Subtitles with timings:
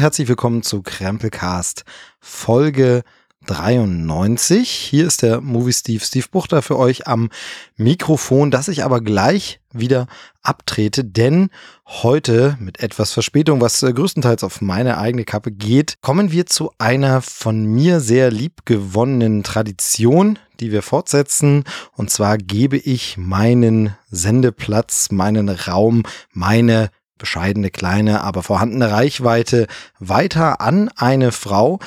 [0.00, 1.84] Herzlich willkommen zu Krempelcast
[2.20, 3.02] Folge
[3.44, 4.66] 93.
[4.66, 7.28] Hier ist der Movie Steve, Steve Buchter für euch am
[7.76, 10.06] Mikrofon, das ich aber gleich wieder
[10.42, 11.50] abtrete, denn
[11.86, 16.72] heute mit etwas Verspätung, was äh, größtenteils auf meine eigene Kappe geht, kommen wir zu
[16.78, 21.64] einer von mir sehr liebgewonnenen Tradition, die wir fortsetzen.
[21.94, 26.88] Und zwar gebe ich meinen Sendeplatz, meinen Raum, meine
[27.20, 29.68] bescheidene kleine, aber vorhandene Reichweite
[30.00, 31.78] weiter an eine Frau,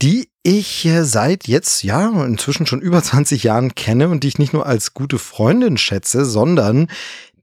[0.00, 4.54] die ich seit jetzt, ja, inzwischen schon über 20 Jahren kenne und die ich nicht
[4.54, 6.88] nur als gute Freundin schätze, sondern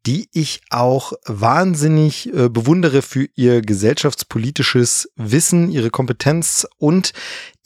[0.07, 7.11] die ich auch wahnsinnig äh, bewundere für ihr gesellschaftspolitisches Wissen, ihre Kompetenz und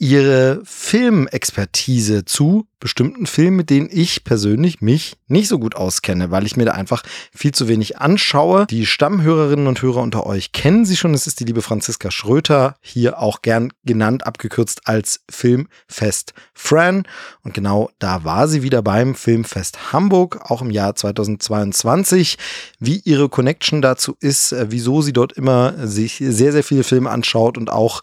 [0.02, 6.44] ihre Filmexpertise zu bestimmten Filmen, mit denen ich persönlich mich nicht so gut auskenne, weil
[6.44, 8.66] ich mir da einfach viel zu wenig anschaue.
[8.66, 11.14] Die Stammhörerinnen und Hörer unter euch kennen sie schon.
[11.14, 17.04] Es ist die liebe Franziska Schröter, hier auch gern genannt, abgekürzt als Filmfest Fran.
[17.44, 22.36] Und genau da war sie wieder beim Filmfest Hamburg, auch im Jahr 2022.
[22.80, 27.10] Wie ihre Connection dazu ist, äh, wieso sie dort immer sich sehr, sehr viele Filme
[27.10, 28.02] anschaut und auch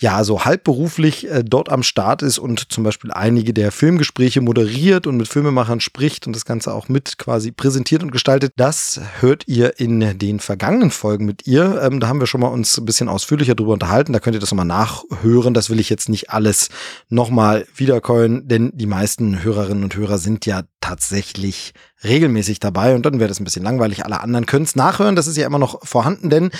[0.00, 5.06] ja so halbberuflich äh, dort am Start ist und zum Beispiel einige der Filmgespräche moderiert
[5.06, 8.52] und mit Filmemachern spricht und das Ganze auch mit quasi präsentiert und gestaltet.
[8.56, 11.80] Das hört ihr in den vergangenen Folgen mit ihr.
[11.82, 14.12] Ähm, da haben wir schon mal uns ein bisschen ausführlicher drüber unterhalten.
[14.12, 15.54] Da könnt ihr das nochmal nachhören.
[15.54, 16.68] Das will ich jetzt nicht alles
[17.08, 23.18] nochmal wiederkäuen, denn die meisten Hörerinnen und Hörer sind ja tatsächlich regelmäßig dabei und dann
[23.18, 24.04] wäre das ein bisschen langweilig.
[24.04, 26.50] Alle anderen können es nachhören, das ist ja immer noch vorhanden, denn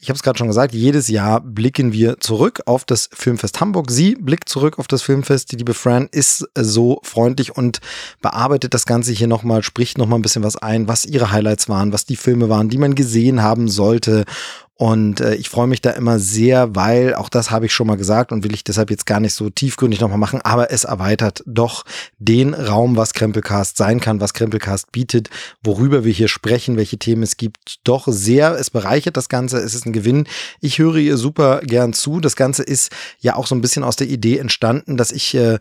[0.00, 3.90] ich habe es gerade schon gesagt, jedes Jahr blicken wir zurück auf das Filmfest Hamburg.
[3.90, 5.52] Sie blickt zurück auf das Filmfest.
[5.52, 7.80] Die liebe Fran ist so freundlich und
[8.22, 11.92] bearbeitet das Ganze hier nochmal, spricht nochmal ein bisschen was ein, was ihre Highlights waren,
[11.92, 14.24] was die Filme waren, die man gesehen haben sollte
[14.80, 17.98] und äh, ich freue mich da immer sehr, weil auch das habe ich schon mal
[17.98, 21.42] gesagt und will ich deshalb jetzt gar nicht so tiefgründig nochmal machen, aber es erweitert
[21.44, 21.84] doch
[22.18, 25.28] den Raum, was Krempelcast sein kann, was Krempelcast bietet,
[25.62, 28.52] worüber wir hier sprechen, welche Themen es gibt, doch sehr.
[28.52, 30.26] Es bereichert das Ganze, es ist ein Gewinn.
[30.62, 32.18] Ich höre ihr super gern zu.
[32.18, 35.58] Das Ganze ist ja auch so ein bisschen aus der Idee entstanden, dass ich äh,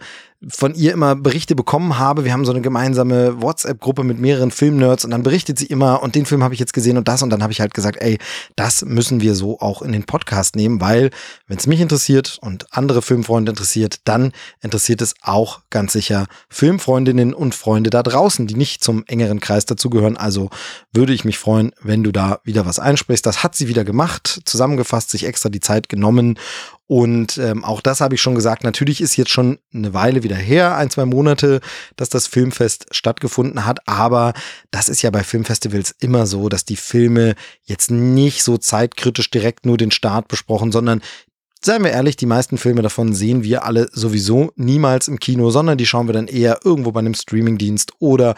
[0.48, 2.24] von ihr immer Berichte bekommen habe.
[2.24, 6.16] Wir haben so eine gemeinsame WhatsApp-Gruppe mit mehreren Filmnerds und dann berichtet sie immer und
[6.16, 8.18] den Film habe ich jetzt gesehen und das und dann habe ich halt gesagt, ey,
[8.56, 11.10] das müssen wir so auch in den Podcast nehmen, weil
[11.48, 17.34] wenn es mich interessiert und andere Filmfreunde interessiert, dann interessiert es auch ganz sicher Filmfreundinnen
[17.34, 20.16] und Freunde da draußen, die nicht zum engeren Kreis dazugehören.
[20.16, 20.50] Also
[20.94, 23.26] würde ich mich freuen, wenn du da wieder was einsprichst.
[23.26, 26.40] Das hat sie wieder gemacht, zusammengefasst, sich extra die Zeit genommen
[26.92, 28.64] und ähm, auch das habe ich schon gesagt.
[28.64, 31.62] Natürlich ist jetzt schon eine Weile wieder her, ein, zwei Monate,
[31.98, 33.88] dass das Filmfest stattgefunden hat.
[33.88, 34.34] Aber
[34.72, 39.68] das ist ja bei Filmfestivals immer so, dass die Filme jetzt nicht so zeitkritisch direkt
[39.68, 41.02] nur den Start besprochen, sondern
[41.62, 45.78] Seien wir ehrlich, die meisten Filme davon sehen wir alle sowieso niemals im Kino, sondern
[45.78, 48.36] die schauen wir dann eher irgendwo bei einem Streamingdienst oder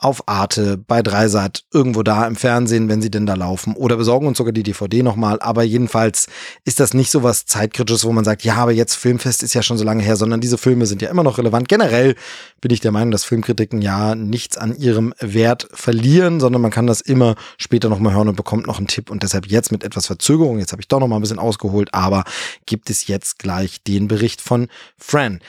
[0.00, 3.74] auf Arte, bei Dreisat, irgendwo da im Fernsehen, wenn sie denn da laufen.
[3.74, 5.38] Oder besorgen uns sogar die DVD nochmal.
[5.40, 6.26] Aber jedenfalls
[6.64, 9.62] ist das nicht so was Zeitkritisches, wo man sagt, ja, aber jetzt Filmfest ist ja
[9.62, 11.68] schon so lange her, sondern diese Filme sind ja immer noch relevant.
[11.68, 12.14] Generell
[12.62, 16.86] bin ich der Meinung, dass Filmkritiken ja nichts an ihrem Wert verlieren, sondern man kann
[16.86, 19.10] das immer später nochmal hören und bekommt noch einen Tipp.
[19.10, 22.24] Und deshalb jetzt mit etwas Verzögerung, jetzt habe ich doch nochmal ein bisschen ausgeholt, aber
[22.64, 25.40] gibt es jetzt gleich den Bericht von Fran.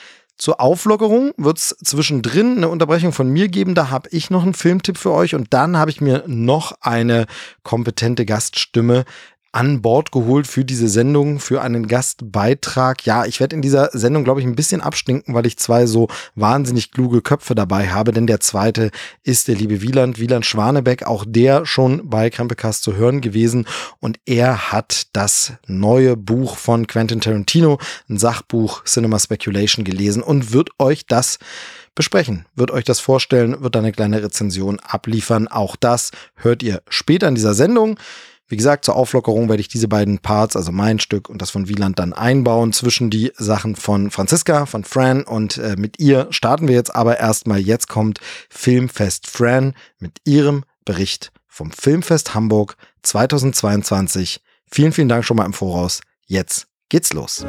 [0.42, 3.76] Zur Auflockerung wird es zwischendrin eine Unterbrechung von mir geben.
[3.76, 7.26] Da habe ich noch einen Filmtipp für euch und dann habe ich mir noch eine
[7.62, 9.04] kompetente Gaststimme
[9.52, 13.04] an Bord geholt für diese Sendung, für einen Gastbeitrag.
[13.04, 16.08] Ja, ich werde in dieser Sendung, glaube ich, ein bisschen abstinken, weil ich zwei so
[16.34, 18.90] wahnsinnig kluge Köpfe dabei habe, denn der zweite
[19.22, 23.66] ist der liebe Wieland, Wieland Schwanebeck, auch der schon bei Krempelcast zu hören gewesen
[24.00, 27.78] und er hat das neue Buch von Quentin Tarantino,
[28.08, 31.38] ein Sachbuch Cinema Speculation gelesen und wird euch das
[31.94, 35.46] besprechen, wird euch das vorstellen, wird eine kleine Rezension abliefern.
[35.48, 37.98] Auch das hört ihr später in dieser Sendung.
[38.52, 41.70] Wie gesagt, zur Auflockerung werde ich diese beiden Parts, also mein Stück und das von
[41.70, 46.68] Wieland, dann einbauen zwischen die Sachen von Franziska, von Fran und äh, mit ihr starten
[46.68, 47.60] wir jetzt aber erstmal.
[47.60, 48.20] Jetzt kommt
[48.50, 54.42] Filmfest Fran mit ihrem Bericht vom Filmfest Hamburg 2022.
[54.70, 56.02] Vielen, vielen Dank schon mal im Voraus.
[56.26, 57.46] Jetzt geht's los.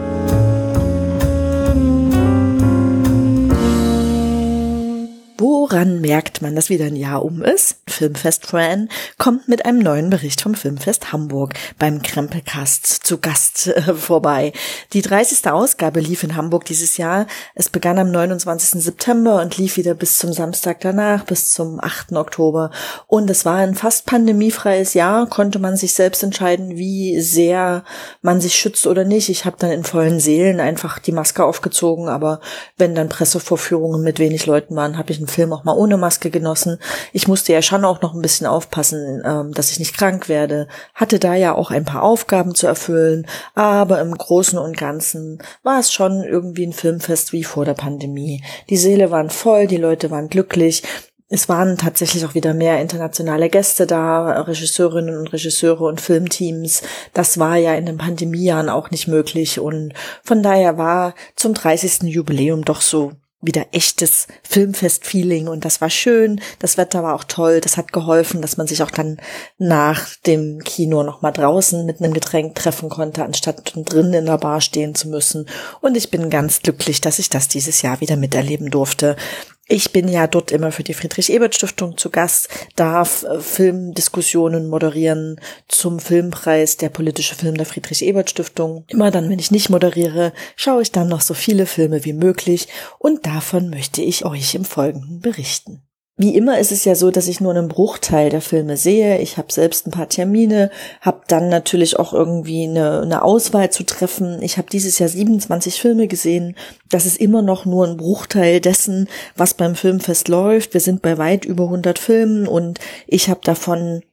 [5.69, 7.77] Dann merkt man, dass wieder ein Jahr um ist.
[7.87, 8.87] Filmfest Fran
[9.17, 14.53] kommt mit einem neuen Bericht vom Filmfest Hamburg beim Krempelcast zu Gast äh, vorbei.
[14.93, 15.51] Die 30.
[15.51, 17.27] Ausgabe lief in Hamburg dieses Jahr.
[17.55, 18.81] Es begann am 29.
[18.81, 22.13] September und lief wieder bis zum Samstag danach, bis zum 8.
[22.13, 22.71] Oktober.
[23.07, 27.83] Und es war ein fast pandemiefreies Jahr, konnte man sich selbst entscheiden, wie sehr
[28.21, 29.29] man sich schützt oder nicht.
[29.29, 32.39] Ich habe dann in vollen Seelen einfach die Maske aufgezogen, aber
[32.77, 36.29] wenn dann Pressevorführungen mit wenig Leuten waren, habe ich einen Film auch mal ohne Maske
[36.29, 36.77] genossen.
[37.11, 40.67] Ich musste ja schon auch noch ein bisschen aufpassen, ähm, dass ich nicht krank werde.
[40.93, 45.79] Hatte da ja auch ein paar Aufgaben zu erfüllen, aber im Großen und Ganzen war
[45.79, 48.43] es schon irgendwie ein Filmfest wie vor der Pandemie.
[48.69, 50.83] Die Seele waren voll, die Leute waren glücklich.
[51.29, 56.83] Es waren tatsächlich auch wieder mehr internationale Gäste da, Regisseurinnen und Regisseure und Filmteams.
[57.11, 59.93] Das war ja in den Pandemiejahren auch nicht möglich und
[60.23, 62.03] von daher war zum 30.
[62.03, 63.13] Jubiläum doch so
[63.43, 66.41] wieder echtes Filmfest-Feeling und das war schön.
[66.59, 67.61] Das Wetter war auch toll.
[67.61, 69.17] Das hat geholfen, dass man sich auch dann
[69.57, 74.37] nach dem Kino noch mal draußen mit einem Getränk treffen konnte, anstatt drinnen in der
[74.37, 75.47] Bar stehen zu müssen.
[75.81, 79.15] Und ich bin ganz glücklich, dass ich das dieses Jahr wieder miterleben durfte.
[79.65, 85.39] Ich bin ja dort immer für die Friedrich-Ebert-Stiftung zu Gast, darf äh, Filmdiskussionen moderieren
[85.69, 88.83] zum Filmpreis, der politische Film der Friedrich-Ebert-Stiftung.
[88.89, 92.67] Immer dann, wenn ich nicht moderiere, schaue ich dann noch so viele Filme wie möglich
[92.99, 95.81] und davon möchte ich euch im Folgenden berichten.
[96.15, 99.19] Wie immer ist es ja so, dass ich nur einen Bruchteil der Filme sehe.
[99.19, 100.69] Ich habe selbst ein paar Termine,
[101.01, 104.39] habe dann natürlich auch irgendwie eine, eine Auswahl zu treffen.
[104.43, 106.55] Ich habe dieses Jahr 27 Filme gesehen.
[106.91, 110.75] Das ist immer noch nur ein Bruchteil dessen, was beim Filmfest läuft.
[110.75, 114.03] Wir sind bei weit über 100 Filmen und ich habe davon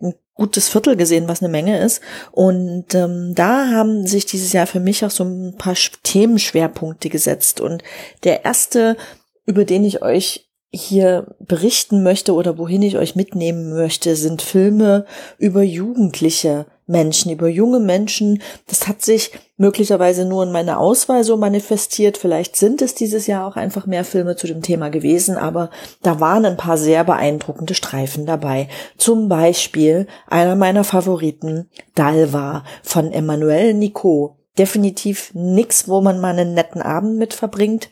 [0.00, 2.00] ein gutes Viertel gesehen, was eine Menge ist.
[2.32, 7.60] Und ähm, da haben sich dieses Jahr für mich auch so ein paar Themenschwerpunkte gesetzt.
[7.60, 7.82] Und
[8.24, 8.96] der erste,
[9.44, 10.45] über den ich euch
[10.82, 15.06] hier berichten möchte oder wohin ich euch mitnehmen möchte, sind Filme
[15.38, 18.42] über jugendliche Menschen, über junge Menschen.
[18.68, 22.16] Das hat sich möglicherweise nur in meiner Auswahl so manifestiert.
[22.16, 25.70] Vielleicht sind es dieses Jahr auch einfach mehr Filme zu dem Thema gewesen, aber
[26.02, 28.68] da waren ein paar sehr beeindruckende Streifen dabei.
[28.96, 34.36] Zum Beispiel einer meiner Favoriten, Dalva von Emmanuel Nico.
[34.58, 37.90] Definitiv nix, wo man mal einen netten Abend mit verbringt.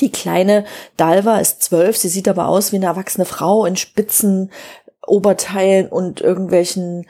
[0.00, 0.64] Die kleine
[0.96, 4.50] Dalva ist zwölf, sie sieht aber aus wie eine erwachsene Frau in spitzen
[5.06, 7.06] Oberteilen und irgendwelchen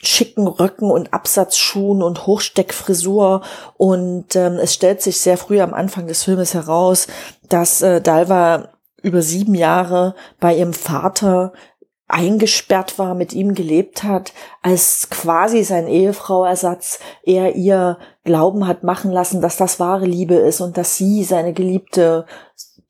[0.00, 3.42] schicken Röcken und Absatzschuhen und Hochsteckfrisur.
[3.76, 7.08] Und ähm, es stellt sich sehr früh am Anfang des Filmes heraus,
[7.48, 8.68] dass äh, Dalva
[9.02, 11.52] über sieben Jahre bei ihrem Vater
[12.08, 17.98] eingesperrt war, mit ihm gelebt hat, als quasi sein Ehefrauersatz er ihr
[18.28, 22.26] Glauben hat machen lassen, dass das wahre Liebe ist und dass sie seine geliebte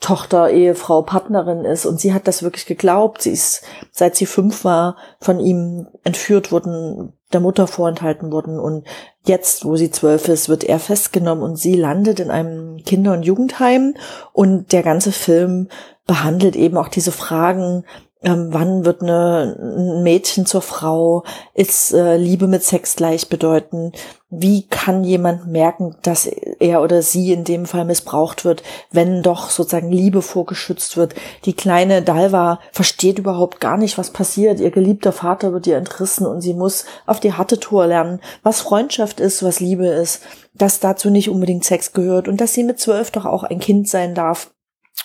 [0.01, 1.87] Tochter, Ehefrau, Partnerin ist.
[1.87, 3.23] Und sie hat das wirklich geglaubt.
[3.23, 8.61] Sie ist, seit sie fünf war, von ihm entführt worden, der Mutter vorenthalten worden.
[8.61, 8.85] Und
[9.25, 13.25] jetzt, wo sie zwölf ist, wird er festgenommen und sie landet in einem Kinder- und
[13.25, 13.95] Jugendheim.
[14.33, 15.69] Und der ganze Film
[16.07, 17.85] behandelt eben auch diese Fragen,
[18.23, 21.23] ähm, wann wird eine, ein Mädchen zur Frau?
[21.55, 23.97] Ist äh, Liebe mit Sex gleichbedeutend?
[24.29, 29.51] Wie kann jemand merken, dass er oder sie in dem Fall missbraucht wird, wenn doch
[29.51, 31.15] sozusagen Liebe vorgeschützt wird?
[31.45, 34.59] Die kleine Dalva versteht überhaupt gar nicht, was passiert.
[34.59, 38.61] Ihr geliebter Vater wird ihr entrissen und sie muss auf die harte Tour lernen, was
[38.61, 40.23] Freundschaft ist, was Liebe ist,
[40.55, 43.89] dass dazu nicht unbedingt Sex gehört und dass sie mit zwölf doch auch ein Kind
[43.89, 44.51] sein darf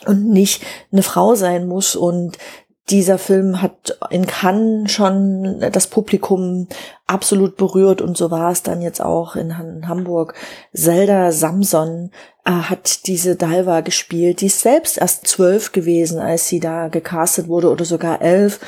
[0.06, 2.38] und nicht eine Frau sein muss und
[2.90, 6.68] dieser Film hat in Cannes schon das Publikum
[7.08, 10.34] absolut berührt und so war es dann jetzt auch in Hamburg.
[10.74, 12.12] Zelda Samson
[12.46, 14.42] äh, hat diese Dalva gespielt.
[14.42, 18.60] Die ist selbst erst zwölf gewesen, als sie da gecastet wurde oder sogar elf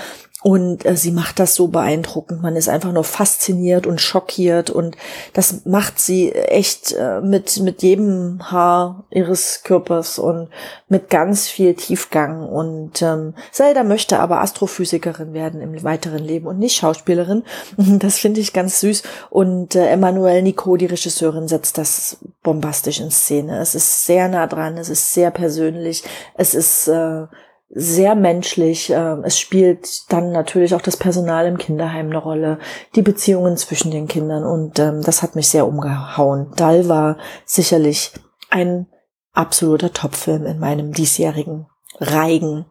[0.45, 2.43] und äh, sie macht das so beeindruckend.
[2.43, 4.95] Man ist einfach nur fasziniert und schockiert und
[5.33, 10.49] das macht sie echt äh, mit, mit jedem Haar ihres Körpers und
[10.87, 12.47] mit ganz viel Tiefgang.
[12.47, 17.41] Und ähm, Zelda möchte aber Astrophysikerin werden im weiteren Leben und nicht Schauspielerin.
[18.05, 19.01] Das finde ich ganz süß.
[19.31, 23.57] Und äh, Emmanuel Nico, die Regisseurin, setzt das bombastisch in Szene.
[23.61, 26.03] Es ist sehr nah dran, es ist sehr persönlich,
[26.35, 27.25] es ist äh,
[27.69, 28.89] sehr menschlich.
[28.89, 32.59] Ähm, es spielt dann natürlich auch das Personal im Kinderheim eine Rolle,
[32.95, 36.51] die Beziehungen zwischen den Kindern und ähm, das hat mich sehr umgehauen.
[36.55, 38.11] Dall war sicherlich
[38.49, 38.87] ein
[39.33, 41.67] absoluter Topfilm in meinem diesjährigen
[41.99, 42.65] Reigen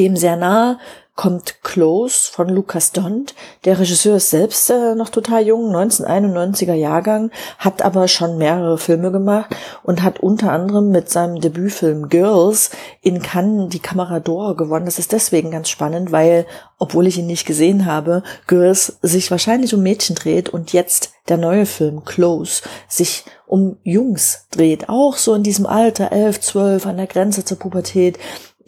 [0.00, 0.78] dem sehr nah
[1.14, 3.34] kommt Close von Lukas Dont.
[3.66, 9.12] Der Regisseur ist selbst äh, noch total jung, 1991er Jahrgang, hat aber schon mehrere Filme
[9.12, 12.70] gemacht und hat unter anderem mit seinem Debütfilm Girls
[13.02, 14.86] in Cannes die Kamera d'Or gewonnen.
[14.86, 16.46] Das ist deswegen ganz spannend, weil,
[16.78, 21.36] obwohl ich ihn nicht gesehen habe, Girls sich wahrscheinlich um Mädchen dreht und jetzt der
[21.36, 24.88] neue Film Close sich um Jungs dreht.
[24.88, 28.18] Auch so in diesem Alter, elf, zwölf, an der Grenze zur Pubertät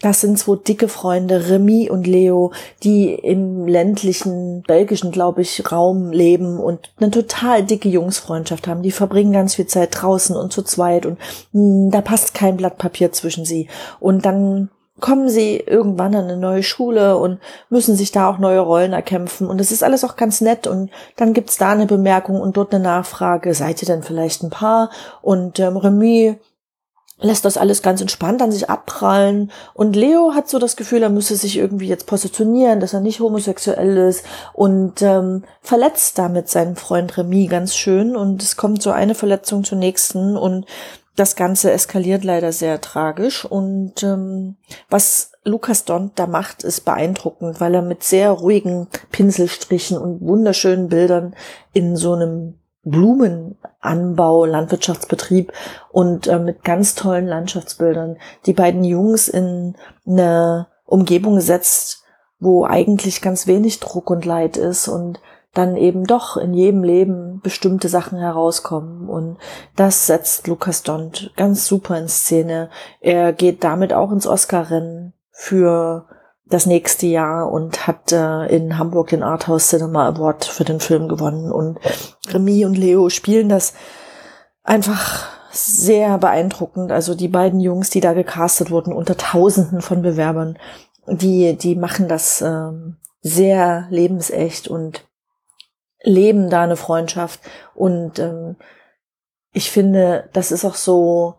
[0.03, 6.11] das sind zwei dicke Freunde, Remy und Leo, die im ländlichen, belgischen, glaube ich, Raum
[6.11, 8.83] leben und eine total dicke Jungsfreundschaft haben.
[8.83, 11.19] Die verbringen ganz viel Zeit draußen und zu zweit und
[11.53, 13.69] mh, hm, da passt kein Blatt Papier zwischen sie.
[14.01, 17.41] Und dann kommen sie irgendwann an eine neue Schule und
[17.71, 19.49] müssen sich da auch neue Rollen erkämpfen.
[19.49, 20.67] Und es ist alles auch ganz nett.
[20.67, 23.55] Und dann gibt's da eine Bemerkung und dort eine Nachfrage.
[23.55, 24.91] Seid ihr denn vielleicht ein Paar?
[25.21, 26.39] Und ähm, Remy
[27.23, 29.51] lässt das alles ganz entspannt an sich abprallen.
[29.75, 33.21] Und Leo hat so das Gefühl, er müsse sich irgendwie jetzt positionieren, dass er nicht
[33.21, 38.17] homosexuell ist und ähm, verletzt damit seinen Freund Remy ganz schön.
[38.17, 40.67] Und es kommt so eine Verletzung zur nächsten und
[41.15, 43.45] das Ganze eskaliert leider sehr tragisch.
[43.45, 44.57] Und ähm,
[44.89, 50.89] was Lukas Dont da macht, ist beeindruckend, weil er mit sehr ruhigen Pinselstrichen und wunderschönen
[50.89, 51.35] Bildern
[51.73, 55.53] in so einem Blumenanbau, Landwirtschaftsbetrieb
[55.91, 62.03] und äh, mit ganz tollen Landschaftsbildern die beiden Jungs in eine Umgebung setzt,
[62.41, 65.21] wo eigentlich ganz wenig Druck und Leid ist und
[65.55, 69.09] dann eben doch in jedem Leben bestimmte Sachen herauskommen.
[69.09, 69.37] Und
[69.77, 72.71] das setzt Lukas Dont ganz super in Szene.
[73.01, 76.07] Er geht damit auch ins Oscar-Rennen für
[76.47, 81.09] das nächste Jahr und hat äh, in Hamburg den Arthouse Cinema Award für den Film
[81.09, 81.51] gewonnen.
[81.51, 81.79] Und
[82.29, 83.75] Remy und Leo spielen das
[84.63, 86.93] einfach sehr beeindruckend.
[86.93, 90.59] Also die beiden Jungs, die da gecastet wurden, unter Tausenden von Bewerbern,
[91.07, 95.07] die, die machen das ähm, sehr lebensecht und
[96.03, 97.41] leben da eine Freundschaft.
[97.75, 98.57] Und ähm,
[99.53, 101.37] ich finde, das ist auch so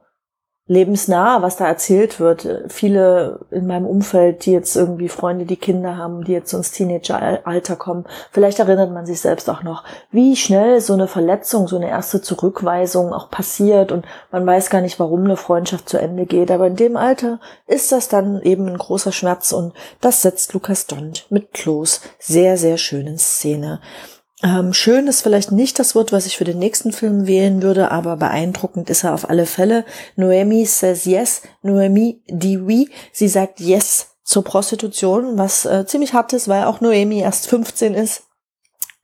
[0.65, 2.47] lebensnah, was da erzählt wird.
[2.69, 7.75] Viele in meinem Umfeld, die jetzt irgendwie Freunde, die Kinder haben, die jetzt ins Teenageralter
[7.75, 11.89] kommen, vielleicht erinnert man sich selbst auch noch, wie schnell so eine Verletzung, so eine
[11.89, 16.49] erste Zurückweisung auch passiert und man weiß gar nicht, warum eine Freundschaft zu Ende geht.
[16.49, 20.87] Aber in dem Alter ist das dann eben ein großer Schmerz und das setzt Lukas
[20.87, 23.81] Dont mit Klos sehr, sehr schön in Szene.
[24.43, 27.91] Ähm, schön ist vielleicht nicht das Wort, was ich für den nächsten Film wählen würde,
[27.91, 29.85] aber beeindruckend ist er auf alle Fälle.
[30.17, 32.89] Noemi says yes, Noemi dit oui.
[33.13, 37.93] Sie sagt yes zur Prostitution, was äh, ziemlich hart ist, weil auch Noemi erst 15
[37.93, 38.23] ist.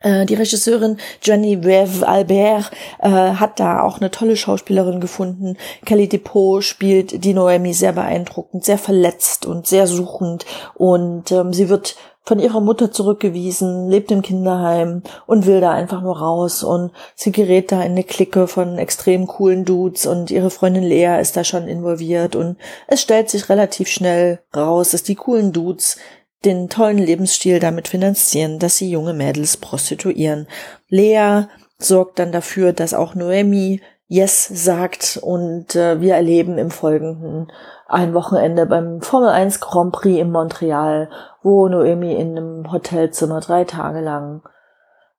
[0.01, 5.58] Äh, die Regisseurin Genevieve Albert äh, hat da auch eine tolle Schauspielerin gefunden.
[5.86, 11.67] Kelly Depot spielt die Noemi sehr beeindruckend, sehr verletzt und sehr suchend und ähm, sie
[11.67, 11.98] wird
[12.29, 17.31] von ihrer Mutter zurückgewiesen, lebt im Kinderheim und will da einfach nur raus und sie
[17.31, 21.43] gerät da in eine Clique von extrem coolen Dudes und ihre Freundin Lea ist da
[21.43, 25.98] schon involviert und es stellt sich relativ schnell raus, dass die coolen Dudes
[26.45, 30.48] den tollen Lebensstil damit finanzieren, dass sie junge Mädels prostituieren.
[30.88, 31.45] Lea
[31.79, 37.51] sorgt dann dafür, dass auch Noemi Yes sagt und äh, wir erleben im Folgenden
[37.89, 41.10] ein Wochenende beim Formel 1 Grand Prix in Montreal,
[41.41, 44.43] wo Noemi in einem Hotelzimmer drei Tage lang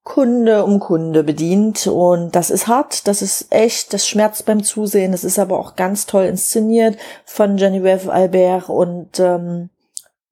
[0.03, 1.87] Kunde um Kunde bedient.
[1.87, 5.77] Und das ist hart, das ist echt, das schmerzt beim Zusehen, das ist aber auch
[5.77, 8.69] ganz toll inszeniert von Genevieve Albert.
[8.69, 9.71] Und ähm,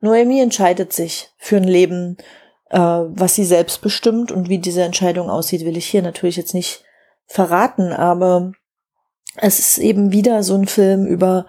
[0.01, 2.17] Noemi entscheidet sich für ein Leben,
[2.71, 4.31] äh, was sie selbst bestimmt.
[4.31, 6.85] Und wie diese Entscheidung aussieht, will ich hier natürlich jetzt nicht
[7.27, 8.53] verraten, aber
[9.37, 11.47] es ist eben wieder so ein Film über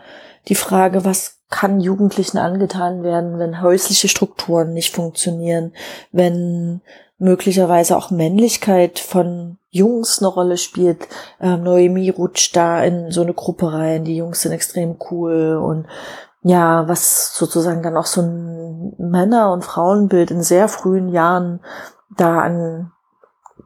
[0.47, 5.73] die Frage, was kann Jugendlichen angetan werden, wenn häusliche Strukturen nicht funktionieren,
[6.11, 6.81] wenn
[7.17, 11.07] möglicherweise auch Männlichkeit von Jungs eine Rolle spielt.
[11.41, 15.87] Ähm, Noemi rutscht da in so eine Gruppe rein, die Jungs sind extrem cool und
[16.41, 21.59] ja, was sozusagen dann auch so ein Männer- und Frauenbild in sehr frühen Jahren
[22.15, 22.91] da an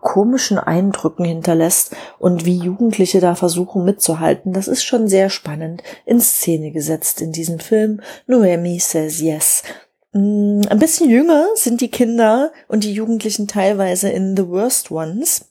[0.03, 6.19] komischen Eindrücken hinterlässt und wie Jugendliche da versuchen mitzuhalten, das ist schon sehr spannend in
[6.19, 8.01] Szene gesetzt in diesem Film.
[8.27, 9.63] Noemi says yes.
[10.11, 15.49] Mm, ein bisschen jünger sind die Kinder und die Jugendlichen teilweise in The Worst Ones.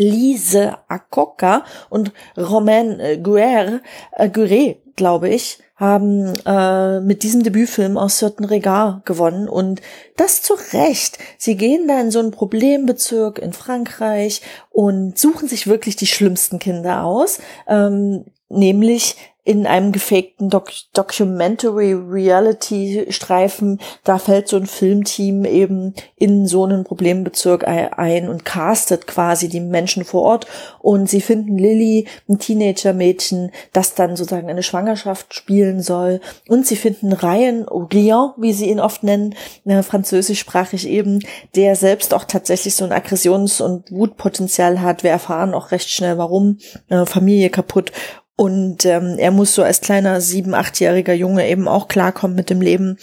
[0.00, 8.18] Lise Akoka und Romain Guerre, äh, Guerre, glaube ich, haben äh, mit diesem Debütfilm aus
[8.18, 9.80] Certain Regard gewonnen und
[10.16, 11.18] das zu Recht.
[11.38, 16.58] Sie gehen da in so einen Problembezirk in Frankreich und suchen sich wirklich die schlimmsten
[16.58, 24.66] Kinder aus, ähm, nämlich in einem gefakten Doc Documentary Reality Streifen, da fällt so ein
[24.66, 30.46] Filmteam eben in so einen Problembezirk ein und castet quasi die Menschen vor Ort
[30.80, 36.76] und sie finden Lilly, ein Teenager-Mädchen, das dann sozusagen eine Schwangerschaft spielen soll und sie
[36.76, 41.20] finden Ryan Rian, wie sie ihn oft nennen, äh, französischsprachig eben,
[41.54, 45.02] der selbst auch tatsächlich so ein Aggressions- und Wutpotenzial hat.
[45.02, 46.58] Wir erfahren auch recht schnell, warum.
[46.88, 47.92] Äh, Familie kaputt
[48.40, 52.62] und ähm, er muss so als kleiner sieben, achtjähriger Junge eben auch klarkommen mit dem
[52.62, 52.96] Leben.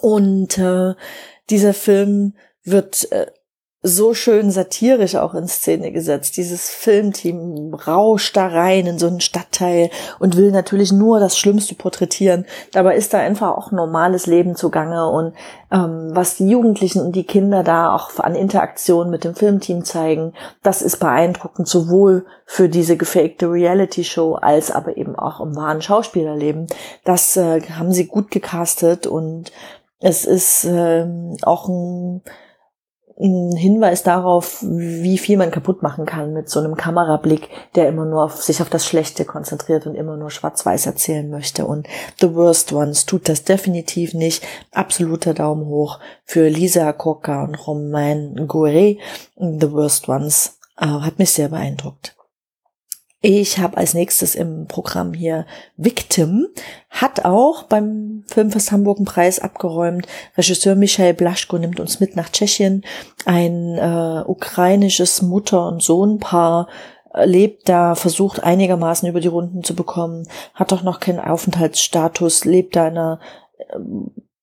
[0.00, 0.94] Und äh,
[1.50, 2.32] dieser Film
[2.64, 3.26] wird äh,
[3.86, 6.36] so schön satirisch auch in Szene gesetzt.
[6.36, 11.74] Dieses Filmteam rauscht da rein in so einen Stadtteil und will natürlich nur das Schlimmste
[11.74, 12.46] porträtieren.
[12.72, 15.34] Dabei ist da einfach auch normales Leben zugange und
[15.70, 20.32] ähm, was die Jugendlichen und die Kinder da auch an Interaktion mit dem Filmteam zeigen,
[20.62, 26.66] das ist beeindruckend, sowohl für diese gefakte Reality-Show als aber eben auch im wahren Schauspielerleben.
[27.04, 29.52] Das äh, haben sie gut gecastet und
[30.00, 31.06] es ist äh,
[31.42, 32.22] auch ein
[33.18, 38.04] ein Hinweis darauf, wie viel man kaputt machen kann mit so einem Kamerablick, der immer
[38.04, 41.66] nur auf sich auf das Schlechte konzentriert und immer nur schwarz-weiß erzählen möchte.
[41.66, 41.86] Und
[42.20, 44.44] The Worst Ones tut das definitiv nicht.
[44.70, 48.98] Absoluter Daumen hoch für Lisa Coca und Romain Gouret.
[49.36, 52.15] The Worst Ones äh, hat mich sehr beeindruckt.
[53.28, 56.46] Ich habe als nächstes im Programm hier Victim,
[56.90, 60.06] hat auch beim Filmfest Hamburg einen Preis abgeräumt.
[60.36, 62.84] Regisseur Michael Blaschko nimmt uns mit nach Tschechien.
[63.24, 66.68] Ein äh, ukrainisches Mutter- und Sohnpaar
[67.14, 72.44] äh, lebt da, versucht einigermaßen über die Runden zu bekommen, hat doch noch keinen Aufenthaltsstatus,
[72.44, 73.20] lebt da in einer
[73.58, 73.78] äh,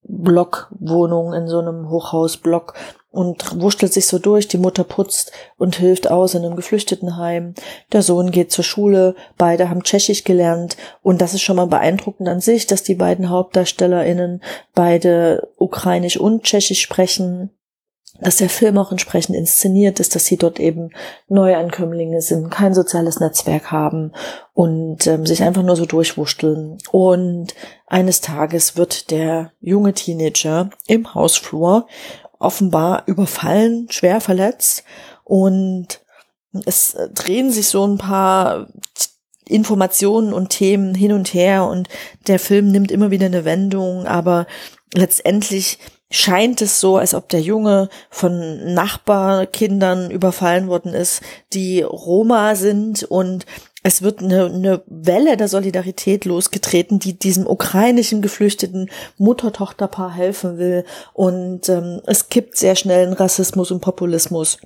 [0.03, 2.74] Blockwohnung in so einem Hochhausblock
[3.13, 4.48] und wurschtelt sich so durch.
[4.48, 7.53] Die Mutter putzt und hilft aus in einem Geflüchtetenheim.
[7.91, 9.15] Der Sohn geht zur Schule.
[9.38, 10.77] Beide haben Tschechisch gelernt.
[11.03, 14.41] Und das ist schon mal beeindruckend an sich, dass die beiden HauptdarstellerInnen
[14.74, 17.51] beide Ukrainisch und Tschechisch sprechen.
[18.20, 20.91] Dass der Film auch entsprechend inszeniert ist, dass sie dort eben
[21.29, 24.12] Neuankömmlinge sind, kein soziales Netzwerk haben
[24.53, 26.77] und ähm, sich einfach nur so durchwurschteln.
[26.91, 27.55] Und
[27.88, 31.87] eines Tages wird der junge Teenager im Hausflur
[32.40, 34.83] offenbar überfallen, schwer verletzt
[35.24, 36.01] und
[36.66, 38.68] es drehen sich so ein paar
[39.48, 41.90] Informationen und Themen hin und her und
[42.27, 44.46] der Film nimmt immer wieder eine Wendung, aber
[44.94, 45.79] letztendlich
[46.13, 51.21] scheint es so, als ob der Junge von Nachbarkindern überfallen worden ist,
[51.53, 53.45] die Roma sind und
[53.81, 60.85] es wird eine, eine Welle der Solidarität losgetreten, die diesem ukrainischen geflüchteten Mutter-Tochter-Paar helfen will.
[61.11, 64.57] Und ähm, es kippt sehr schnell in Rassismus und Populismus.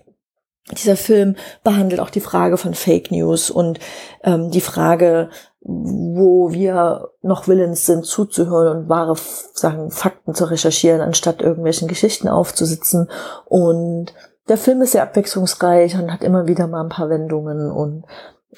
[0.71, 3.80] Dieser Film behandelt auch die Frage von Fake News und
[4.23, 5.30] ähm, die Frage,
[5.62, 9.15] wo wir noch willens sind zuzuhören und wahre
[9.53, 13.10] sagen, Fakten zu recherchieren, anstatt irgendwelchen Geschichten aufzusitzen.
[13.45, 14.13] Und
[14.49, 18.06] der Film ist sehr abwechslungsreich und hat immer wieder mal ein paar Wendungen und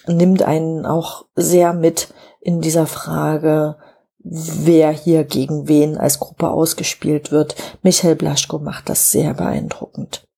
[0.07, 3.75] nimmt einen auch sehr mit in dieser Frage,
[4.19, 7.55] wer hier gegen wen als Gruppe ausgespielt wird.
[7.81, 10.28] Michael Blaschko macht das sehr beeindruckend.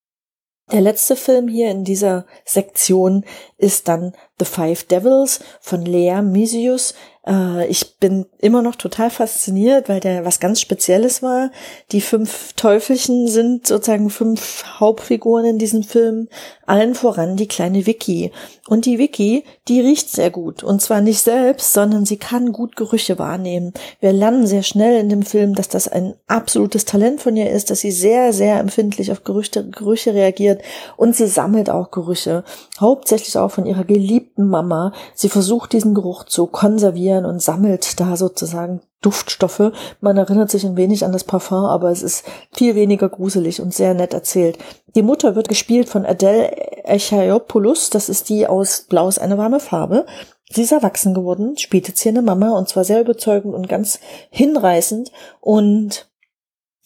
[0.71, 3.25] Der letzte Film hier in dieser Sektion
[3.57, 6.93] ist dann The Five Devils von Lea Misius.
[7.27, 11.51] Äh, ich bin immer noch total fasziniert, weil der was ganz Spezielles war.
[11.91, 16.27] Die fünf Teufelchen sind sozusagen fünf Hauptfiguren in diesem Film.
[16.65, 18.31] Allen voran die kleine Vicky.
[18.67, 20.63] Und die Vicky, die riecht sehr gut.
[20.63, 23.73] Und zwar nicht selbst, sondern sie kann gut Gerüche wahrnehmen.
[23.99, 27.69] Wir lernen sehr schnell in dem Film, dass das ein absolutes Talent von ihr ist,
[27.69, 30.61] dass sie sehr, sehr empfindlich auf Gerüchte, Gerüche reagiert.
[30.95, 32.43] Und sie sammelt auch Gerüche.
[32.81, 34.91] Hauptsächlich auch von ihrer geliebten Mama.
[35.13, 39.71] Sie versucht diesen Geruch zu konservieren und sammelt da sozusagen Duftstoffe.
[39.99, 43.73] Man erinnert sich ein wenig an das Parfum, aber es ist viel weniger gruselig und
[43.73, 44.57] sehr nett erzählt.
[44.95, 46.51] Die Mutter wird gespielt von Adele
[46.83, 47.91] Echaiopoulos.
[47.91, 50.05] Das ist die aus Blau ist eine warme Farbe.
[50.49, 53.99] Sie ist erwachsen geworden, spielt jetzt hier eine Mama und zwar sehr überzeugend und ganz
[54.31, 56.10] hinreißend und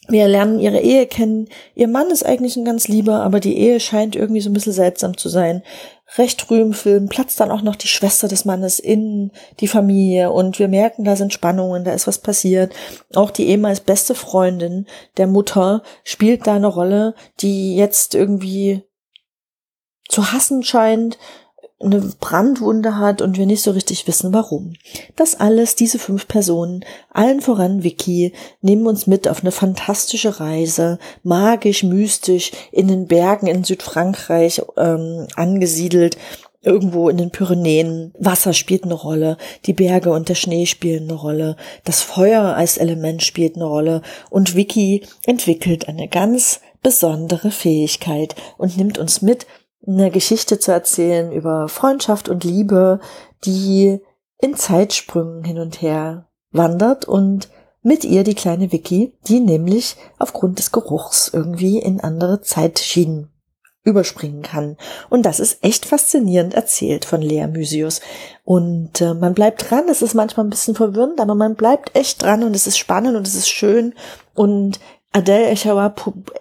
[0.08, 1.48] wir lernen ihre Ehe kennen.
[1.74, 4.74] Ihr Mann ist eigentlich ein ganz lieber, aber die Ehe scheint irgendwie so ein bisschen
[4.74, 5.64] seltsam zu sein.
[6.18, 10.60] Recht früh Film platzt dann auch noch die Schwester des Mannes in die Familie und
[10.60, 12.74] wir merken, da sind Spannungen, da ist was passiert.
[13.16, 14.86] Auch die ehemals beste Freundin
[15.18, 18.84] der Mutter spielt da eine Rolle, die jetzt irgendwie
[20.08, 21.18] zu hassen scheint,
[21.80, 24.74] eine Brandwunde hat und wir nicht so richtig wissen, warum.
[25.16, 31.00] Das alles, diese fünf Personen, allen voran Vicky, nehmen uns mit auf eine fantastische Reise,
[31.24, 36.18] magisch, mystisch, in den Bergen in Südfrankreich ähm, angesiedelt.
[36.62, 38.12] irgendwo in den Pyrenäen.
[38.18, 42.78] Wasser spielt eine Rolle, die Berge und der Schnee spielen eine Rolle, das Feuer als
[42.78, 49.46] Element spielt eine Rolle und Vicky entwickelt eine ganz besondere Fähigkeit und nimmt uns mit,
[49.88, 53.00] eine Geschichte zu erzählen über Freundschaft und Liebe,
[53.44, 54.00] die
[54.40, 57.50] in Zeitsprüngen hin und her wandert und
[57.82, 63.30] mit ihr die kleine Vicky, die nämlich aufgrund des Geruchs irgendwie in andere Zeitschienen
[63.84, 64.78] überspringen kann.
[65.10, 68.02] Und das ist echt faszinierend erzählt von Lea Mysius.
[68.44, 72.24] Und äh, man bleibt dran, es ist manchmal ein bisschen verwirrend, aber man bleibt echt
[72.24, 73.94] dran und es ist spannend und es ist schön.
[74.34, 74.80] Und
[75.16, 75.56] Adele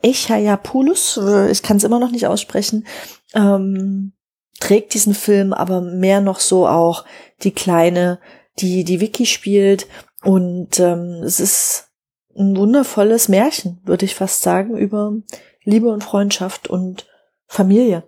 [0.02, 2.84] Echayapoulos, äh, ich kann es immer noch nicht aussprechen,
[3.32, 4.14] ähm,
[4.58, 7.04] trägt diesen Film aber mehr noch so auch
[7.44, 8.18] die kleine,
[8.58, 9.86] die die Vicky spielt
[10.24, 11.90] und ähm, es ist
[12.36, 15.12] ein wundervolles Märchen, würde ich fast sagen, über
[15.62, 17.06] Liebe und Freundschaft und
[17.46, 18.02] Familie.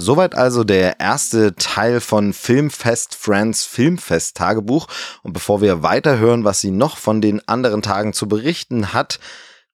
[0.00, 4.86] Soweit also der erste Teil von Filmfest Friends Filmfest Tagebuch.
[5.24, 9.18] Und bevor wir weiterhören, was sie noch von den anderen Tagen zu berichten hat,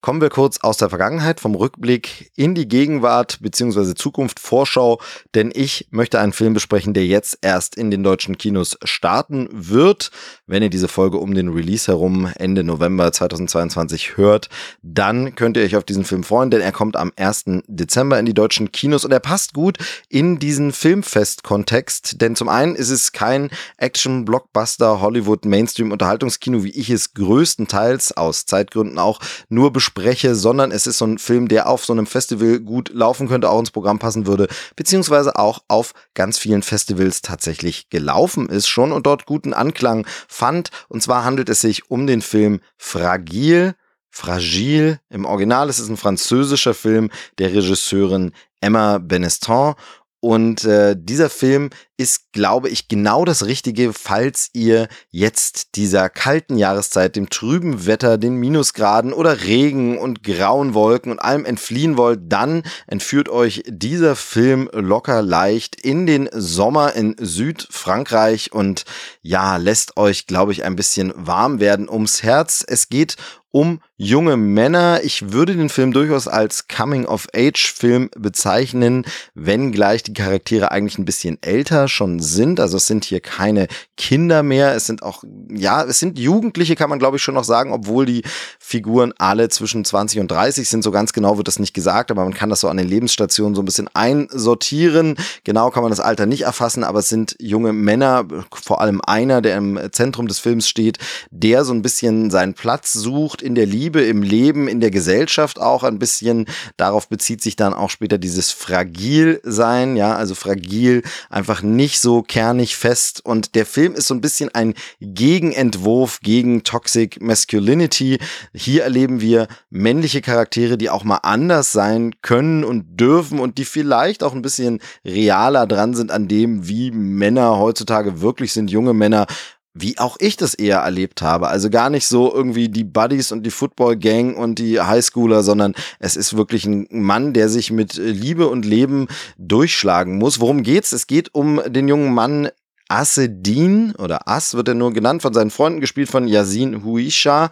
[0.05, 3.95] Kommen wir kurz aus der Vergangenheit, vom Rückblick in die Gegenwart bzw.
[3.95, 5.01] Zukunft, Vorschau,
[5.35, 10.11] denn ich möchte einen Film besprechen, der jetzt erst in den deutschen Kinos starten wird.
[10.47, 14.51] Wenn ihr diese Folge um den Release herum Ende November 2022 hört,
[14.83, 17.63] dann könnt ihr euch auf diesen Film freuen, denn er kommt am 1.
[17.67, 19.79] Dezember in die deutschen Kinos und er passt gut
[20.11, 28.15] in diesen Filmfest-Kontext, denn zum einen ist es kein Action-Blockbuster Hollywood-Mainstream-Unterhaltungskino, wie ich es größtenteils
[28.19, 31.93] aus Zeitgründen auch nur bespreche spreche, sondern es ist so ein Film, der auf so
[31.93, 36.63] einem Festival gut laufen könnte, auch ins Programm passen würde, beziehungsweise auch auf ganz vielen
[36.63, 40.71] Festivals tatsächlich gelaufen ist schon und dort guten Anklang fand.
[40.89, 43.75] Und zwar handelt es sich um den Film Fragil.
[44.11, 45.01] Fragile.
[45.11, 49.77] Im Original ist es ein französischer Film der Regisseurin Emma Benestant
[50.25, 56.57] und äh, dieser Film ist, glaube ich, genau das Richtige, falls ihr jetzt dieser kalten
[56.57, 62.21] Jahreszeit, dem trüben Wetter, den Minusgraden oder Regen und grauen Wolken und allem entfliehen wollt,
[62.25, 68.87] dann entführt euch dieser Film locker leicht in den Sommer in Südfrankreich und
[69.21, 72.65] ja, lässt euch, glaube ich, ein bisschen warm werden ums Herz.
[72.67, 73.17] Es geht
[73.51, 75.01] um junge Männer.
[75.05, 79.05] Ich würde den Film durchaus als Coming-of-Age-Film bezeichnen,
[79.35, 82.59] wenngleich die Charaktere eigentlich ein bisschen älter schon sind.
[82.59, 84.75] Also es sind hier keine Kinder mehr.
[84.75, 88.05] Es sind auch, ja, es sind Jugendliche, kann man glaube ich schon noch sagen, obwohl
[88.05, 88.23] die
[88.59, 90.83] Figuren alle zwischen 20 und 30 sind.
[90.83, 93.55] So ganz genau wird das nicht gesagt, aber man kann das so an den Lebensstationen
[93.55, 95.17] so ein bisschen einsortieren.
[95.45, 99.41] Genau kann man das Alter nicht erfassen, aber es sind junge Männer, vor allem einer,
[99.41, 100.99] der im Zentrum des Films steht,
[101.31, 105.61] der so ein bisschen seinen Platz sucht in der Liebe, im Leben, in der Gesellschaft
[105.61, 106.47] auch ein bisschen.
[106.77, 112.23] Darauf bezieht sich dann auch später dieses fragil sein, ja, also fragil, einfach nicht so
[112.23, 113.21] kernig fest.
[113.25, 118.19] Und der Film ist so ein bisschen ein Gegenentwurf gegen Toxic Masculinity.
[118.53, 123.65] Hier erleben wir männliche Charaktere, die auch mal anders sein können und dürfen und die
[123.65, 128.95] vielleicht auch ein bisschen realer dran sind an dem, wie Männer heutzutage wirklich sind, junge
[128.95, 129.27] Männer
[129.75, 131.49] wie auch ich das eher erlebt habe.
[131.49, 135.75] Also gar nicht so irgendwie die Buddies und die Football Gang und die Highschooler, sondern
[135.99, 140.41] es ist wirklich ein Mann, der sich mit Liebe und Leben durchschlagen muss.
[140.41, 140.93] Worum geht's?
[140.93, 142.49] Es geht um den jungen Mann
[142.89, 147.51] Assedin oder As wird er nur genannt von seinen Freunden, gespielt von Yasin Huisha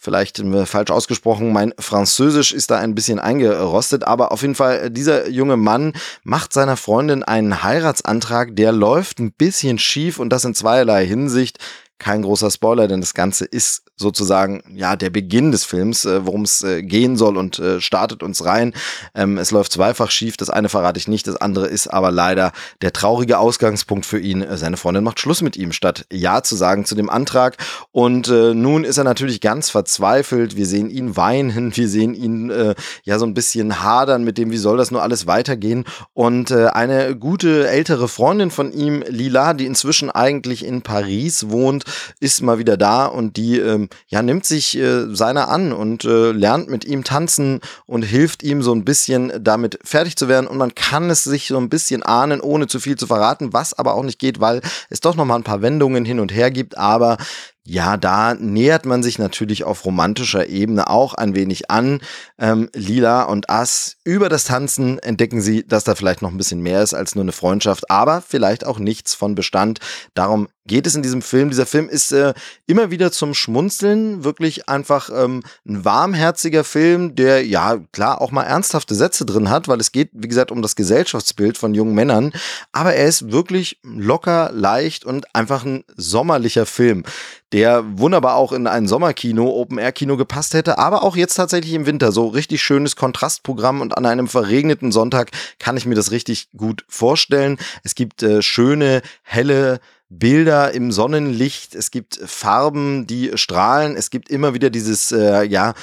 [0.00, 4.90] vielleicht falsch ausgesprochen, mein Französisch ist da ein bisschen eingerostet, aber auf jeden Fall, äh,
[4.90, 5.92] dieser junge Mann
[6.24, 11.58] macht seiner Freundin einen Heiratsantrag, der läuft ein bisschen schief und das in zweierlei Hinsicht
[12.00, 16.42] kein großer Spoiler, denn das Ganze ist sozusagen ja der Beginn des Films, äh, worum
[16.42, 18.72] es äh, gehen soll und äh, startet uns rein.
[19.14, 20.36] Ähm, es läuft zweifach schief.
[20.36, 24.42] Das eine verrate ich nicht, das andere ist aber leider der traurige Ausgangspunkt für ihn.
[24.42, 27.58] Äh, seine Freundin macht Schluss mit ihm, statt Ja zu sagen zu dem Antrag.
[27.92, 30.56] Und äh, nun ist er natürlich ganz verzweifelt.
[30.56, 34.50] Wir sehen ihn weinen, wir sehen ihn äh, ja so ein bisschen hadern mit dem,
[34.50, 35.84] wie soll das nur alles weitergehen.
[36.14, 41.84] Und eine gute ältere Freundin von ihm, Lila, die inzwischen eigentlich in Paris wohnt,
[42.20, 46.32] ist mal wieder da und die ähm, ja nimmt sich äh, seiner an und äh,
[46.32, 50.46] lernt mit ihm tanzen und hilft ihm so ein bisschen damit fertig zu werden.
[50.46, 53.74] Und man kann es sich so ein bisschen ahnen, ohne zu viel zu verraten, was
[53.74, 56.50] aber auch nicht geht, weil es doch noch mal ein paar Wendungen hin und her
[56.50, 57.16] gibt, aber
[57.64, 62.00] ja, da nähert man sich natürlich auf romantischer Ebene auch ein wenig an.
[62.38, 66.62] Ähm, Lila und Ass über das Tanzen entdecken sie, dass da vielleicht noch ein bisschen
[66.62, 69.78] mehr ist als nur eine Freundschaft, aber vielleicht auch nichts von Bestand.
[70.14, 71.50] Darum geht es in diesem Film.
[71.50, 72.32] Dieser Film ist äh,
[72.66, 78.44] immer wieder zum Schmunzeln, wirklich einfach ähm, ein warmherziger Film, der ja klar auch mal
[78.44, 82.32] ernsthafte Sätze drin hat, weil es geht, wie gesagt, um das Gesellschaftsbild von jungen Männern.
[82.72, 87.04] Aber er ist wirklich locker, leicht und einfach ein sommerlicher Film
[87.52, 92.12] der wunderbar auch in ein Sommerkino, Open-Air-Kino gepasst hätte, aber auch jetzt tatsächlich im Winter.
[92.12, 96.84] So richtig schönes Kontrastprogramm und an einem verregneten Sonntag kann ich mir das richtig gut
[96.88, 97.58] vorstellen.
[97.82, 104.28] Es gibt äh, schöne, helle Bilder im Sonnenlicht, es gibt Farben, die strahlen, es gibt
[104.28, 105.74] immer wieder dieses, äh, ja,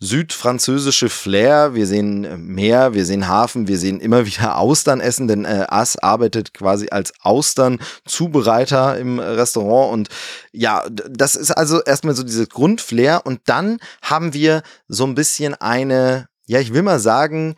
[0.00, 1.74] südfranzösische Flair.
[1.74, 5.66] Wir sehen äh, Meer, wir sehen Hafen, wir sehen immer wieder Austern essen, denn äh,
[5.68, 9.92] Ass arbeitet quasi als Austern-Zubereiter im Restaurant.
[9.92, 10.08] Und
[10.52, 13.20] ja, das ist also erstmal so dieses Grundflair.
[13.24, 17.56] Und dann haben wir so ein bisschen eine, ja, ich will mal sagen,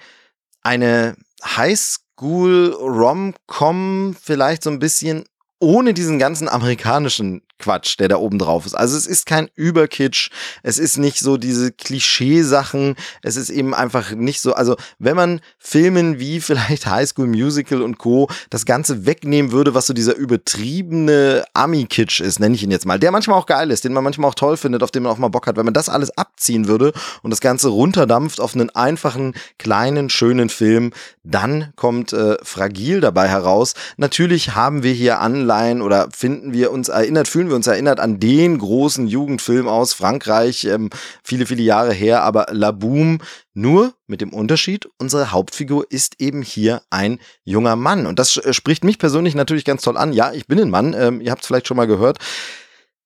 [0.62, 5.24] eine Highschool-Rom-Com, vielleicht so ein bisschen
[5.62, 8.74] ohne diesen ganzen amerikanischen Quatsch, der da oben drauf ist.
[8.74, 10.30] Also es ist kein Überkitsch,
[10.64, 15.40] es ist nicht so diese Klischeesachen, es ist eben einfach nicht so, also wenn man
[15.58, 18.28] Filmen wie vielleicht High School Musical und Co.
[18.50, 22.98] das Ganze wegnehmen würde, was so dieser übertriebene Ami-Kitsch ist, nenne ich ihn jetzt mal,
[22.98, 25.18] der manchmal auch geil ist, den man manchmal auch toll findet, auf den man auch
[25.18, 28.70] mal Bock hat, wenn man das alles abziehen würde und das Ganze runterdampft auf einen
[28.70, 33.74] einfachen, kleinen, schönen Film, dann kommt äh, Fragil dabei heraus.
[33.96, 35.20] Natürlich haben wir hier
[35.52, 39.68] Anleihen oder finden wir uns erinnert, fühlen wir wir uns erinnert an den großen Jugendfilm
[39.68, 40.88] aus Frankreich, ähm,
[41.22, 43.18] viele, viele Jahre her, aber La Boom,
[43.52, 48.06] nur mit dem Unterschied, unsere Hauptfigur ist eben hier ein junger Mann.
[48.06, 50.14] Und das äh, spricht mich persönlich natürlich ganz toll an.
[50.14, 52.18] Ja, ich bin ein Mann, ähm, ihr habt es vielleicht schon mal gehört.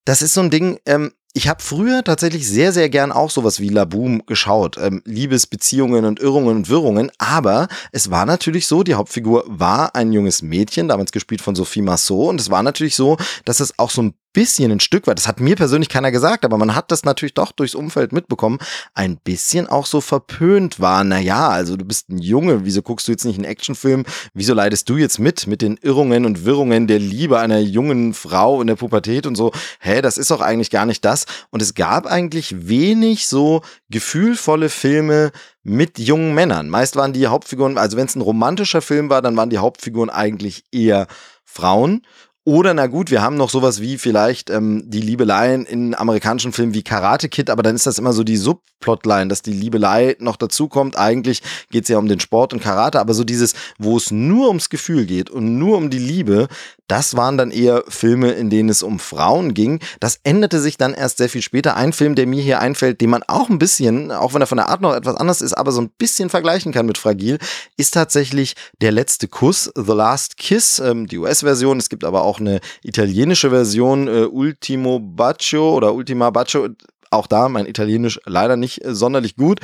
[0.05, 3.61] Das ist so ein Ding, ähm, ich habe früher tatsächlich sehr, sehr gern auch sowas
[3.61, 4.79] wie Laboom geschaut.
[4.79, 7.13] Ähm, Liebesbeziehungen und Irrungen und Wirrungen.
[7.19, 11.83] Aber es war natürlich so, die Hauptfigur war ein junges Mädchen, damals gespielt von Sophie
[11.83, 12.31] Massot.
[12.31, 15.27] Und es war natürlich so, dass es auch so ein bisschen ein Stück weit, das
[15.27, 18.59] hat mir persönlich keiner gesagt, aber man hat das natürlich doch durchs Umfeld mitbekommen,
[18.93, 21.05] ein bisschen auch so verpönt war.
[21.05, 24.05] Naja, also du bist ein Junge, wieso guckst du jetzt nicht einen Actionfilm?
[24.35, 28.61] Wieso leidest du jetzt mit, mit den Irrungen und Wirrungen der Liebe einer jungen Frau
[28.61, 29.53] in der Pubertät und so?
[29.81, 31.25] Hä, das ist doch eigentlich gar nicht das.
[31.49, 36.69] Und es gab eigentlich wenig so gefühlvolle Filme mit jungen Männern.
[36.69, 40.11] Meist waren die Hauptfiguren, also wenn es ein romantischer Film war, dann waren die Hauptfiguren
[40.11, 41.07] eigentlich eher
[41.47, 42.03] Frauen.
[42.49, 46.75] Oder na gut, wir haben noch sowas wie vielleicht ähm, die Liebeleien in amerikanischen Filmen
[46.75, 50.37] wie Karate Kid, aber dann ist das immer so die Subplotline, dass die Liebelei noch
[50.37, 50.97] dazukommt.
[50.97, 54.71] Eigentlich geht's ja um den Sport und Karate, aber so dieses, wo es nur ums
[54.71, 56.47] Gefühl geht und nur um die Liebe,
[56.89, 59.81] das waren dann eher Filme, in denen es um Frauen ging.
[59.99, 61.77] Das änderte sich dann erst sehr viel später.
[61.77, 64.59] Ein Film, der mir hier einfällt, den man auch ein bisschen, auch wenn er von
[64.59, 67.39] der Art noch etwas anders ist, aber so ein bisschen vergleichen kann mit Fragil,
[67.77, 71.79] ist tatsächlich Der letzte Kuss, The Last Kiss, ähm, die US-Version.
[71.79, 76.69] Es gibt aber auch eine italienische Version, äh, Ultimo Bacio oder Ultima Bacio.
[77.11, 79.61] Auch da mein Italienisch leider nicht äh, sonderlich gut.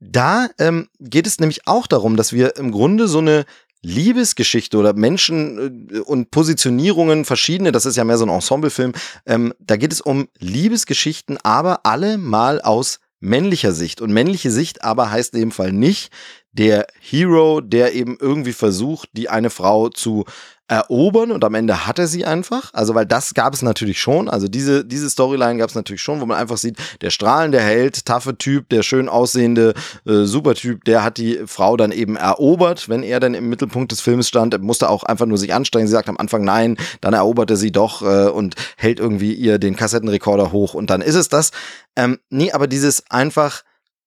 [0.00, 3.44] Da ähm, geht es nämlich auch darum, dass wir im Grunde so eine
[3.82, 8.92] Liebesgeschichte oder Menschen äh, und Positionierungen verschiedene, das ist ja mehr so ein Ensemblefilm,
[9.26, 14.00] ähm, da geht es um Liebesgeschichten, aber alle mal aus männlicher Sicht.
[14.00, 16.12] Und männliche Sicht aber heißt in dem Fall nicht
[16.52, 20.24] der Hero, der eben irgendwie versucht, die eine Frau zu
[20.68, 22.70] erobern und am Ende hat er sie einfach.
[22.72, 24.28] Also, weil das gab es natürlich schon.
[24.28, 28.04] Also, diese, diese Storyline gab es natürlich schon, wo man einfach sieht, der strahlende Held,
[28.04, 29.74] taffe Typ, der schön aussehende
[30.06, 34.00] äh, Supertyp, der hat die Frau dann eben erobert, wenn er dann im Mittelpunkt des
[34.00, 34.54] Films stand.
[34.54, 35.86] Er musste auch einfach nur sich anstrengen.
[35.86, 39.58] Sie sagt am Anfang nein, dann erobert er sie doch äh, und hält irgendwie ihr
[39.58, 41.50] den Kassettenrekorder hoch und dann ist es das.
[41.96, 43.62] Ähm, nee, aber dieses einfach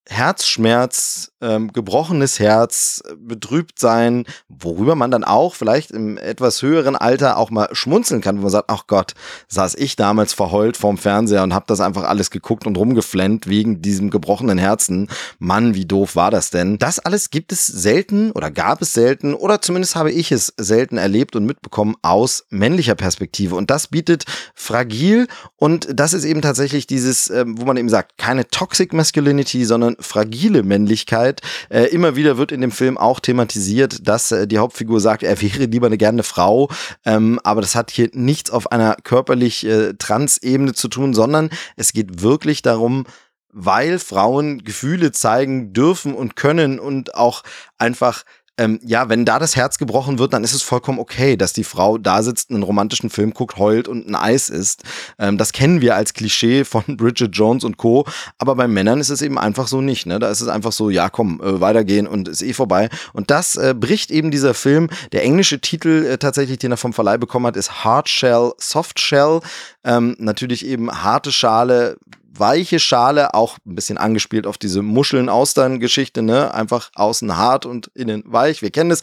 [0.08, 7.38] Herzschmerz, ähm, gebrochenes Herz, betrübt sein, worüber man dann auch vielleicht im etwas höheren Alter
[7.38, 9.14] auch mal schmunzeln kann, wo man sagt, ach Gott,
[9.48, 13.82] saß ich damals verheult vorm Fernseher und habe das einfach alles geguckt und rumgeflennt wegen
[13.82, 15.08] diesem gebrochenen Herzen.
[15.40, 16.78] Mann, wie doof war das denn?
[16.78, 20.98] Das alles gibt es selten oder gab es selten oder zumindest habe ich es selten
[20.98, 24.26] erlebt und mitbekommen aus männlicher Perspektive und das bietet
[24.56, 29.66] fragil und das ist eben tatsächlich dieses, äh, wo man eben sagt, keine Toxic Masculinity,
[29.66, 31.31] sondern fragile Männlichkeit.
[31.70, 35.42] Äh, immer wieder wird in dem Film auch thematisiert, dass äh, die Hauptfigur sagt, er
[35.42, 36.70] wäre lieber eine gerne Frau,
[37.06, 41.94] ähm, aber das hat hier nichts auf einer körperlich äh, Trans-Ebene zu tun, sondern es
[41.94, 43.06] geht wirklich darum,
[43.54, 47.44] weil Frauen Gefühle zeigen dürfen und können und auch
[47.78, 48.24] einfach
[48.62, 51.64] ähm, ja, wenn da das Herz gebrochen wird, dann ist es vollkommen okay, dass die
[51.64, 54.84] Frau da sitzt, einen romantischen Film guckt, heult und ein Eis isst.
[55.18, 58.06] Ähm, das kennen wir als Klischee von Bridget Jones und Co.
[58.38, 60.06] Aber bei Männern ist es eben einfach so nicht.
[60.06, 60.20] Ne?
[60.20, 62.90] Da ist es einfach so, ja, komm, äh, weitergehen und ist eh vorbei.
[63.14, 64.90] Und das äh, bricht eben dieser Film.
[65.12, 69.00] Der englische Titel äh, tatsächlich, den er vom Verleih bekommen hat, ist Hard Shell, Soft
[69.00, 69.40] Shell.
[69.84, 71.98] Ähm, natürlich eben harte Schale,
[72.34, 76.54] weiche Schale, auch ein bisschen angespielt auf diese Muscheln-Austern-Geschichte, ne?
[76.54, 78.62] Einfach außen hart und innen weich.
[78.62, 79.02] Wir kennen es.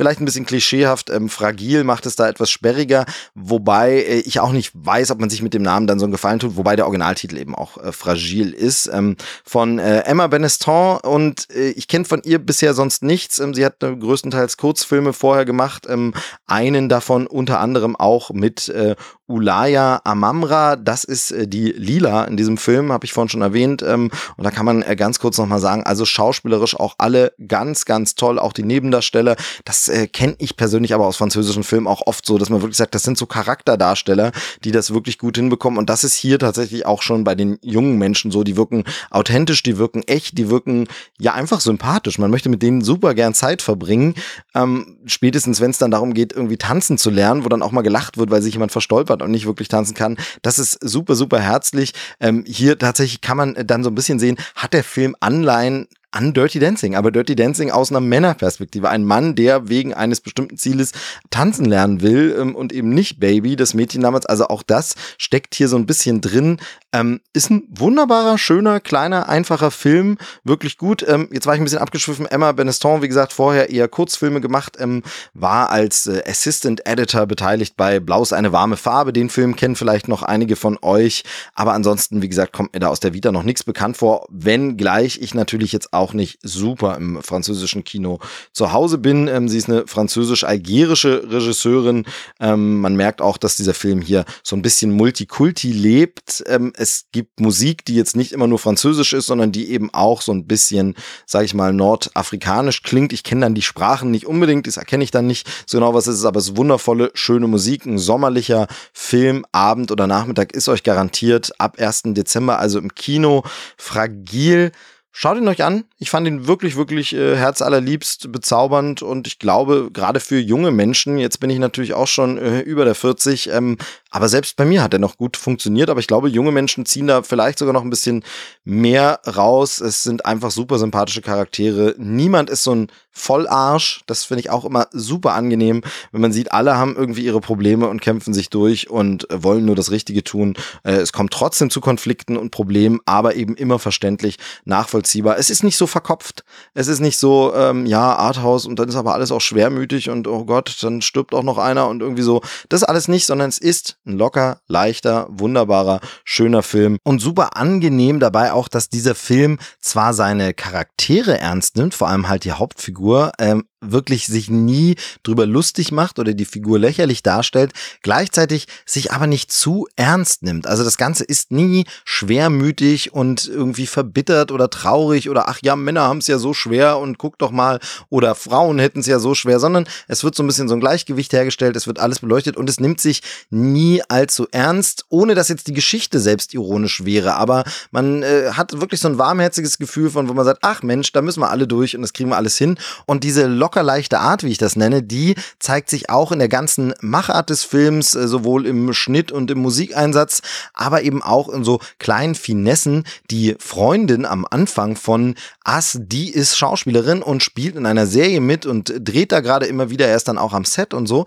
[0.00, 4.52] Vielleicht ein bisschen klischeehaft, ähm, fragil macht es da etwas sperriger, wobei äh, ich auch
[4.52, 6.86] nicht weiß, ob man sich mit dem Namen dann so einen Gefallen tut, wobei der
[6.86, 8.88] Originaltitel eben auch äh, fragil ist.
[8.90, 13.40] Ähm, von äh, Emma Beneston und äh, ich kenne von ihr bisher sonst nichts.
[13.40, 16.14] Ähm, sie hat äh, größtenteils Kurzfilme vorher gemacht, ähm,
[16.46, 22.56] einen davon unter anderem auch mit äh, Ulaya Amamra, das ist die Lila in diesem
[22.56, 23.82] Film, habe ich vorhin schon erwähnt.
[23.82, 28.16] Ähm, und da kann man ganz kurz nochmal sagen, also schauspielerisch auch alle ganz, ganz
[28.16, 29.36] toll, auch die Nebendarsteller.
[29.64, 32.76] Das äh, kenne ich persönlich aber aus französischen Filmen auch oft so, dass man wirklich
[32.76, 34.32] sagt, das sind so Charakterdarsteller,
[34.64, 35.78] die das wirklich gut hinbekommen.
[35.78, 39.62] Und das ist hier tatsächlich auch schon bei den jungen Menschen so, die wirken authentisch,
[39.62, 40.86] die wirken echt, die wirken
[41.18, 42.18] ja einfach sympathisch.
[42.18, 44.14] Man möchte mit denen super gern Zeit verbringen.
[44.54, 47.82] Ähm, spätestens, wenn es dann darum geht, irgendwie tanzen zu lernen, wo dann auch mal
[47.82, 50.16] gelacht wird, weil sich jemand verstolpert und nicht wirklich tanzen kann.
[50.42, 51.92] Das ist super, super herzlich.
[52.20, 56.32] Ähm, hier tatsächlich kann man dann so ein bisschen sehen, hat der Film Anleihen an
[56.34, 58.88] Dirty Dancing, aber Dirty Dancing aus einer Männerperspektive.
[58.88, 60.92] Ein Mann, der wegen eines bestimmten Zieles
[61.30, 64.26] tanzen lernen will ähm, und eben nicht Baby, das Mädchen damals.
[64.26, 66.58] Also auch das steckt hier so ein bisschen drin.
[66.92, 70.18] Ähm, ist ein wunderbarer, schöner, kleiner, einfacher Film.
[70.42, 71.04] Wirklich gut.
[71.06, 72.26] Ähm, jetzt war ich ein bisschen abgeschwiffen.
[72.26, 77.76] Emma Beneston, wie gesagt, vorher eher Kurzfilme gemacht, ähm, war als äh, Assistant Editor beteiligt
[77.76, 79.12] bei Blaus eine warme Farbe.
[79.12, 81.22] Den Film kennen vielleicht noch einige von euch.
[81.54, 84.26] Aber ansonsten, wie gesagt, kommt mir da aus der Vita noch nichts bekannt vor.
[84.28, 88.18] Wenn gleich ich natürlich jetzt auch nicht super im französischen Kino
[88.52, 89.28] zu Hause bin.
[89.28, 92.04] Ähm, sie ist eine französisch-algerische Regisseurin.
[92.40, 96.42] Ähm, man merkt auch, dass dieser Film hier so ein bisschen Multikulti lebt.
[96.46, 100.22] Ähm, es gibt Musik, die jetzt nicht immer nur französisch ist, sondern die eben auch
[100.22, 100.94] so ein bisschen,
[101.26, 103.12] sage ich mal, nordafrikanisch klingt.
[103.12, 106.06] Ich kenne dann die Sprachen nicht unbedingt, das erkenne ich dann nicht so genau, was
[106.06, 107.86] es ist, aber es ist wundervolle, schöne Musik.
[107.86, 112.02] Ein sommerlicher Film, Abend oder Nachmittag ist euch garantiert ab 1.
[112.06, 113.42] Dezember, also im Kino.
[113.76, 114.72] Fragil
[115.12, 115.84] Schaut ihn euch an.
[115.98, 121.18] Ich fand ihn wirklich, wirklich äh, herzallerliebst, bezaubernd und ich glaube, gerade für junge Menschen,
[121.18, 123.76] jetzt bin ich natürlich auch schon äh, über der 40, ähm,
[124.10, 125.90] aber selbst bei mir hat er noch gut funktioniert.
[125.90, 128.24] Aber ich glaube, junge Menschen ziehen da vielleicht sogar noch ein bisschen
[128.64, 129.80] mehr raus.
[129.80, 131.94] Es sind einfach super sympathische Charaktere.
[131.98, 134.02] Niemand ist so ein Vollarsch.
[134.06, 137.88] Das finde ich auch immer super angenehm, wenn man sieht, alle haben irgendwie ihre Probleme
[137.88, 140.54] und kämpfen sich durch und wollen nur das Richtige tun.
[140.82, 145.38] Äh, es kommt trotzdem zu Konflikten und Problemen, aber eben immer verständlich, nachvollziehbar.
[145.38, 146.44] Es ist nicht so verkopft.
[146.74, 150.26] Es ist nicht so, ähm, ja, Arthouse und dann ist aber alles auch schwermütig und
[150.26, 152.40] oh Gott, dann stirbt auch noch einer und irgendwie so.
[152.68, 158.20] Das alles nicht, sondern es ist ein locker, leichter, wunderbarer, schöner Film und super angenehm
[158.20, 163.09] dabei auch, dass dieser Film zwar seine Charaktere ernst nimmt, vor allem halt die Hauptfigur,
[163.38, 169.26] ähm, wirklich sich nie drüber lustig macht oder die Figur lächerlich darstellt, gleichzeitig sich aber
[169.26, 170.66] nicht zu ernst nimmt.
[170.66, 176.02] Also das Ganze ist nie schwermütig und irgendwie verbittert oder traurig oder ach ja, Männer
[176.02, 179.34] haben es ja so schwer und guck doch mal oder Frauen hätten es ja so
[179.34, 182.56] schwer, sondern es wird so ein bisschen so ein Gleichgewicht hergestellt, es wird alles beleuchtet
[182.56, 187.34] und es nimmt sich nie allzu ernst, ohne dass jetzt die Geschichte selbst ironisch wäre.
[187.34, 191.12] Aber man äh, hat wirklich so ein warmherziges Gefühl von, wo man sagt, ach Mensch,
[191.12, 192.78] da müssen wir alle durch und das kriegen wir alles hin.
[193.06, 196.92] Und diese lockerleichte Art, wie ich das nenne, die zeigt sich auch in der ganzen
[197.00, 200.42] Machart des Films, äh, sowohl im Schnitt und im Musikeinsatz,
[200.74, 203.04] aber eben auch in so kleinen Finessen.
[203.30, 208.66] Die Freundin am Anfang von As, die ist Schauspielerin und spielt in einer Serie mit
[208.66, 211.26] und dreht da gerade immer wieder erst dann auch am Set und so.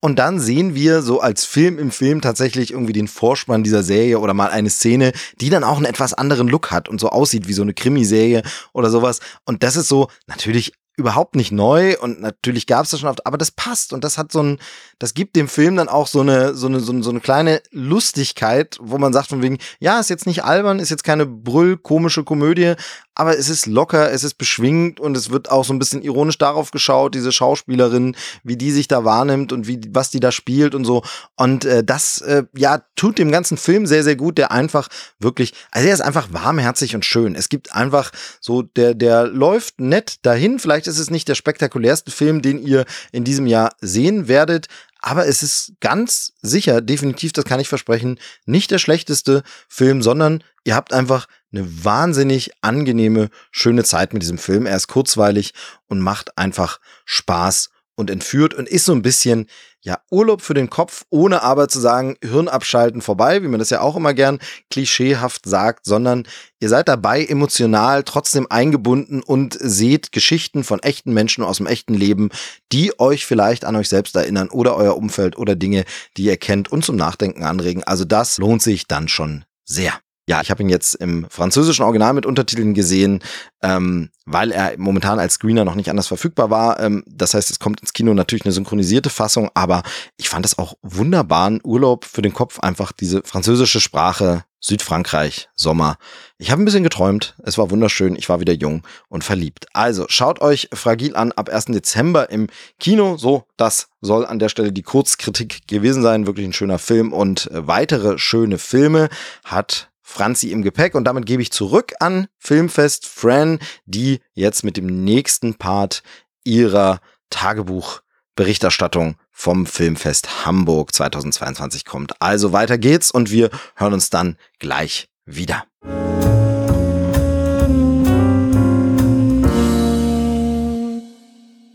[0.00, 4.18] Und dann sehen wir so als Film im Film tatsächlich irgendwie den Vorspann dieser Serie
[4.18, 7.46] oder mal eine Szene, die dann auch einen etwas anderen Look hat und so aussieht
[7.48, 9.20] wie so eine Krimiserie oder sowas.
[9.46, 13.26] Und das ist so natürlich überhaupt nicht neu und natürlich gab es das schon oft,
[13.26, 14.58] aber das passt und das hat so ein,
[14.98, 17.60] das gibt dem Film dann auch so eine, so eine, so eine, so eine kleine
[17.72, 22.22] Lustigkeit, wo man sagt von wegen, ja, ist jetzt nicht albern, ist jetzt keine brüllkomische
[22.22, 22.74] Komödie,
[23.14, 26.38] aber es ist locker, es ist beschwingt und es wird auch so ein bisschen ironisch
[26.38, 30.74] darauf geschaut, diese Schauspielerin, wie die sich da wahrnimmt und wie, was die da spielt
[30.74, 31.02] und so.
[31.36, 35.54] Und äh, das, äh, ja, tut dem ganzen Film sehr, sehr gut, der einfach wirklich,
[35.70, 37.34] also er ist einfach warmherzig und schön.
[37.34, 41.36] Es gibt einfach so, der, der läuft nett dahin, vielleicht Vielleicht ist es nicht der
[41.36, 44.66] spektakulärste Film, den ihr in diesem Jahr sehen werdet,
[45.06, 50.42] Aber es ist ganz sicher, definitiv, das kann ich versprechen, nicht der schlechteste Film, sondern
[50.64, 54.66] ihr habt einfach eine wahnsinnig angenehme, schöne Zeit mit diesem Film.
[54.66, 55.52] Er ist kurzweilig
[55.86, 59.46] und macht einfach Spaß und entführt und ist so ein bisschen,
[59.80, 63.70] ja, Urlaub für den Kopf, ohne aber zu sagen, Hirn abschalten vorbei, wie man das
[63.70, 64.38] ja auch immer gern
[64.70, 66.26] klischeehaft sagt, sondern
[66.58, 71.94] ihr seid dabei emotional trotzdem eingebunden und seht Geschichten von echten Menschen aus dem echten
[71.94, 72.30] Leben,
[72.72, 75.84] die euch vielleicht an euch selbst erinnern oder euer Umfeld oder Dinge,
[76.16, 77.84] die ihr kennt und zum Nachdenken anregen.
[77.84, 80.03] Also das lohnt sich dann schon sehr.
[80.26, 83.20] Ja, ich habe ihn jetzt im französischen Original mit Untertiteln gesehen,
[83.62, 86.80] ähm, weil er momentan als Screener noch nicht anders verfügbar war.
[86.80, 89.82] Ähm, das heißt, es kommt ins Kino natürlich eine synchronisierte Fassung, aber
[90.16, 95.98] ich fand es auch wunderbaren Urlaub für den Kopf, einfach diese französische Sprache, Südfrankreich, Sommer.
[96.38, 99.66] Ich habe ein bisschen geträumt, es war wunderschön, ich war wieder jung und verliebt.
[99.74, 101.66] Also schaut euch Fragil an ab 1.
[101.66, 102.46] Dezember im
[102.80, 103.18] Kino.
[103.18, 106.26] So, das soll an der Stelle die Kurzkritik gewesen sein.
[106.26, 109.10] Wirklich ein schöner Film und äh, weitere schöne Filme
[109.44, 114.76] hat Franzi im Gepäck und damit gebe ich zurück an Filmfest Fran, die jetzt mit
[114.76, 116.02] dem nächsten Part
[116.44, 117.00] ihrer
[117.30, 122.20] Tagebuchberichterstattung vom Filmfest Hamburg 2022 kommt.
[122.20, 125.64] Also weiter geht's und wir hören uns dann gleich wieder.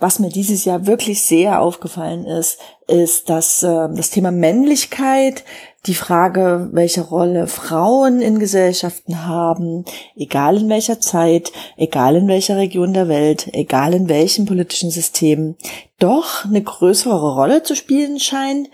[0.02, 2.58] Was mir dieses Jahr wirklich sehr aufgefallen ist,
[2.88, 5.44] ist, dass äh, das Thema Männlichkeit,
[5.86, 12.58] die Frage, welche Rolle Frauen in Gesellschaften haben, egal in welcher Zeit, egal in welcher
[12.58, 15.56] Region der Welt, egal in welchem politischen System,
[15.98, 18.70] doch eine größere Rolle zu spielen scheint.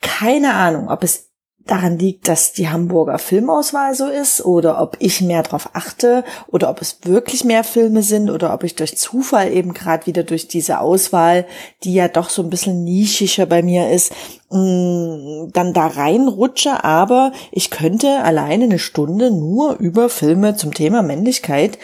[0.00, 1.30] Keine Ahnung, ob es
[1.66, 6.68] daran liegt, dass die Hamburger Filmauswahl so ist oder ob ich mehr darauf achte oder
[6.68, 10.46] ob es wirklich mehr Filme sind oder ob ich durch Zufall eben gerade wieder durch
[10.46, 11.46] diese Auswahl,
[11.82, 14.12] die ja doch so ein bisschen nischiger bei mir ist,
[14.50, 21.02] mm, dann da reinrutsche, aber ich könnte alleine eine Stunde nur über Filme zum Thema
[21.02, 21.78] Männlichkeit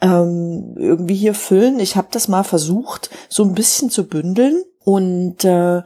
[0.00, 1.80] ähm, irgendwie hier füllen.
[1.80, 5.82] Ich habe das mal versucht, so ein bisschen zu bündeln und äh,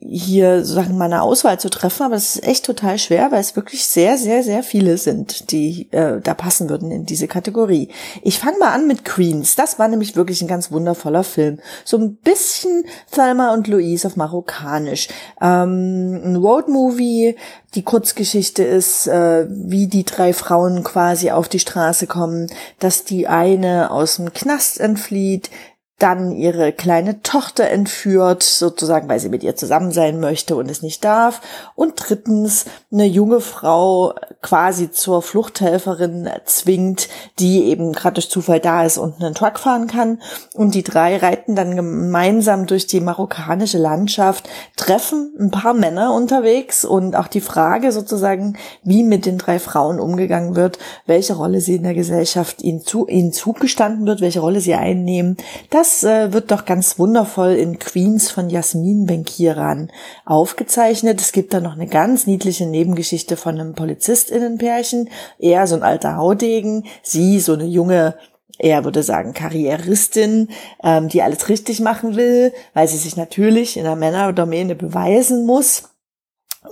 [0.00, 3.54] hier sozusagen mal eine Auswahl zu treffen, aber es ist echt total schwer, weil es
[3.54, 7.88] wirklich sehr, sehr, sehr viele sind, die äh, da passen würden in diese Kategorie.
[8.22, 9.54] Ich fange mal an mit Queens.
[9.54, 11.60] Das war nämlich wirklich ein ganz wundervoller Film.
[11.84, 15.08] So ein bisschen Thelma und Louise auf Marokkanisch.
[15.40, 17.36] Ähm, ein Roadmovie.
[17.74, 23.26] Die Kurzgeschichte ist, äh, wie die drei Frauen quasi auf die Straße kommen, dass die
[23.26, 25.50] eine aus dem Knast entflieht,
[25.98, 30.82] dann ihre kleine Tochter entführt, sozusagen, weil sie mit ihr zusammen sein möchte und es
[30.82, 31.40] nicht darf.
[31.76, 38.84] Und drittens eine junge Frau quasi zur Fluchthelferin zwingt, die eben gerade durch Zufall da
[38.84, 40.20] ist und einen Truck fahren kann.
[40.52, 46.84] Und die drei reiten dann gemeinsam durch die marokkanische Landschaft, treffen ein paar Männer unterwegs
[46.84, 51.76] und auch die Frage sozusagen, wie mit den drei Frauen umgegangen wird, welche Rolle sie
[51.76, 55.36] in der Gesellschaft ihnen, zu, ihnen zugestanden wird, welche Rolle sie einnehmen.
[55.70, 59.92] Das das äh, wird doch ganz wundervoll in Queens von Jasmin Benkiran
[60.24, 61.20] aufgezeichnet.
[61.20, 65.10] Es gibt da noch eine ganz niedliche Nebengeschichte von einem Polizistinnenpärchen.
[65.38, 68.16] Er so ein alter Haudegen, sie so eine junge
[68.56, 70.48] er würde sagen Karrieristin,
[70.82, 75.93] ähm, die alles richtig machen will, weil sie sich natürlich in der Männerdomäne beweisen muss.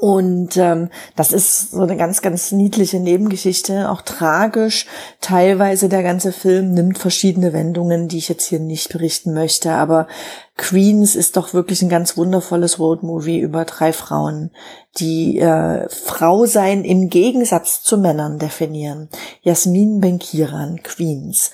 [0.00, 4.86] Und ähm, das ist so eine ganz, ganz niedliche Nebengeschichte, auch tragisch.
[5.20, 9.72] Teilweise der ganze Film nimmt verschiedene Wendungen, die ich jetzt hier nicht berichten möchte.
[9.72, 10.08] Aber
[10.56, 14.50] Queens ist doch wirklich ein ganz wundervolles Roadmovie über drei Frauen,
[14.98, 19.08] die äh, Frau sein im Gegensatz zu Männern definieren.
[19.42, 21.52] Jasmin Benkiran, Queens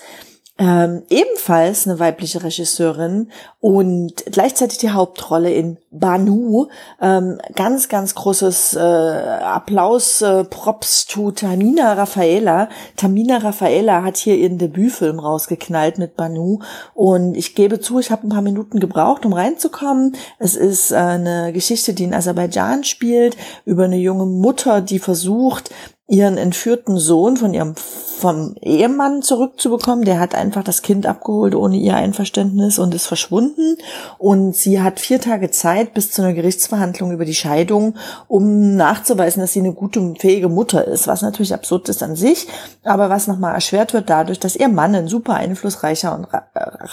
[0.59, 3.31] ähm, ebenfalls eine weibliche Regisseurin
[3.61, 6.67] und gleichzeitig die Hauptrolle in Banu.
[7.01, 12.67] Ähm, ganz, ganz großes äh, Applaus, äh, Props to Tamina Raffaela.
[12.97, 16.59] Tamina Raffaela hat hier ihren Debütfilm rausgeknallt mit Banu
[16.93, 20.17] und ich gebe zu, ich habe ein paar Minuten gebraucht, um reinzukommen.
[20.39, 25.71] Es ist äh, eine Geschichte, die in Aserbaidschan spielt, über eine junge Mutter, die versucht,
[26.09, 30.03] ihren entführten Sohn von ihrem vom Ehemann zurückzubekommen.
[30.03, 33.77] Der hat einfach das Kind abgeholt ohne ihr Einverständnis und ist verschwunden.
[34.17, 37.95] Und sie hat vier Tage Zeit bis zu einer Gerichtsverhandlung über die Scheidung,
[38.27, 42.15] um nachzuweisen, dass sie eine gute und fähige Mutter ist, was natürlich absurd ist an
[42.15, 42.47] sich,
[42.83, 46.27] aber was nochmal erschwert wird dadurch, dass ihr Mann ein super einflussreicher und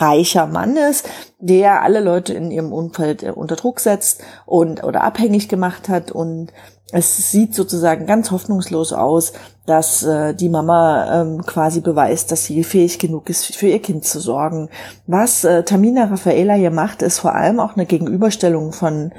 [0.01, 1.09] reicher Mann ist,
[1.39, 6.53] der alle Leute in ihrem Umfeld unter Druck setzt und oder abhängig gemacht hat und
[6.93, 9.33] es sieht sozusagen ganz hoffnungslos aus,
[9.67, 14.05] dass äh, die Mama ähm, quasi beweist, dass sie fähig genug ist, für ihr Kind
[14.05, 14.69] zu sorgen.
[15.07, 19.13] Was äh, Tamina Raffaela hier macht, ist vor allem auch eine Gegenüberstellung von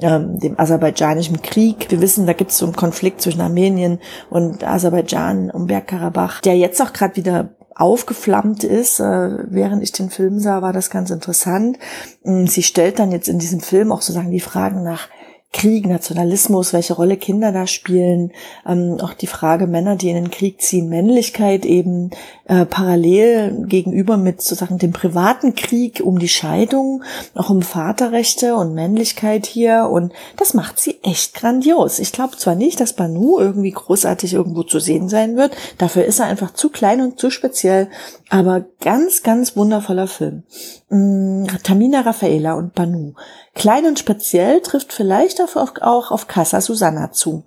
[0.00, 1.88] ähm, dem aserbaidschanischen Krieg.
[1.90, 6.56] Wir wissen, da gibt es so einen Konflikt zwischen Armenien und Aserbaidschan um Bergkarabach, der
[6.56, 8.98] jetzt auch gerade wieder aufgeflammt ist.
[8.98, 11.78] Äh, während ich den Film sah, war das ganz interessant.
[12.24, 15.08] Mm, sie stellt dann jetzt in diesem Film auch sozusagen die Fragen nach
[15.52, 18.32] Krieg, Nationalismus, welche Rolle Kinder da spielen,
[18.66, 22.10] ähm, auch die Frage Männer, die in den Krieg ziehen, Männlichkeit eben
[22.46, 28.74] äh, parallel gegenüber mit sozusagen dem privaten Krieg um die Scheidung, auch um Vaterrechte und
[28.74, 31.98] Männlichkeit hier und das macht sie echt grandios.
[31.98, 36.18] Ich glaube zwar nicht, dass Banu irgendwie großartig irgendwo zu sehen sein wird, dafür ist
[36.18, 37.88] er einfach zu klein und zu speziell,
[38.30, 40.44] aber ganz, ganz wundervoller Film.
[40.88, 43.12] Mm, Tamina Raffaela und Banu.
[43.54, 47.44] Klein und speziell trifft vielleicht auch auf Casa Susanna zu.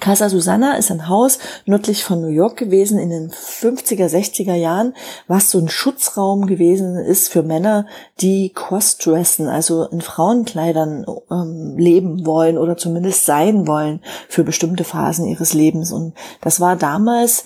[0.00, 4.94] Casa Susanna ist ein Haus nördlich von New York gewesen in den 50er, 60er Jahren,
[5.28, 7.86] was so ein Schutzraum gewesen ist für Männer,
[8.20, 15.26] die crossdressen, also in Frauenkleidern ähm, leben wollen oder zumindest sein wollen für bestimmte Phasen
[15.26, 15.92] ihres Lebens.
[15.92, 17.44] Und das war damals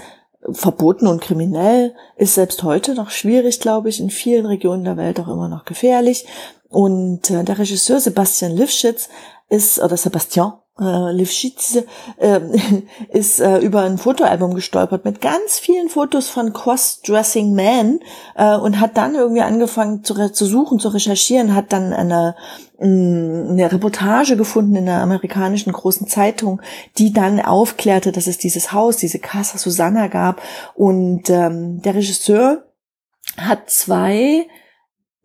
[0.53, 5.19] verboten und kriminell, ist selbst heute noch schwierig, glaube ich, in vielen Regionen der Welt
[5.21, 6.27] auch immer noch gefährlich.
[6.69, 9.09] Und äh, der Regisseur Sebastian Lifschitz
[9.49, 11.79] ist, oder Sebastian äh, Lifschitz
[12.19, 12.41] äh,
[13.09, 18.01] ist äh, über ein Fotoalbum gestolpert mit ganz vielen Fotos von Cross-Dressing Men
[18.37, 22.37] äh, und hat dann irgendwie angefangen zu, zu suchen, zu recherchieren, hat dann eine
[22.79, 26.61] mm, eine Reportage gefunden in einer amerikanischen großen Zeitung,
[26.99, 30.43] die dann aufklärte, dass es dieses Haus, diese Casa Susanna gab.
[30.75, 32.65] Und ähm, der Regisseur
[33.37, 34.47] hat zwei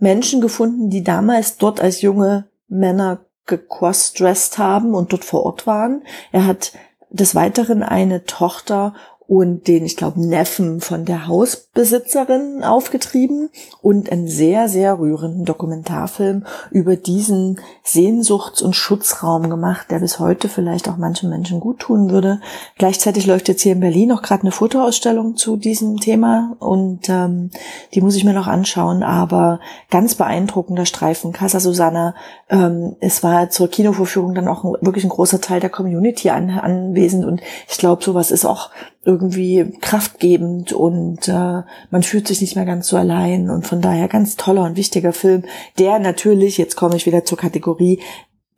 [0.03, 6.03] Menschen gefunden, die damals dort als junge Männer gecrossdressed haben und dort vor Ort waren.
[6.31, 6.73] Er hat
[7.09, 8.93] des Weiteren eine Tochter
[9.27, 11.27] und den, ich glaube, Neffen von der
[11.75, 13.49] Hausbesitzerin aufgetrieben
[13.81, 20.49] und einen sehr, sehr rührenden Dokumentarfilm über diesen Sehnsuchts- und Schutzraum gemacht, der bis heute
[20.49, 22.41] vielleicht auch manchen Menschen gut tun würde.
[22.77, 27.49] Gleichzeitig läuft jetzt hier in Berlin auch gerade eine Fotoausstellung zu diesem Thema und ähm,
[27.95, 29.59] die muss ich mir noch anschauen, aber
[29.89, 31.33] ganz beeindruckender Streifen.
[31.33, 32.13] Casa Susanna,
[32.49, 37.25] ähm, es war zur Kinovorführung dann auch wirklich ein großer Teil der Community an, anwesend
[37.25, 38.69] und ich glaube, sowas ist auch
[39.05, 44.07] irgendwie kraftgebend und äh, man fühlt sich nicht mehr ganz so allein und von daher
[44.07, 45.43] ganz toller und wichtiger Film,
[45.79, 47.99] der natürlich, jetzt komme ich wieder zur Kategorie,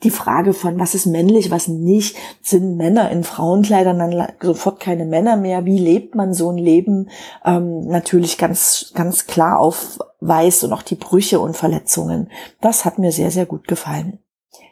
[0.03, 5.05] die Frage von was ist männlich, was nicht, sind Männer in Frauenkleidern dann sofort keine
[5.05, 7.09] Männer mehr, wie lebt man so ein Leben,
[7.43, 12.29] ähm, natürlich ganz, ganz klar aufweist und auch die Brüche und Verletzungen.
[12.61, 14.19] Das hat mir sehr, sehr gut gefallen.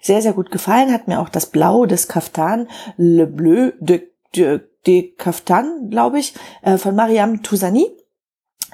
[0.02, 2.68] Sehr, sehr gut gefallen hat mir auch das Blau des Kaftan,
[2.98, 7.88] Le Bleu de, de de Kaftan, glaube ich, äh, von Mariam Tousani.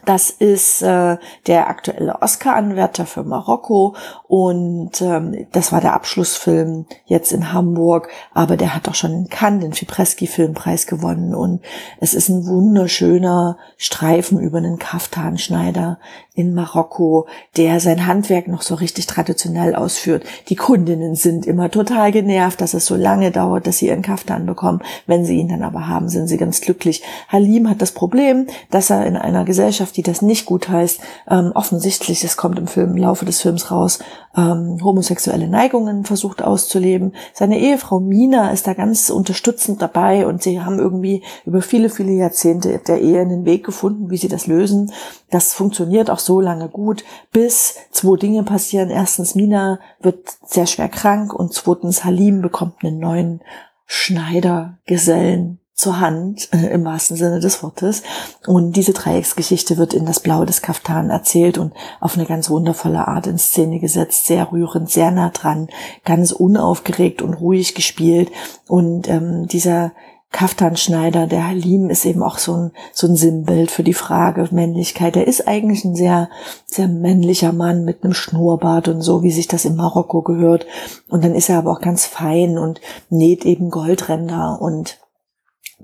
[0.05, 3.95] Das ist äh, der aktuelle Oscar-Anwärter für Marokko
[4.27, 9.29] und ähm, das war der Abschlussfilm jetzt in Hamburg, aber der hat auch schon in
[9.29, 11.61] Cannes den Fipreschi-Filmpreis gewonnen und
[11.99, 15.99] es ist ein wunderschöner Streifen über einen Kaftanschneider
[16.39, 17.27] in Marokko,
[17.57, 20.23] der sein Handwerk noch so richtig traditionell ausführt.
[20.47, 24.45] Die Kundinnen sind immer total genervt, dass es so lange dauert, dass sie ihren Kaftan
[24.45, 24.81] bekommen.
[25.05, 27.03] Wenn sie ihn dann aber haben, sind sie ganz glücklich.
[27.27, 31.51] Halim hat das Problem, dass er in einer Gesellschaft, die das nicht gut heißt, ähm,
[31.53, 33.99] offensichtlich, es kommt im Film, im Laufe des Films raus,
[34.35, 37.13] ähm, homosexuelle Neigungen versucht auszuleben.
[37.33, 42.11] Seine Ehefrau Mina ist da ganz unterstützend dabei und sie haben irgendwie über viele, viele
[42.11, 44.91] Jahrzehnte der Ehe einen Weg gefunden, wie sie das lösen.
[45.29, 48.89] Das funktioniert auch so lange gut, bis zwei Dinge passieren.
[48.89, 53.41] Erstens, Mina wird sehr schwer krank und zweitens, Halim bekommt einen neuen
[53.85, 58.03] Schneider, Gesellen, zur Hand, äh, im wahrsten Sinne des Wortes.
[58.45, 61.71] Und diese Dreiecksgeschichte wird in das Blau des Kaftan erzählt und
[62.01, 65.69] auf eine ganz wundervolle Art in Szene gesetzt, sehr rührend, sehr nah dran,
[66.03, 68.29] ganz unaufgeregt und ruhig gespielt.
[68.67, 69.93] Und ähm, dieser
[70.31, 75.15] Kaftanschneider, der Halim, ist eben auch so ein, so ein Sinnbild für die Frage Männlichkeit.
[75.15, 76.29] Er ist eigentlich ein sehr,
[76.65, 80.67] sehr männlicher Mann mit einem Schnurrbart und so, wie sich das in Marokko gehört.
[81.07, 84.99] Und dann ist er aber auch ganz fein und näht eben Goldränder und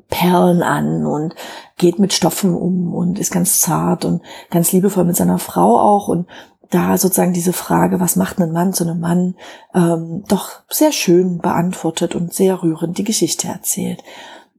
[0.09, 1.35] Perlen an und
[1.77, 6.07] geht mit Stoffen um und ist ganz zart und ganz liebevoll mit seiner Frau auch
[6.07, 6.27] und
[6.71, 9.35] da sozusagen diese Frage, was macht ein Mann zu einem Mann,
[9.73, 14.03] ähm, doch sehr schön beantwortet und sehr rührend die Geschichte erzählt.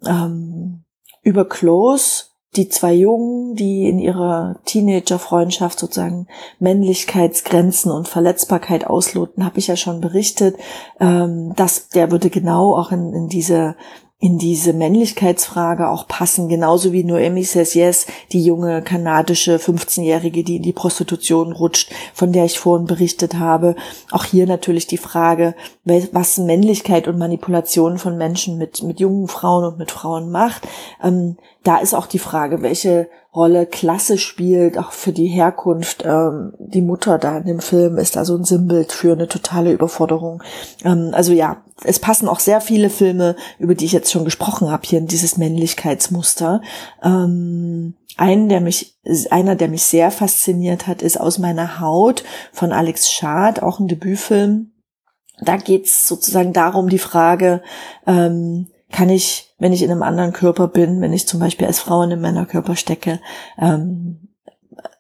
[0.05, 0.85] Ähm,
[1.23, 2.27] über Close
[2.57, 6.27] die zwei Jungen, die in ihrer Teenager-Freundschaft sozusagen
[6.59, 10.57] Männlichkeitsgrenzen und Verletzbarkeit ausloten, habe ich ja schon berichtet.
[10.99, 13.77] Ähm, dass der würde genau auch in, in diese
[14.19, 20.57] in diese Männlichkeitsfrage auch passen, genauso wie Noemi Says Yes, die junge kanadische 15-Jährige, die
[20.57, 23.77] in die Prostitution rutscht, von der ich vorhin berichtet habe.
[24.11, 25.55] Auch hier natürlich die Frage,
[25.85, 30.67] was Männlichkeit und Manipulation von Menschen mit, mit jungen Frauen und mit Frauen macht.
[31.03, 31.37] Ähm,
[31.67, 36.05] da ist auch die Frage, welche Rolle Klasse spielt, auch für die Herkunft.
[36.07, 39.73] Ähm, die Mutter da in dem Film ist da so ein Sinnbild für eine totale
[39.73, 40.43] Überforderung.
[40.85, 44.71] Ähm, also ja, es passen auch sehr viele Filme, über die ich jetzt schon gesprochen
[44.71, 46.63] habe, hier in dieses Männlichkeitsmuster.
[47.03, 48.99] Ähm, einen, der mich,
[49.31, 53.89] einer, der mich sehr fasziniert hat, ist Aus meiner Haut von Alex Schad, auch ein
[53.89, 54.71] Debütfilm.
[55.41, 57.61] Da geht's sozusagen darum, die Frage,
[58.07, 61.81] ähm, kann ich, wenn ich in einem anderen Körper bin, wenn ich zum Beispiel als
[61.81, 63.21] Frau in einem Männerkörper stecke,
[63.59, 64.29] ähm,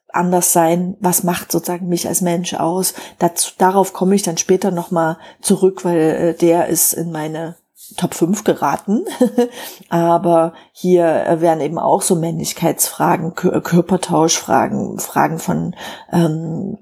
[0.09, 2.95] anders sein, was macht sozusagen mich als Mensch aus.
[3.19, 7.57] Dazu, darauf komme ich dann später nochmal zurück, weil äh, der ist in meine
[7.97, 9.05] Top 5 geraten.
[9.91, 11.05] Aber hier
[11.41, 15.77] werden eben auch so Männlichkeitsfragen, Körpertauschfragen, Fragen von
[16.11, 16.79] ähm,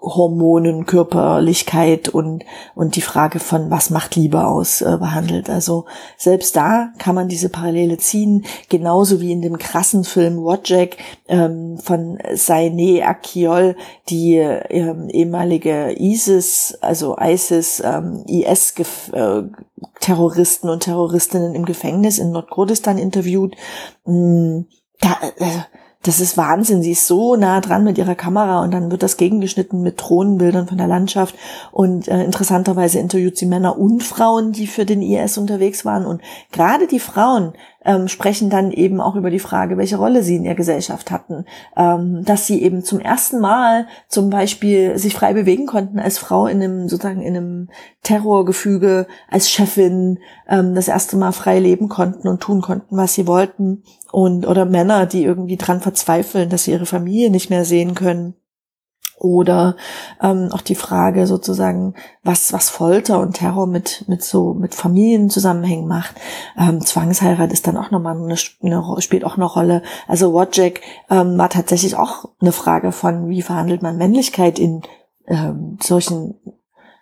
[0.00, 5.48] Hormonen, Körperlichkeit und, und die Frage von, was macht Liebe aus, äh, behandelt.
[5.48, 5.84] Also
[6.16, 10.96] selbst da kann man diese Parallele ziehen, genauso wie in dem krassen Film Wojak
[11.28, 13.76] ähm, von Saine Akiol,
[14.08, 22.98] die ähm, ehemalige ISIS, also ISIS, ähm, IS-Terroristen äh, und Terroristinnen im Gefängnis in Nordkurdistan
[22.98, 23.54] interviewt.
[24.04, 24.62] Mm,
[25.00, 25.60] da, äh,
[26.04, 26.82] das ist Wahnsinn.
[26.82, 30.68] Sie ist so nah dran mit ihrer Kamera und dann wird das gegengeschnitten mit Drohnenbildern
[30.68, 31.34] von der Landschaft.
[31.72, 36.04] Und äh, interessanterweise interviewt sie Männer und Frauen, die für den IS unterwegs waren.
[36.04, 36.20] Und
[36.52, 40.44] gerade die Frauen ähm, sprechen dann eben auch über die Frage, welche Rolle sie in
[40.44, 41.44] der Gesellschaft hatten.
[41.76, 46.46] Ähm, dass sie eben zum ersten Mal zum Beispiel sich frei bewegen konnten als Frau
[46.46, 47.68] in einem sozusagen in einem
[48.02, 50.18] Terrorgefüge, als Chefin
[50.48, 53.82] ähm, das erste Mal frei leben konnten und tun konnten, was sie wollten.
[54.12, 58.34] Und oder Männer, die irgendwie dran verzweifeln, dass sie ihre Familie nicht mehr sehen können
[59.18, 59.76] oder
[60.22, 65.86] ähm, auch die Frage sozusagen, was was Folter und Terror mit mit so mit Familienzusammenhängen
[65.86, 66.14] macht.
[66.58, 69.82] Ähm, Zwangsheirat ist dann auch nochmal eine, eine spielt auch eine Rolle.
[70.08, 74.82] Also Wojak ähm, war tatsächlich auch eine Frage von, wie verhandelt man Männlichkeit in
[75.26, 76.34] ähm, solchen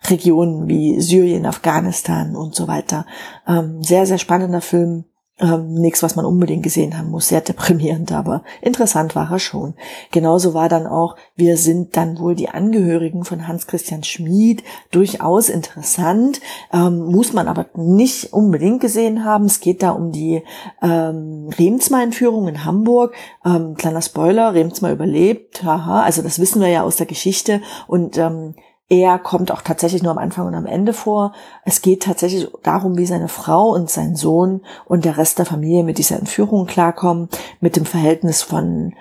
[0.09, 3.05] Regionen wie Syrien, Afghanistan und so weiter.
[3.47, 5.05] Ähm, sehr sehr spannender Film
[5.39, 9.73] ähm, nichts, was man unbedingt gesehen haben muss, sehr deprimierend, aber interessant war er schon.
[10.11, 16.39] Genauso war dann auch, wir sind dann wohl die Angehörigen von Hans-Christian Schmid, durchaus interessant,
[16.71, 19.45] ähm, muss man aber nicht unbedingt gesehen haben.
[19.45, 20.43] Es geht da um die
[20.83, 23.15] ähm, Remsmar-Entführung in Hamburg.
[23.43, 28.17] Ähm, kleiner Spoiler, Remsmar überlebt, haha, also das wissen wir ja aus der Geschichte und
[28.17, 28.53] ähm,
[28.93, 31.33] er kommt auch tatsächlich nur am Anfang und am Ende vor.
[31.65, 35.83] Es geht tatsächlich darum, wie seine Frau und sein Sohn und der Rest der Familie
[35.83, 37.27] mit dieser Entführung klarkommen,
[37.59, 38.93] mit dem Verhältnis von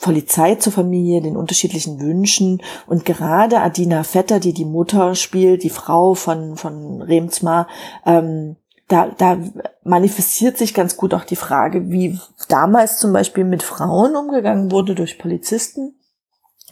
[0.00, 5.70] Polizei zur Familie, den unterschiedlichen Wünschen und gerade Adina Vetter, die die Mutter spielt, die
[5.70, 7.66] Frau von von Remsmar,
[8.06, 9.38] ähm, da, da
[9.82, 12.18] manifestiert sich ganz gut auch die Frage, wie
[12.48, 15.94] damals zum Beispiel mit Frauen umgegangen wurde durch Polizisten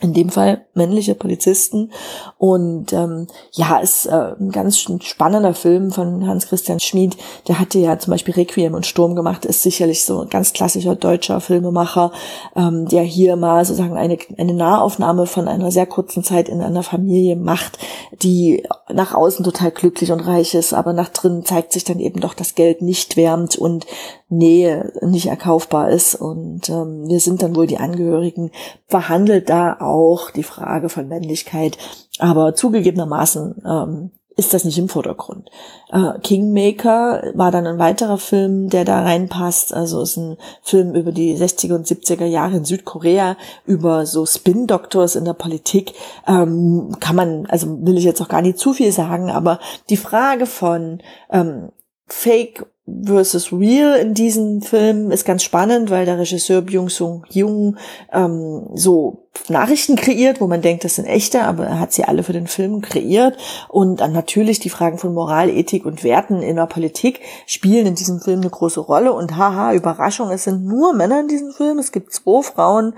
[0.01, 1.93] in dem Fall männliche Polizisten.
[2.39, 7.17] Und ähm, ja, ist äh, ein ganz spannender Film von Hans-Christian Schmid.
[7.49, 10.97] Der hatte ja zum Beispiel Requiem und Sturm gemacht, ist sicherlich so ein ganz klassischer
[10.97, 12.13] deutscher Filmemacher,
[12.57, 16.83] ähm, der hier mal sozusagen eine, eine Nahaufnahme von einer sehr kurzen Zeit in einer
[16.83, 17.79] Familie macht,
[18.23, 22.21] die nach außen total glücklich und reich ist, aber nach drinnen zeigt sich dann eben
[22.21, 23.87] doch, dass Geld nicht wärmt und
[24.31, 26.15] Nähe nicht erkaufbar ist.
[26.15, 28.51] Und ähm, wir sind dann wohl die Angehörigen,
[28.87, 29.90] verhandelt da auch
[30.31, 31.79] die Frage von Männlichkeit.
[32.19, 35.51] Aber zugegebenermaßen ähm, ist das nicht im Vordergrund.
[35.91, 39.75] Äh, Kingmaker war dann ein weiterer Film, der da reinpasst.
[39.75, 43.37] Also ist ein Film über die 60er und 70er Jahre in Südkorea,
[43.67, 45.93] über so Spin-Doctors in der Politik.
[46.27, 49.61] Ähm, kann man, also will ich jetzt auch gar nicht zu viel sagen, aber
[49.91, 51.71] die Frage von ähm,
[52.07, 52.67] Fake
[53.05, 57.77] versus Real in diesem Film ist ganz spannend, weil der Regisseur Byung-Sung Jung
[58.13, 62.23] ähm, so Nachrichten kreiert, wo man denkt, das sind echte, aber er hat sie alle
[62.23, 63.37] für den Film kreiert.
[63.69, 67.95] Und dann natürlich die Fragen von Moral, Ethik und Werten in der Politik spielen in
[67.95, 69.13] diesem Film eine große Rolle.
[69.13, 71.79] Und haha, Überraschung, es sind nur Männer in diesem Film.
[71.79, 72.95] Es gibt zwei Frauen,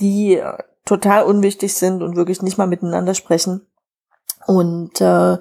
[0.00, 0.52] die äh,
[0.84, 3.66] total unwichtig sind und wirklich nicht mal miteinander sprechen.
[4.46, 5.38] Und äh,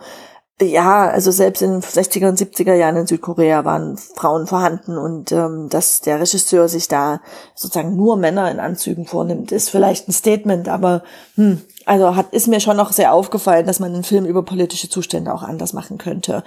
[0.62, 5.34] ja, also selbst in den 60er und 70er Jahren in Südkorea waren Frauen vorhanden und
[5.34, 7.20] ähm, dass der Regisseur sich da
[7.56, 11.04] sozusagen nur Männer in Anzügen vornimmt, ist vielleicht ein Statement, aber
[11.36, 14.90] hm, also hat ist mir schon noch sehr aufgefallen, dass man einen Film über politische
[14.90, 16.44] Zustände auch anders machen könnte.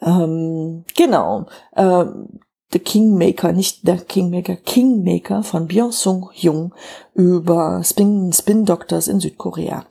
[0.00, 1.46] Ähm, genau.
[1.76, 2.40] Ähm,
[2.72, 6.72] The Kingmaker, nicht der Kingmaker, Kingmaker von Byung Sung Jung
[7.14, 9.84] über Spin, Spin Doctors in Südkorea.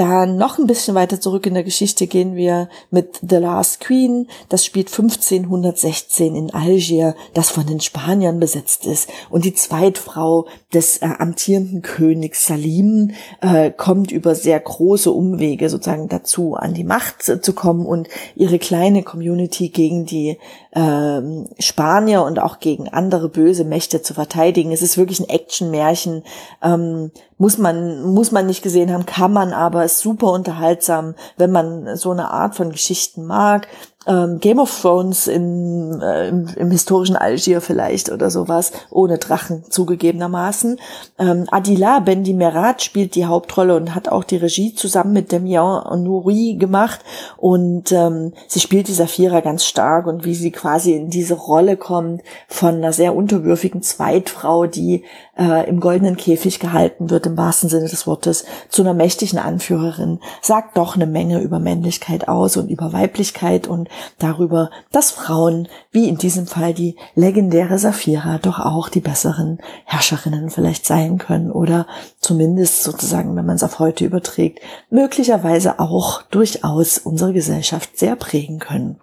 [0.00, 4.28] Dann noch ein bisschen weiter zurück in der Geschichte gehen wir mit The Last Queen.
[4.48, 9.10] Das spielt 1516 in Algier, das von den Spaniern besetzt ist.
[9.28, 16.08] Und die Zweitfrau des äh, amtierenden Königs Salim äh, kommt über sehr große Umwege sozusagen
[16.08, 20.38] dazu, an die Macht zu kommen und ihre kleine Community gegen die
[20.70, 21.20] äh,
[21.58, 24.70] Spanier und auch gegen andere böse Mächte zu verteidigen.
[24.70, 26.22] Es ist wirklich ein Action-Märchen.
[26.62, 31.50] Ähm, muss man, muss man nicht gesehen haben, kann man aber, ist super unterhaltsam, wenn
[31.50, 33.66] man so eine Art von Geschichten mag
[34.06, 39.64] ähm, Game of Thrones in, äh, im, im, historischen Algier vielleicht oder sowas, ohne Drachen
[39.68, 40.80] zugegebenermaßen.
[41.18, 46.02] Ähm, Adila Bendi Merat spielt die Hauptrolle und hat auch die Regie zusammen mit Demian
[46.02, 47.00] Nouri gemacht
[47.36, 51.76] und ähm, sie spielt die Saphira ganz stark und wie sie quasi in diese Rolle
[51.76, 55.04] kommt von einer sehr unterwürfigen Zweitfrau, die
[55.36, 60.20] äh, im goldenen Käfig gehalten wird, im wahrsten Sinne des Wortes, zu einer mächtigen Anführerin,
[60.40, 66.08] sagt doch eine Menge über Männlichkeit aus und über Weiblichkeit und darüber, dass Frauen, wie
[66.08, 71.86] in diesem Fall die legendäre Saphira, doch auch die besseren Herrscherinnen vielleicht sein können oder
[72.18, 74.60] zumindest sozusagen, wenn man es auf heute überträgt,
[74.90, 79.00] möglicherweise auch durchaus unsere Gesellschaft sehr prägen können.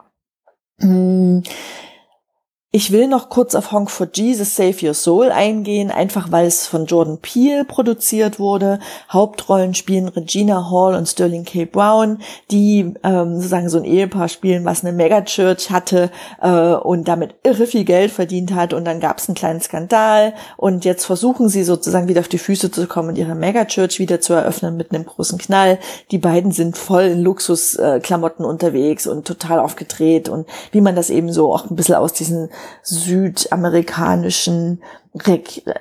[2.79, 6.67] Ich will noch kurz auf Honk for Jesus Save Your Soul eingehen, einfach weil es
[6.67, 8.77] von Jordan Peele produziert wurde.
[9.09, 11.65] Hauptrollen spielen Regina Hall und Sterling K.
[11.65, 12.19] Brown,
[12.51, 17.65] die ähm, sozusagen so ein Ehepaar spielen, was eine Megachurch hatte äh, und damit irre
[17.65, 18.73] viel Geld verdient hat.
[18.73, 22.37] Und dann gab es einen kleinen Skandal und jetzt versuchen sie sozusagen wieder auf die
[22.37, 25.79] Füße zu kommen und ihre Megachurch wieder zu eröffnen mit einem großen Knall.
[26.11, 31.09] Die beiden sind voll in Luxusklamotten äh, unterwegs und total aufgedreht und wie man das
[31.09, 32.49] eben so auch ein bisschen aus diesen
[32.83, 34.81] südamerikanischen,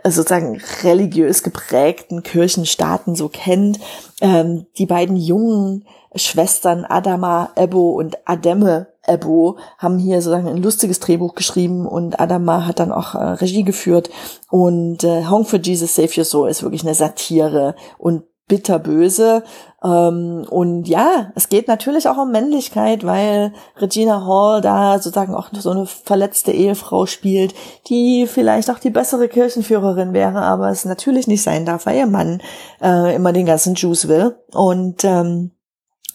[0.04, 3.78] sozusagen religiös geprägten Kirchenstaaten so kennt.
[4.20, 5.84] Ähm, die beiden jungen
[6.14, 12.66] Schwestern Adama Ebo und Ademe Ebo haben hier sozusagen ein lustiges Drehbuch geschrieben und Adama
[12.66, 14.10] hat dann auch äh, Regie geführt
[14.50, 19.42] und äh, Home for Jesus Save Your Soul ist wirklich eine Satire und bitterböse.
[19.82, 25.48] Ähm, und ja, es geht natürlich auch um Männlichkeit, weil Regina Hall da sozusagen auch
[25.52, 27.54] so eine verletzte Ehefrau spielt,
[27.88, 32.06] die vielleicht auch die bessere Kirchenführerin wäre, aber es natürlich nicht sein darf, weil ihr
[32.06, 32.40] Mann
[32.80, 34.36] äh, immer den ganzen Juice will.
[34.52, 35.50] Und ähm,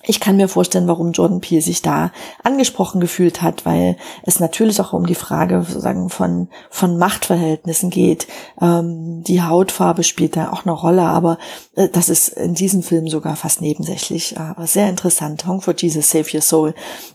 [0.04, 2.12] ich kann mir vorstellen, warum Jordan Peele sich da
[2.44, 8.28] angesprochen gefühlt hat, weil es natürlich auch um die Frage sozusagen von, von Machtverhältnissen geht.
[8.62, 11.38] Ähm, die Hautfarbe spielt da auch eine Rolle, aber
[11.76, 14.40] äh, das ist in diesem Film sogar fast nebensächlich.
[14.40, 15.46] Aber sehr interessant.
[15.46, 16.74] Hong for Jesus, Save Your Soul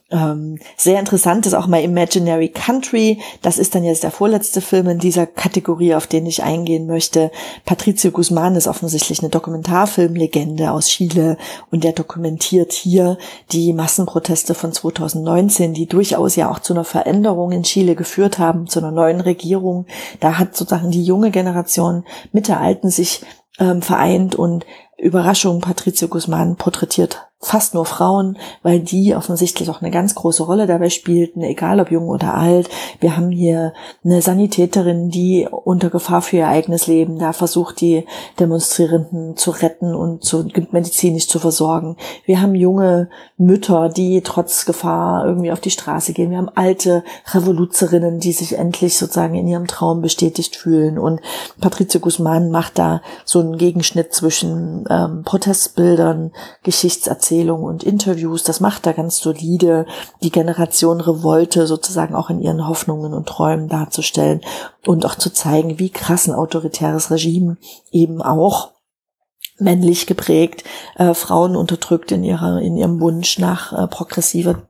[0.08, 3.20] ähm, sehr interessant ist auch mal Imaginary Country.
[3.42, 7.32] Das ist dann jetzt der vorletzte Film in dieser Kategorie, auf den ich eingehen möchte.
[7.64, 11.36] Patricio Guzman ist offensichtlich eine Dokumentarfilmlegende aus Chile
[11.72, 13.18] und der dokumentiert hier
[13.52, 18.66] die Massenproteste von 2019, die durchaus ja auch zu einer Veränderung in Chile geführt haben,
[18.66, 19.86] zu einer neuen Regierung.
[20.20, 23.22] Da hat sozusagen die junge Generation mit der alten sich
[23.58, 24.66] ähm, vereint und
[24.98, 30.66] Überraschung, Patricio Guzman porträtiert fast nur Frauen, weil die offensichtlich auch eine ganz große Rolle
[30.66, 32.70] dabei spielten, egal ob jung oder alt.
[33.00, 33.74] Wir haben hier
[34.04, 38.06] eine Sanitäterin, die unter Gefahr für ihr eigenes Leben da versucht, die
[38.40, 41.96] Demonstrierenden zu retten und zu, medizinisch zu versorgen.
[42.24, 46.30] Wir haben junge Mütter, die trotz Gefahr irgendwie auf die Straße gehen.
[46.30, 50.98] Wir haben alte Revoluzerinnen, die sich endlich sozusagen in ihrem Traum bestätigt fühlen.
[50.98, 51.20] Und
[51.60, 56.32] Patricia Guzman macht da so einen Gegenschnitt zwischen ähm, Protestbildern,
[56.62, 58.44] Geschichtserzählungen Erzählungen und Interviews.
[58.44, 59.84] Das macht er ganz solide,
[60.22, 64.42] die Generation Revolte sozusagen auch in ihren Hoffnungen und Träumen darzustellen
[64.86, 67.56] und auch zu zeigen, wie krass ein autoritäres Regime
[67.90, 68.70] eben auch
[69.58, 70.62] männlich geprägt,
[70.94, 74.62] äh, Frauen unterdrückt in ihrer, in ihrem Wunsch nach äh, progressiver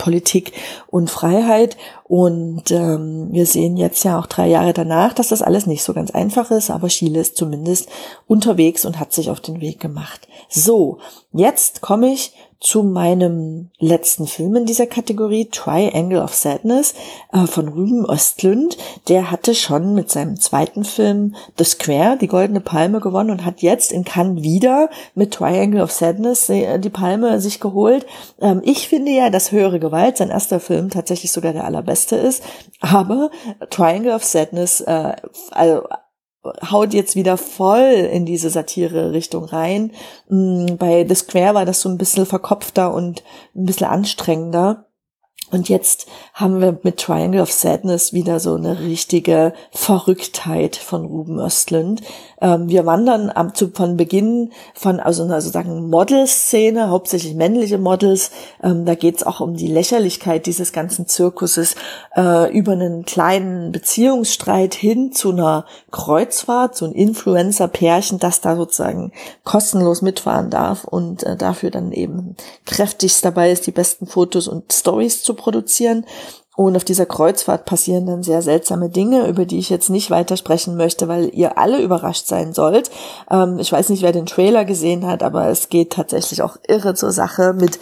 [0.00, 0.52] Politik
[0.88, 1.76] und Freiheit.
[2.04, 5.92] Und ähm, wir sehen jetzt ja auch drei Jahre danach, dass das alles nicht so
[5.92, 7.88] ganz einfach ist, aber Chile ist zumindest
[8.26, 10.26] unterwegs und hat sich auf den Weg gemacht.
[10.48, 10.98] So,
[11.32, 16.94] jetzt komme ich zu meinem letzten Film in dieser Kategorie, Triangle of Sadness
[17.32, 18.76] äh, von Ruben Östlund.
[19.08, 23.62] Der hatte schon mit seinem zweiten Film The Square die Goldene Palme gewonnen und hat
[23.62, 28.04] jetzt in Cannes wieder mit Triangle of Sadness äh, die Palme sich geholt.
[28.42, 32.42] Ähm, ich finde ja, dass Höhere Gewalt, sein erster Film, tatsächlich sogar der allerbeste ist.
[32.80, 33.30] Aber
[33.70, 35.14] Triangle of Sadness, äh,
[35.50, 35.84] also
[36.70, 39.92] haut jetzt wieder voll in diese Satire-Richtung rein.
[40.28, 43.22] Mm, bei The Square war das so ein bisschen verkopfter und
[43.54, 44.86] ein bisschen anstrengender.
[45.50, 51.40] Und jetzt haben wir mit Triangle of Sadness wieder so eine richtige Verrücktheit von Ruben
[51.40, 52.02] Östlund.
[52.40, 58.30] Ähm, wir wandern am, zu, von Beginn von also einer sozusagen Modelszene, hauptsächlich männliche Models.
[58.62, 61.76] Ähm, da geht's auch um die Lächerlichkeit dieses ganzen Zirkuses
[62.16, 69.12] äh, über einen kleinen Beziehungsstreit hin zu einer Kreuzfahrt, so ein Influencer-Pärchen, das da sozusagen
[69.44, 72.36] kostenlos mitfahren darf und äh, dafür dann eben
[72.66, 76.06] kräftigst dabei ist, die besten Fotos und Stories zu produzieren.
[76.60, 80.36] Und auf dieser Kreuzfahrt passieren dann sehr seltsame Dinge, über die ich jetzt nicht weiter
[80.36, 82.90] sprechen möchte, weil ihr alle überrascht sein sollt.
[83.30, 86.92] Ähm, ich weiß nicht, wer den Trailer gesehen hat, aber es geht tatsächlich auch irre
[86.94, 87.78] zur Sache mit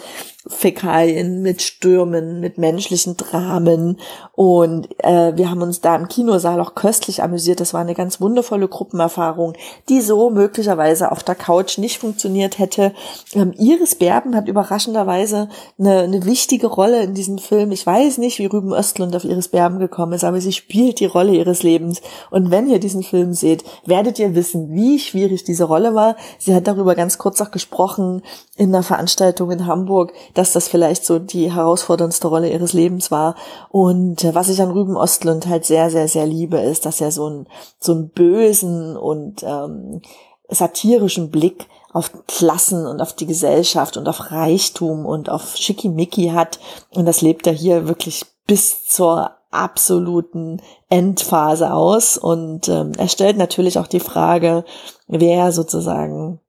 [0.47, 3.97] Fäkalien, mit Stürmen, mit menschlichen Dramen.
[4.31, 7.59] Und äh, wir haben uns da im Kinosaal auch köstlich amüsiert.
[7.59, 9.53] Das war eine ganz wundervolle Gruppenerfahrung,
[9.89, 12.93] die so möglicherweise auf der Couch nicht funktioniert hätte.
[13.33, 17.71] Ähm, Iris Berben hat überraschenderweise eine, eine wichtige Rolle in diesem Film.
[17.71, 21.05] Ich weiß nicht, wie Rüben Östlund auf Iris Berben gekommen ist, aber sie spielt die
[21.05, 22.01] Rolle ihres Lebens.
[22.31, 26.15] Und wenn ihr diesen Film seht, werdet ihr wissen, wie schwierig diese Rolle war.
[26.37, 28.21] Sie hat darüber ganz kurz auch gesprochen
[28.55, 33.35] in einer Veranstaltung in Hamburg dass das vielleicht so die herausforderndste Rolle ihres Lebens war.
[33.69, 37.11] Und äh, was ich an Rüben Ostlund halt sehr, sehr, sehr liebe, ist, dass er
[37.11, 37.47] so einen,
[37.79, 40.01] so einen bösen und ähm,
[40.49, 46.59] satirischen Blick auf Klassen und auf die Gesellschaft und auf Reichtum und auf Schickimicki hat.
[46.93, 52.17] Und das lebt er hier wirklich bis zur absoluten Endphase aus.
[52.17, 54.63] Und ähm, er stellt natürlich auch die Frage,
[55.07, 56.39] wer sozusagen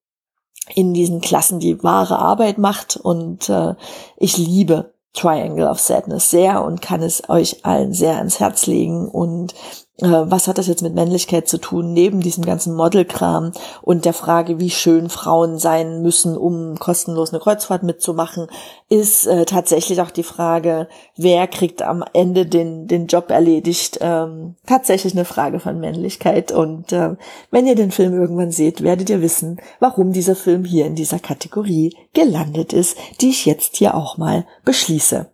[0.74, 2.96] in diesen Klassen die wahre Arbeit macht.
[2.96, 3.74] Und äh,
[4.16, 9.08] ich liebe Triangle of Sadness sehr und kann es euch allen sehr ans Herz legen.
[9.08, 9.54] Und
[10.00, 14.58] was hat das jetzt mit Männlichkeit zu tun, neben diesem ganzen Modelkram und der Frage,
[14.58, 18.46] wie schön Frauen sein müssen, um kostenlos eine Kreuzfahrt mitzumachen,
[18.88, 24.56] ist äh, tatsächlich auch die Frage, wer kriegt am Ende den, den Job erledigt, ähm,
[24.66, 26.52] tatsächlich eine Frage von Männlichkeit.
[26.52, 27.16] Und äh,
[27.50, 31.18] wenn ihr den Film irgendwann seht, werdet ihr wissen, warum dieser Film hier in dieser
[31.18, 35.30] Kategorie gelandet ist, die ich jetzt hier auch mal beschließe.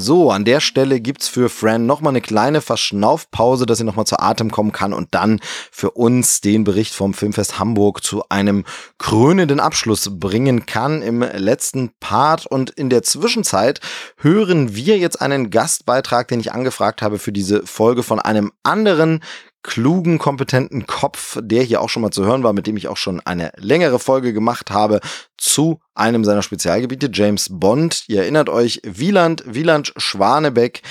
[0.00, 4.18] So, an der Stelle gibt's für Fran nochmal eine kleine Verschnaufpause, dass sie nochmal zu
[4.18, 5.40] Atem kommen kann und dann
[5.70, 8.64] für uns den Bericht vom Filmfest Hamburg zu einem
[8.96, 12.46] krönenden Abschluss bringen kann im letzten Part.
[12.46, 13.80] Und in der Zwischenzeit
[14.16, 19.20] hören wir jetzt einen Gastbeitrag, den ich angefragt habe für diese Folge von einem anderen
[19.62, 22.96] klugen, kompetenten Kopf, der hier auch schon mal zu hören war, mit dem ich auch
[22.96, 25.00] schon eine längere Folge gemacht habe
[25.36, 28.04] zu einem seiner Spezialgebiete, James Bond.
[28.08, 30.82] Ihr erinnert euch, Wieland, Wieland Schwanebeck,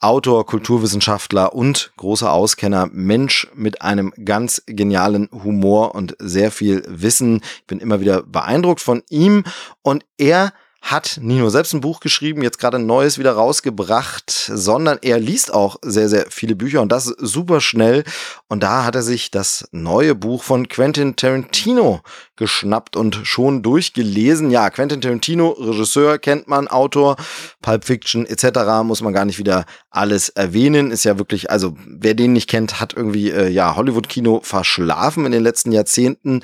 [0.00, 7.40] Autor, Kulturwissenschaftler und großer Auskenner, Mensch mit einem ganz genialen Humor und sehr viel Wissen.
[7.60, 9.42] Ich bin immer wieder beeindruckt von ihm
[9.82, 10.52] und er
[10.90, 15.18] hat nicht nur selbst ein Buch geschrieben, jetzt gerade ein neues wieder rausgebracht, sondern er
[15.18, 18.04] liest auch sehr, sehr viele Bücher und das super schnell.
[18.48, 22.00] Und da hat er sich das neue Buch von Quentin Tarantino
[22.36, 24.50] geschnappt und schon durchgelesen.
[24.50, 27.16] Ja, Quentin Tarantino, Regisseur, kennt man, Autor,
[27.60, 28.82] Pulp Fiction etc.
[28.82, 30.90] muss man gar nicht wieder alles erwähnen.
[30.90, 35.32] Ist ja wirklich, also wer den nicht kennt, hat irgendwie äh, ja Hollywood-Kino verschlafen in
[35.32, 36.42] den letzten Jahrzehnten.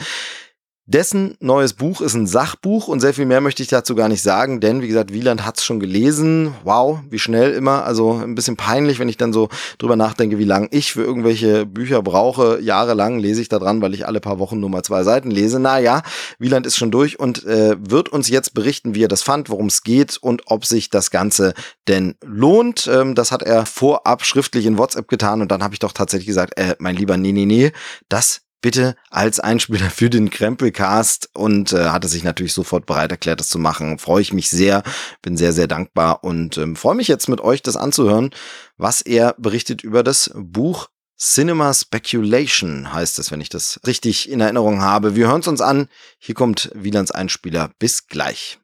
[0.86, 4.20] Dessen neues Buch ist ein Sachbuch und sehr viel mehr möchte ich dazu gar nicht
[4.20, 6.54] sagen, denn wie gesagt, Wieland hat es schon gelesen.
[6.62, 7.84] Wow, wie schnell immer.
[7.84, 11.64] Also ein bisschen peinlich, wenn ich dann so drüber nachdenke, wie lange ich für irgendwelche
[11.64, 12.60] Bücher brauche.
[12.60, 15.58] Jahrelang lese ich da dran, weil ich alle paar Wochen nur mal zwei Seiten lese.
[15.58, 16.02] Naja,
[16.38, 19.68] Wieland ist schon durch und äh, wird uns jetzt berichten, wie er das fand, worum
[19.68, 21.54] es geht und ob sich das Ganze
[21.88, 22.90] denn lohnt.
[22.92, 26.26] Ähm, das hat er vorab schriftlich in WhatsApp getan und dann habe ich doch tatsächlich
[26.26, 27.72] gesagt, äh, mein lieber, nee, nee, nee,
[28.10, 33.38] das bitte als Einspieler für den Krempelcast und äh, hatte sich natürlich sofort bereit erklärt,
[33.38, 33.98] das zu machen.
[33.98, 34.82] Freue ich mich sehr,
[35.20, 38.30] bin sehr, sehr dankbar und ähm, freue mich jetzt mit euch das anzuhören,
[38.78, 40.88] was er berichtet über das Buch
[41.18, 45.14] Cinema Speculation heißt es, wenn ich das richtig in Erinnerung habe.
[45.14, 45.88] Wir hören es uns an.
[46.18, 47.70] Hier kommt Wielands Einspieler.
[47.78, 48.58] Bis gleich.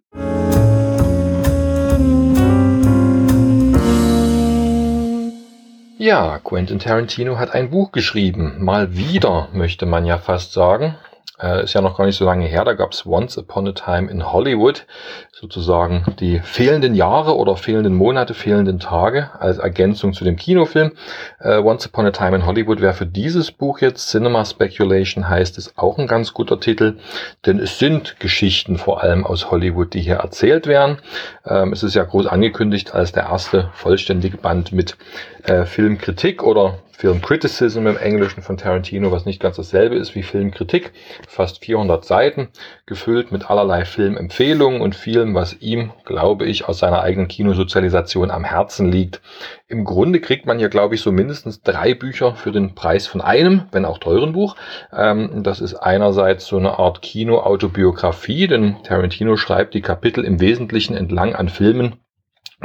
[6.02, 8.54] Ja, Quentin Tarantino hat ein Buch geschrieben.
[8.64, 10.96] Mal wieder, möchte man ja fast sagen.
[11.42, 13.72] Äh, ist ja noch gar nicht so lange her, da gab es Once Upon a
[13.72, 14.86] Time in Hollywood,
[15.32, 20.92] sozusagen die fehlenden Jahre oder fehlenden Monate, fehlenden Tage als Ergänzung zu dem Kinofilm.
[21.40, 25.56] Äh, Once Upon a Time in Hollywood wäre für dieses Buch jetzt, Cinema Speculation heißt
[25.56, 26.98] es, auch ein ganz guter Titel,
[27.46, 30.98] denn es sind Geschichten vor allem aus Hollywood, die hier erzählt werden.
[31.46, 34.96] Ähm, es ist ja groß angekündigt als der erste vollständige Band mit
[35.44, 40.22] äh, Filmkritik oder Film Criticism im Englischen von Tarantino, was nicht ganz dasselbe ist wie
[40.22, 40.92] Filmkritik.
[41.26, 42.48] Fast 400 Seiten,
[42.84, 48.44] gefüllt mit allerlei Filmempfehlungen und vielem, was ihm, glaube ich, aus seiner eigenen Kinosozialisation am
[48.44, 49.22] Herzen liegt.
[49.66, 53.22] Im Grunde kriegt man hier, glaube ich, so mindestens drei Bücher für den Preis von
[53.22, 54.56] einem, wenn auch teuren Buch.
[54.94, 60.94] Ähm, das ist einerseits so eine Art Kino-Autobiografie, denn Tarantino schreibt die Kapitel im Wesentlichen
[60.94, 61.94] entlang an Filmen,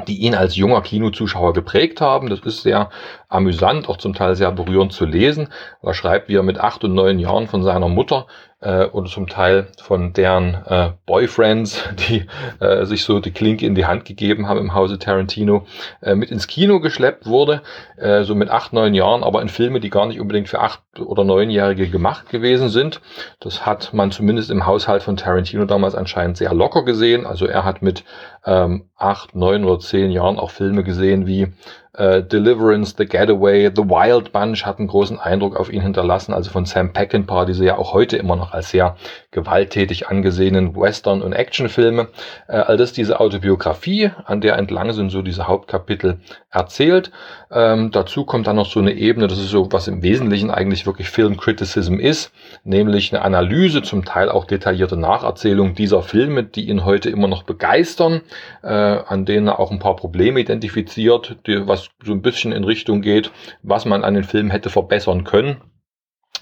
[0.07, 2.29] die ihn als junger Kinozuschauer geprägt haben.
[2.29, 2.89] Das ist sehr
[3.29, 5.49] amüsant, auch zum Teil sehr berührend zu lesen.
[5.81, 8.27] Er schreibt, wie er mit acht und neun Jahren von seiner Mutter
[8.65, 12.25] äh, oder zum Teil von deren äh, Boyfriends, die
[12.59, 15.65] äh, sich so die Klinke in die Hand gegeben haben im Hause Tarantino,
[16.01, 17.61] äh, mit ins Kino geschleppt wurde,
[17.97, 20.81] äh, so mit acht, neun Jahren, aber in Filme, die gar nicht unbedingt für acht
[20.99, 23.01] oder neunjährige gemacht gewesen sind.
[23.39, 27.25] Das hat man zumindest im Haushalt von Tarantino damals anscheinend sehr locker gesehen.
[27.25, 28.03] Also er hat mit
[28.45, 31.53] ähm, acht, neun oder zehn Jahren auch Filme gesehen wie
[31.97, 36.51] äh, Deliverance, The Getaway, The Wild Bunch hat einen großen Eindruck auf ihn hinterlassen, also
[36.51, 38.95] von Sam Peckinpah, diese ja auch heute immer noch als sehr
[39.35, 42.07] gewalttätig angesehenen Western- und Actionfilme.
[42.47, 46.19] Äh, all das diese Autobiografie, an der entlang sind so diese Hauptkapitel
[46.49, 47.11] erzählt.
[47.51, 50.85] Ähm, dazu kommt dann noch so eine Ebene, das ist so, was im Wesentlichen eigentlich
[50.85, 52.31] wirklich Film Criticism ist,
[52.63, 57.43] nämlich eine Analyse, zum Teil auch detaillierte Nacherzählung dieser Filme, die ihn heute immer noch
[57.43, 58.21] begeistern,
[58.63, 62.63] äh, an denen er auch ein paar Probleme identifiziert, die, was so ein bisschen in
[62.63, 63.31] Richtung geht,
[63.61, 65.57] was man an den Filmen hätte verbessern können.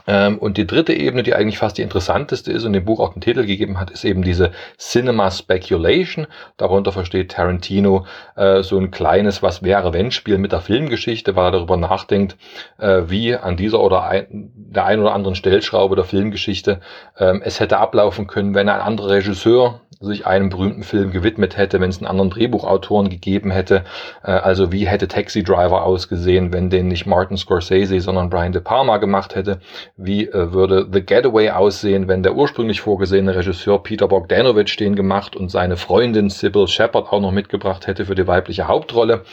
[0.07, 3.13] Ähm, und die dritte Ebene, die eigentlich fast die interessanteste ist und dem Buch auch
[3.13, 6.27] den Titel gegeben hat, ist eben diese Cinema Speculation.
[6.57, 11.47] Darunter versteht Tarantino äh, so ein kleines Was wäre wenn Spiel mit der Filmgeschichte, weil
[11.47, 12.37] er darüber nachdenkt,
[12.79, 16.81] äh, wie an dieser oder ein, der ein oder anderen Stellschraube der Filmgeschichte
[17.17, 21.79] äh, es hätte ablaufen können, wenn ein anderer Regisseur sich einem berühmten Film gewidmet hätte,
[21.79, 23.83] wenn es einen anderen Drehbuchautoren gegeben hätte.
[24.23, 28.61] Äh, also wie hätte Taxi Driver ausgesehen, wenn den nicht Martin Scorsese, sondern Brian De
[28.61, 29.59] Palma gemacht hätte?
[29.97, 35.35] Wie äh, würde The Getaway aussehen, wenn der ursprünglich vorgesehene Regisseur Peter Bogdanovich den gemacht
[35.35, 39.23] und seine Freundin Sybil Shepard auch noch mitgebracht hätte für die weibliche Hauptrolle?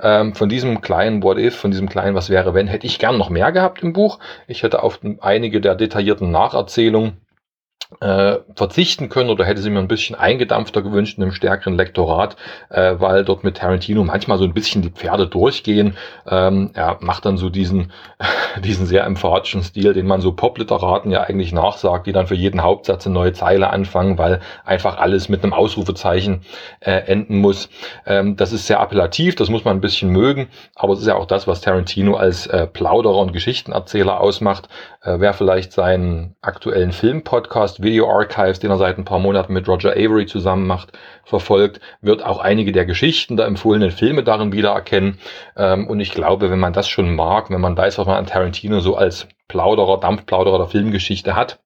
[0.00, 3.18] Ähm, von diesem kleinen What If, von diesem kleinen Was wäre wenn, hätte ich gern
[3.18, 4.18] noch mehr gehabt im Buch.
[4.46, 7.25] Ich hätte auf einige der detaillierten Nacherzählungen
[8.00, 12.36] äh, verzichten können oder hätte sie mir ein bisschen eingedampfter gewünscht in einem stärkeren Lektorat,
[12.68, 15.96] äh, weil dort mit Tarantino manchmal so ein bisschen die Pferde durchgehen.
[16.28, 17.92] Ähm, er macht dann so diesen,
[18.64, 22.62] diesen sehr emphatischen Stil, den man so Popliteraten ja eigentlich nachsagt, die dann für jeden
[22.62, 26.42] Hauptsatz eine neue Zeile anfangen, weil einfach alles mit einem Ausrufezeichen
[26.80, 27.68] äh, enden muss.
[28.04, 31.14] Ähm, das ist sehr appellativ, das muss man ein bisschen mögen, aber es ist ja
[31.14, 34.68] auch das, was Tarantino als äh, Plauderer und Geschichtenerzähler ausmacht.
[35.06, 39.68] Äh, wer vielleicht seinen aktuellen Film-Podcast Video Archives, den er seit ein paar Monaten mit
[39.68, 45.18] Roger Avery zusammen macht, verfolgt, wird auch einige der Geschichten der empfohlenen Filme darin wiedererkennen.
[45.56, 48.26] Ähm, und ich glaube, wenn man das schon mag, wenn man weiß, was man an
[48.26, 51.60] Tarantino so als Plauderer, Dampfplauderer der Filmgeschichte hat,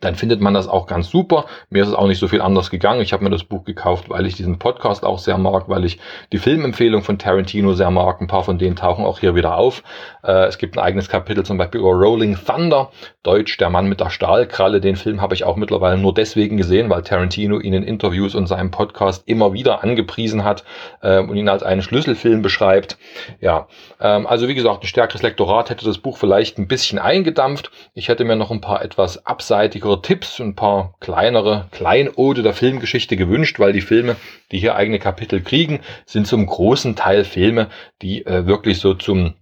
[0.00, 1.46] dann findet man das auch ganz super.
[1.70, 3.00] Mir ist es auch nicht so viel anders gegangen.
[3.00, 5.98] Ich habe mir das Buch gekauft, weil ich diesen Podcast auch sehr mag, weil ich
[6.32, 8.20] die Filmempfehlung von Tarantino sehr mag.
[8.20, 9.82] Ein paar von denen tauchen auch hier wieder auf.
[10.24, 12.90] Äh, es gibt ein eigenes Kapitel zum Beispiel über Rolling Thunder,
[13.22, 14.80] Deutsch, der Mann mit der Stahlkralle.
[14.80, 18.46] Den Film habe ich auch mittlerweile nur deswegen gesehen, weil Tarantino ihn in Interviews und
[18.46, 20.64] seinem Podcast immer wieder angepriesen hat
[21.02, 22.98] äh, und ihn als einen Schlüsselfilm beschreibt.
[23.40, 23.68] Ja,
[24.00, 27.70] ähm, also wie gesagt, ein stärkeres Lektorat hätte das Buch vielleicht ein bisschen eingedampft.
[27.94, 32.52] Ich hätte mir noch ein paar etwas abseitige wichtigere Tipps, ein paar kleinere Kleinode der
[32.52, 34.16] Filmgeschichte gewünscht, weil die Filme,
[34.50, 37.68] die hier eigene Kapitel kriegen, sind zum großen Teil Filme,
[38.02, 39.32] die äh, wirklich so zum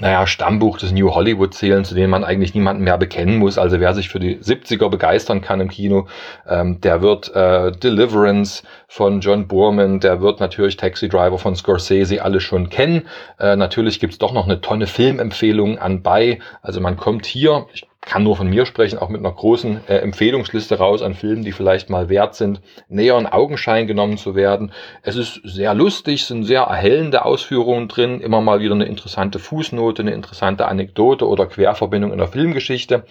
[0.00, 3.56] naja, Stammbuch des New Hollywood zählen, zu denen man eigentlich niemanden mehr bekennen muss.
[3.56, 6.08] Also wer sich für die 70er begeistern kann im Kino,
[6.48, 8.64] ähm, der wird äh, Deliverance
[8.94, 13.08] von John Boorman, der wird natürlich Taxi Driver von Scorsese alle schon kennen.
[13.40, 16.38] Äh, natürlich gibt's doch noch eine Tonne Filmempfehlungen anbei.
[16.62, 19.96] Also man kommt hier, ich kann nur von mir sprechen, auch mit einer großen äh,
[19.96, 24.72] Empfehlungsliste raus an Filmen, die vielleicht mal wert sind, näher in Augenschein genommen zu werden.
[25.02, 30.02] Es ist sehr lustig, sind sehr erhellende Ausführungen drin, immer mal wieder eine interessante Fußnote,
[30.02, 33.04] eine interessante Anekdote oder Querverbindung in der Filmgeschichte.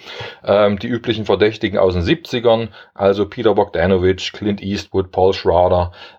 [0.45, 5.72] Ähm, die üblichen Verdächtigen aus den 70ern, also Peter Bogdanovich, Clint Eastwood, Paul Schrader,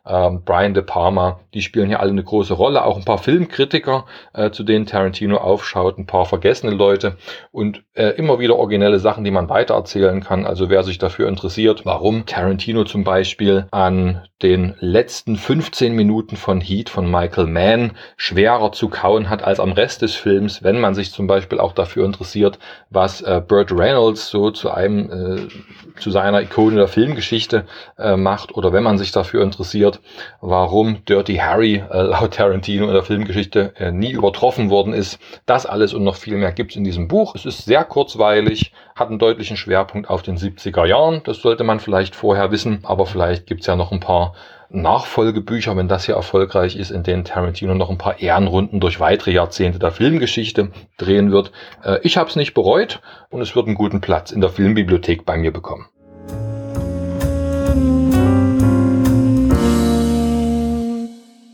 [0.06, 2.84] ähm, Brian De Palma, die spielen hier alle eine große Rolle.
[2.84, 7.16] Auch ein paar Filmkritiker, äh, zu denen Tarantino aufschaut, ein paar vergessene Leute
[7.52, 10.46] und äh, immer wieder originelle Sachen, die man weitererzählen kann.
[10.46, 16.60] Also wer sich dafür interessiert, warum Tarantino zum Beispiel an den letzten 15 Minuten von
[16.60, 20.94] Heat von Michael Mann schwerer zu kauen hat als am Rest des Films, wenn man
[20.94, 22.58] sich zum Beispiel auch dafür interessiert,
[22.90, 27.64] was äh, Burt Reynolds so zu einem äh, zu seiner Ikone der Filmgeschichte
[27.96, 30.00] äh, macht oder wenn man sich dafür interessiert,
[30.42, 35.18] warum Dirty Harry äh, laut Tarantino in der Filmgeschichte äh, nie übertroffen worden ist.
[35.46, 37.34] Das alles und noch viel mehr gibt's in diesem Buch.
[37.34, 41.22] Es ist sehr kurzweilig, hat einen deutlichen Schwerpunkt auf den 70er Jahren.
[41.24, 44.33] Das sollte man vielleicht vorher wissen, aber vielleicht gibt's ja noch ein paar
[44.74, 49.30] Nachfolgebücher, wenn das hier erfolgreich ist, in denen Tarantino noch ein paar Ehrenrunden durch weitere
[49.32, 51.52] Jahrzehnte der Filmgeschichte drehen wird.
[51.82, 53.00] Äh, ich habe es nicht bereut
[53.30, 55.86] und es wird einen guten Platz in der Filmbibliothek bei mir bekommen.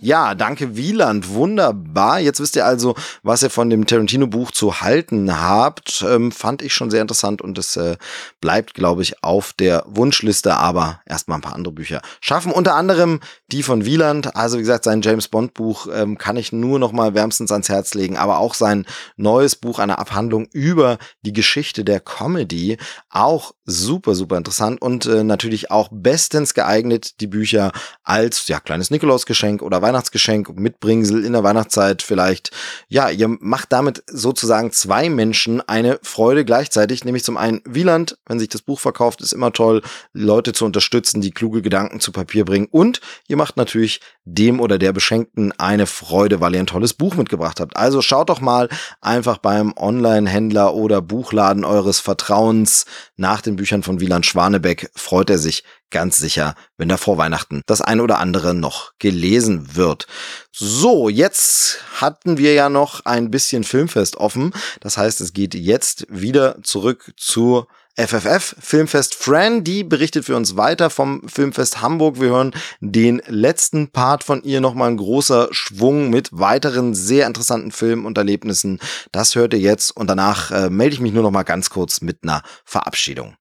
[0.02, 2.20] Ja, danke Wieland, wunderbar.
[2.20, 6.02] Jetzt wisst ihr also, was ihr von dem Tarantino-Buch zu halten habt.
[6.08, 7.98] Ähm, fand ich schon sehr interessant und es äh,
[8.40, 12.50] bleibt, glaube ich, auf der Wunschliste, aber erstmal ein paar andere Bücher schaffen.
[12.50, 13.20] Unter anderem
[13.52, 14.36] die von Wieland.
[14.36, 17.92] Also wie gesagt, sein James Bond-Buch ähm, kann ich nur noch mal wärmstens ans Herz
[17.94, 18.86] legen, aber auch sein
[19.16, 22.78] neues Buch, eine Abhandlung über die Geschichte der Comedy.
[23.10, 27.72] Auch super, super interessant und äh, natürlich auch bestens geeignet, die Bücher
[28.02, 32.52] als ja, kleines Nikolausgeschenk oder Weihnachtsgeschenk, Mitbringsel in der Weihnachtszeit vielleicht.
[32.88, 38.38] Ja, ihr macht damit sozusagen zwei Menschen eine Freude gleichzeitig, nämlich zum einen Wieland, wenn
[38.38, 39.82] sich das Buch verkauft, ist immer toll,
[40.12, 44.78] Leute zu unterstützen, die kluge Gedanken zu Papier bringen und ihr macht natürlich dem oder
[44.78, 47.76] der Beschenkten eine Freude, weil ihr ein tolles Buch mitgebracht habt.
[47.76, 48.68] Also schaut doch mal
[49.00, 52.84] einfach beim Online-Händler oder Buchladen eures Vertrauens
[53.16, 54.90] nach den Büchern von Wieland Schwanebeck.
[54.94, 59.76] Freut er sich ganz sicher, wenn da vor Weihnachten das eine oder andere noch gelesen
[59.76, 60.06] wird.
[60.52, 64.52] So, jetzt hatten wir ja noch ein bisschen Filmfest offen.
[64.80, 70.56] Das heißt, es geht jetzt wieder zurück zur FFF Filmfest Fran, die berichtet für uns
[70.56, 72.20] weiter vom Filmfest Hamburg.
[72.20, 77.72] Wir hören den letzten Part von ihr nochmal ein großer Schwung mit weiteren sehr interessanten
[77.72, 78.78] Filmen und Erlebnissen.
[79.12, 82.00] Das hört ihr jetzt und danach äh, melde ich mich nur noch mal ganz kurz
[82.00, 83.34] mit einer Verabschiedung.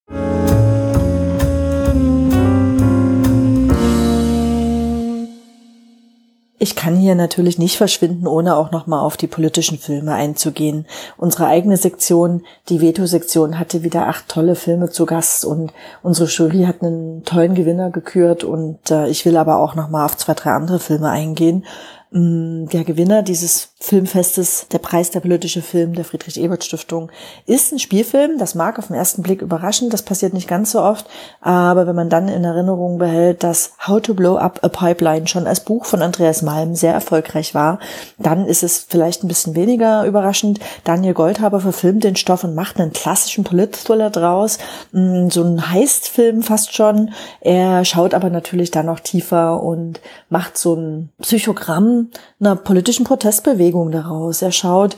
[6.62, 10.86] Ich kann hier natürlich nicht verschwinden, ohne auch nochmal auf die politischen Filme einzugehen.
[11.16, 15.72] Unsere eigene Sektion, die Veto-Sektion, hatte wieder acht tolle Filme zu Gast und
[16.04, 20.18] unsere Jury hat einen tollen Gewinner gekürt und äh, ich will aber auch nochmal auf
[20.18, 21.64] zwei, drei andere Filme eingehen.
[22.12, 27.12] Mm, der Gewinner dieses Filmfestes, der Preis der politische Film der Friedrich-Ebert-Stiftung,
[27.46, 28.40] ist ein Spielfilm.
[28.40, 31.06] Das mag auf den ersten Blick überraschen, das passiert nicht ganz so oft.
[31.40, 35.46] Aber wenn man dann in Erinnerung behält, dass How to Blow Up a Pipeline schon
[35.46, 37.78] als Buch von Andreas Malm sehr erfolgreich war,
[38.18, 40.60] dann ist es vielleicht ein bisschen weniger überraschend.
[40.86, 44.58] Daniel Goldhaber verfilmt den Stoff und macht einen klassischen Polit-Thriller draus.
[44.94, 47.12] Mm, so ein Heist-Film fast schon.
[47.40, 51.99] Er schaut aber natürlich dann noch tiefer und macht so ein Psychogramm
[52.40, 54.42] einer politischen Protestbewegung daraus.
[54.42, 54.96] Er schaut,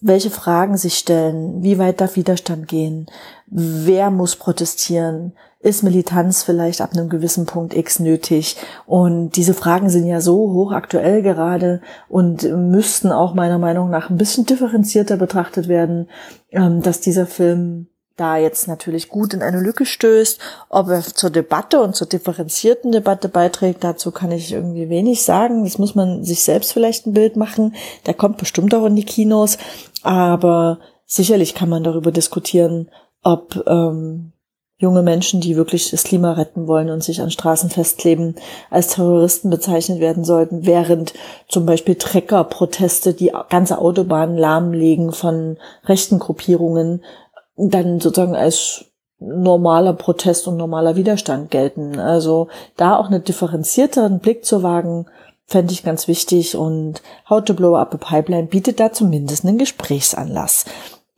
[0.00, 3.06] welche Fragen sich stellen, wie weit darf Widerstand gehen,
[3.46, 8.56] wer muss protestieren, ist Militanz vielleicht ab einem gewissen Punkt X nötig?
[8.86, 14.16] Und diese Fragen sind ja so hochaktuell gerade und müssten auch meiner Meinung nach ein
[14.16, 16.08] bisschen differenzierter betrachtet werden,
[16.50, 20.40] ähm, dass dieser Film da jetzt natürlich gut in eine Lücke stößt.
[20.68, 25.64] Ob er zur Debatte und zur differenzierten Debatte beiträgt, dazu kann ich irgendwie wenig sagen.
[25.64, 27.74] Das muss man sich selbst vielleicht ein Bild machen.
[28.06, 29.58] Der kommt bestimmt auch in die Kinos.
[30.02, 32.90] Aber sicherlich kann man darüber diskutieren,
[33.22, 34.32] ob ähm,
[34.78, 38.34] junge Menschen, die wirklich das Klima retten wollen und sich an Straßen festkleben,
[38.70, 41.14] als Terroristen bezeichnet werden sollten, während
[41.48, 45.56] zum Beispiel Trecker-Proteste die ganze Autobahn lahmlegen von
[45.86, 47.02] rechten Gruppierungen
[47.56, 48.86] dann sozusagen als
[49.18, 51.98] normaler Protest und normaler Widerstand gelten.
[51.98, 55.06] Also da auch eine differenzierteren Blick zu wagen,
[55.46, 59.58] fände ich ganz wichtig und How to Blow Up a Pipeline bietet da zumindest einen
[59.58, 60.64] Gesprächsanlass.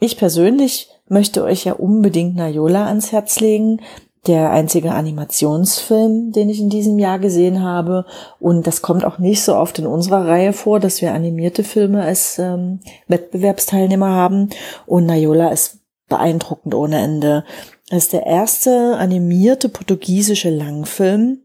[0.01, 3.81] Ich persönlich möchte euch ja unbedingt Nayola ans Herz legen,
[4.27, 8.05] der einzige Animationsfilm, den ich in diesem Jahr gesehen habe.
[8.39, 12.03] Und das kommt auch nicht so oft in unserer Reihe vor, dass wir animierte Filme
[12.03, 14.51] als ähm, Wettbewerbsteilnehmer haben.
[14.87, 15.78] Und Nayola ist
[16.09, 17.45] beeindruckend ohne Ende.
[17.91, 21.41] Es ist der erste animierte portugiesische Langfilm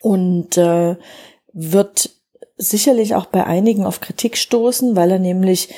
[0.00, 0.96] und äh,
[1.52, 2.10] wird
[2.56, 5.68] sicherlich auch bei einigen auf Kritik stoßen, weil er nämlich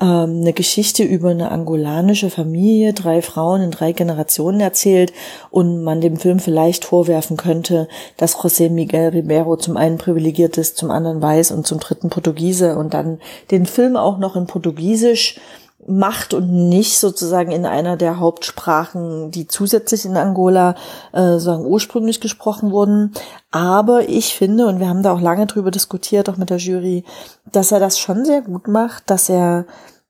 [0.00, 5.12] ähm, eine Geschichte über eine angolanische Familie, drei Frauen in drei Generationen erzählt
[5.50, 10.76] und man dem Film vielleicht vorwerfen könnte, dass José Miguel Ribeiro zum einen privilegiert ist,
[10.76, 13.20] zum anderen weiß und zum dritten Portugiese und dann
[13.50, 15.40] den Film auch noch in Portugiesisch
[15.86, 20.74] macht und nicht sozusagen in einer der Hauptsprachen, die zusätzlich in Angola
[21.12, 23.12] äh, sagen ursprünglich gesprochen wurden.
[23.50, 27.04] Aber ich finde, und wir haben da auch lange drüber diskutiert, auch mit der Jury,
[27.50, 29.66] dass er das schon sehr gut macht, dass er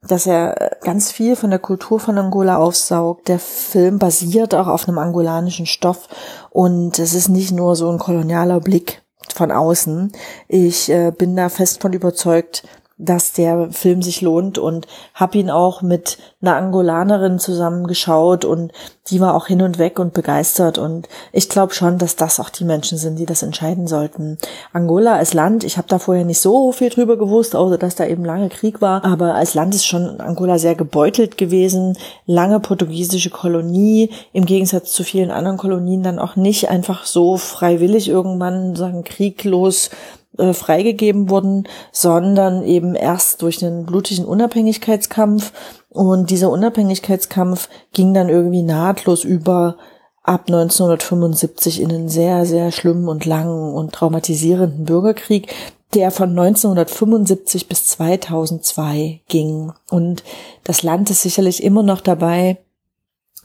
[0.07, 3.29] dass er ganz viel von der Kultur von Angola aufsaugt.
[3.29, 6.09] Der Film basiert auch auf einem angolanischen Stoff
[6.51, 9.03] und es ist nicht nur so ein kolonialer Blick
[9.35, 10.13] von außen.
[10.49, 12.65] Ich äh, bin da fest von überzeugt,
[12.97, 18.73] dass der Film sich lohnt und habe ihn auch mit einer Angolanerin zusammengeschaut und
[19.09, 22.51] die war auch hin und weg und begeistert und ich glaube schon, dass das auch
[22.51, 24.39] die Menschen sind, die das entscheiden sollten.
[24.73, 28.07] Angola als Land, ich habe da vorher nicht so viel drüber gewusst, außer dass da
[28.07, 33.31] eben lange Krieg war, aber als Land ist schon Angola sehr gebeutelt gewesen, lange portugiesische
[33.31, 39.03] Kolonie, im Gegensatz zu vielen anderen Kolonien dann auch nicht einfach so freiwillig irgendwann sagen
[39.03, 39.91] krieglos
[40.39, 45.53] äh, freigegeben wurden, sondern eben erst durch einen blutigen Unabhängigkeitskampf.
[45.91, 49.77] Und dieser Unabhängigkeitskampf ging dann irgendwie nahtlos über
[50.23, 55.55] ab 1975 in einen sehr, sehr schlimmen und langen und traumatisierenden Bürgerkrieg,
[55.93, 59.73] der von 1975 bis 2002 ging.
[59.91, 60.25] Und
[60.65, 62.59] das Land ist sicherlich immer noch dabei,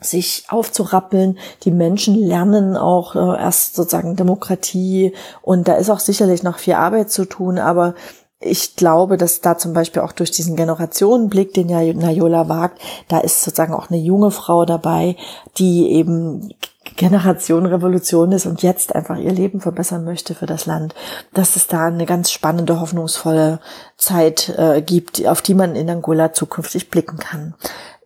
[0.02, 1.38] sich aufzurappeln.
[1.64, 6.74] Die Menschen lernen auch äh, erst sozusagen Demokratie und da ist auch sicherlich noch viel
[6.74, 7.96] Arbeit zu tun, aber
[8.42, 13.20] ich glaube, dass da zum Beispiel auch durch diesen Generationenblick, den ja Nayola wagt, da
[13.20, 15.18] ist sozusagen auch eine junge Frau dabei,
[15.58, 16.54] die eben
[16.96, 20.96] Generation Revolution ist und jetzt einfach ihr Leben verbessern möchte für das Land,
[21.34, 23.60] dass es da eine ganz spannende, hoffnungsvolle
[23.98, 27.54] Zeit äh, gibt, auf die man in Angola zukünftig blicken kann.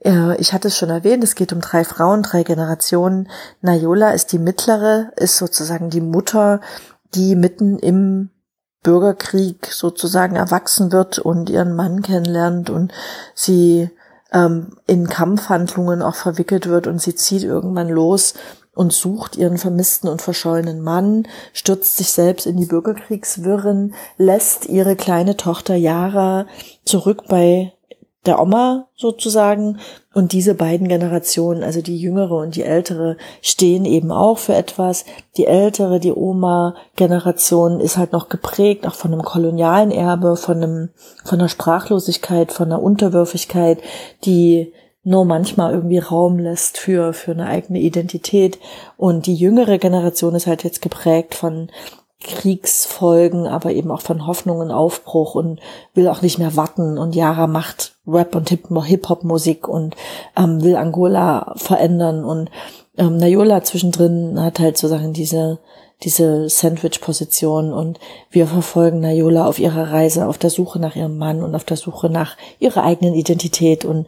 [0.03, 3.30] Äh, ich hatte es schon erwähnt, es geht um drei Frauen, drei Generationen.
[3.61, 6.61] Nayola ist die mittlere, ist sozusagen die Mutter,
[7.15, 8.30] die mitten im
[8.84, 12.91] Bürgerkrieg sozusagen erwachsen wird und ihren Mann kennenlernt und
[13.34, 13.89] sie
[14.34, 18.34] ähm, in Kampfhandlungen auch verwickelt wird und sie zieht irgendwann los
[18.75, 24.95] und sucht ihren vermissten und verschollenen Mann, stürzt sich selbst in die Bürgerkriegswirren, lässt ihre
[24.95, 26.47] kleine Tochter Yara
[26.84, 27.73] zurück bei
[28.26, 29.80] der Oma sozusagen.
[30.14, 35.06] Und diese beiden Generationen, also die jüngere und die ältere, stehen eben auch für etwas.
[35.38, 40.90] Die ältere, die Oma-Generation ist halt noch geprägt, auch von einem kolonialen Erbe, von einem,
[41.24, 43.82] von einer Sprachlosigkeit, von einer Unterwürfigkeit,
[44.24, 44.74] die
[45.04, 48.60] nur manchmal irgendwie Raum lässt für, für eine eigene Identität.
[48.98, 51.70] Und die jüngere Generation ist halt jetzt geprägt von
[52.24, 55.60] Kriegsfolgen, aber eben auch von Hoffnung und Aufbruch und
[55.94, 56.98] will auch nicht mehr warten.
[56.98, 59.95] Und Yara macht Rap und Hip-Hop-Musik und
[60.38, 62.24] ähm, will Angola verändern.
[62.24, 62.50] Und
[62.98, 65.60] ähm, Nayola zwischendrin hat halt sozusagen diese,
[66.04, 68.00] diese Sandwich-Position und
[68.32, 71.78] wir verfolgen Nayola auf ihrer Reise, auf der Suche nach ihrem Mann und auf der
[71.78, 73.86] Suche nach ihrer eigenen Identität.
[73.86, 74.08] Und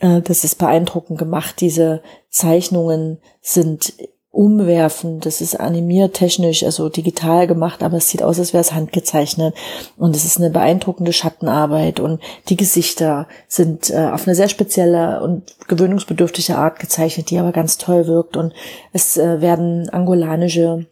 [0.00, 1.60] äh, das ist beeindruckend gemacht.
[1.60, 3.94] Diese Zeichnungen sind
[4.30, 5.20] umwerfen.
[5.20, 9.54] Das ist animiert, technisch, also digital gemacht, aber es sieht aus, als wäre es handgezeichnet.
[9.96, 15.20] Und es ist eine beeindruckende Schattenarbeit und die Gesichter sind äh, auf eine sehr spezielle
[15.22, 18.36] und gewöhnungsbedürftige Art gezeichnet, die aber ganz toll wirkt.
[18.36, 18.54] Und
[18.92, 20.86] es äh, werden angolanische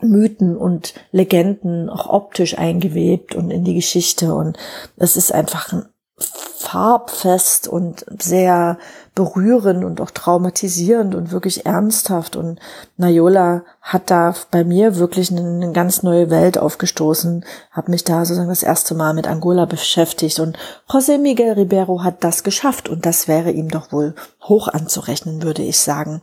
[0.00, 4.34] Mythen und Legenden auch optisch eingewebt und in die Geschichte.
[4.34, 4.58] Und
[4.96, 5.86] es ist einfach ein
[6.18, 8.78] farbfest und sehr
[9.18, 12.36] berührend und auch traumatisierend und wirklich ernsthaft.
[12.36, 12.60] Und
[12.98, 18.24] Nayola hat da bei mir wirklich eine, eine ganz neue Welt aufgestoßen, habe mich da
[18.24, 20.38] sozusagen das erste Mal mit Angola beschäftigt.
[20.38, 20.56] Und
[20.88, 24.14] José Miguel Ribeiro hat das geschafft und das wäre ihm doch wohl
[24.44, 26.22] hoch anzurechnen, würde ich sagen.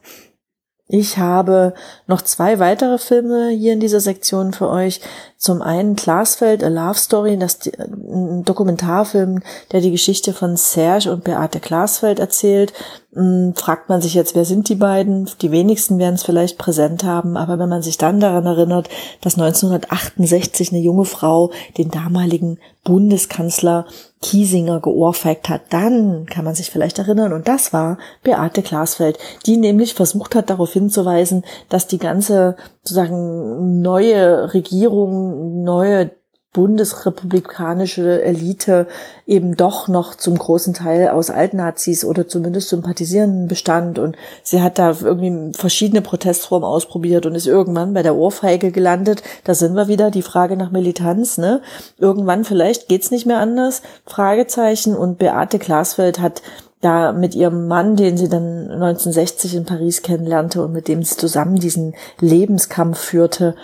[0.88, 1.74] Ich habe
[2.06, 5.02] noch zwei weitere Filme hier in dieser Sektion für euch.
[5.36, 9.42] Zum einen Glasfeld, A Love Story, das ein Dokumentarfilm,
[9.72, 12.72] der die Geschichte von Serge und Beate Glasfeld erzählt.
[13.16, 15.30] Hm, fragt man sich jetzt, wer sind die beiden?
[15.42, 18.90] Die wenigsten werden es vielleicht präsent haben, aber wenn man sich dann daran erinnert,
[19.22, 23.86] dass 1968 eine junge Frau den damaligen Bundeskanzler
[24.22, 27.32] Kiesinger geohrfeigt hat, dann kann man sich vielleicht erinnern.
[27.32, 33.82] Und das war Beate Glasfeld, die nämlich versucht hat, darauf hinzuweisen, dass die ganze sozusagen
[33.82, 36.12] neue Regierung, neue
[36.56, 38.88] bundesrepublikanische Elite
[39.28, 44.80] eben doch noch zum großen Teil aus Altnazis oder zumindest Sympathisierenden bestand und sie hat
[44.80, 49.22] da irgendwie verschiedene Protestformen ausprobiert und ist irgendwann bei der Ohrfeige gelandet.
[49.44, 51.62] Da sind wir wieder, die Frage nach Militanz, ne?
[51.98, 56.42] Irgendwann vielleicht geht's nicht mehr anders, Fragezeichen und Beate Glasfeld hat
[56.80, 61.18] da mit ihrem Mann, den sie dann 1960 in Paris kennenlernte und mit dem sie
[61.18, 63.56] zusammen diesen Lebenskampf führte,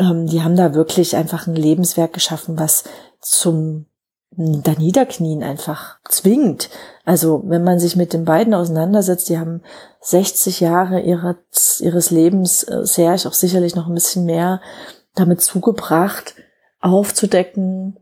[0.00, 2.84] ähm, die haben da wirklich einfach ein Lebenswerk geschaffen, was
[3.20, 3.86] zum
[4.36, 6.70] da Niederknien einfach zwingt.
[7.04, 9.62] Also wenn man sich mit den beiden auseinandersetzt, die haben
[10.02, 14.60] 60 Jahre ihres, ihres Lebens, äh, sehr auch sicherlich noch ein bisschen mehr,
[15.14, 16.34] damit zugebracht,
[16.80, 17.98] aufzudecken,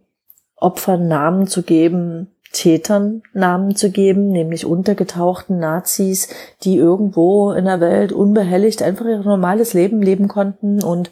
[0.56, 6.28] Opfern Namen zu geben, Tätern Namen zu geben, nämlich untergetauchten Nazis,
[6.62, 11.10] die irgendwo in der Welt unbehelligt einfach ihr normales Leben leben konnten und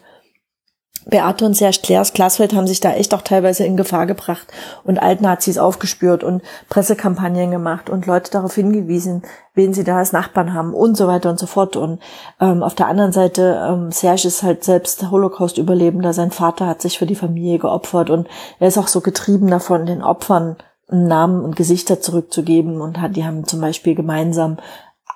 [1.09, 4.47] Beate und Serge Clairs Glasfeld haben sich da echt auch teilweise in Gefahr gebracht
[4.83, 9.23] und Altnazis aufgespürt und Pressekampagnen gemacht und Leute darauf hingewiesen,
[9.53, 11.77] wen sie da als Nachbarn haben und so weiter und so fort.
[11.77, 11.99] Und
[12.41, 16.11] ähm, auf der anderen Seite, ähm, Serge ist halt selbst Holocaust-Überlebender.
[16.13, 18.27] Sein Vater hat sich für die Familie geopfert und
[18.59, 20.57] er ist auch so getrieben davon, den Opfern
[20.89, 24.57] Namen und Gesichter zurückzugeben und hat, die haben zum Beispiel gemeinsam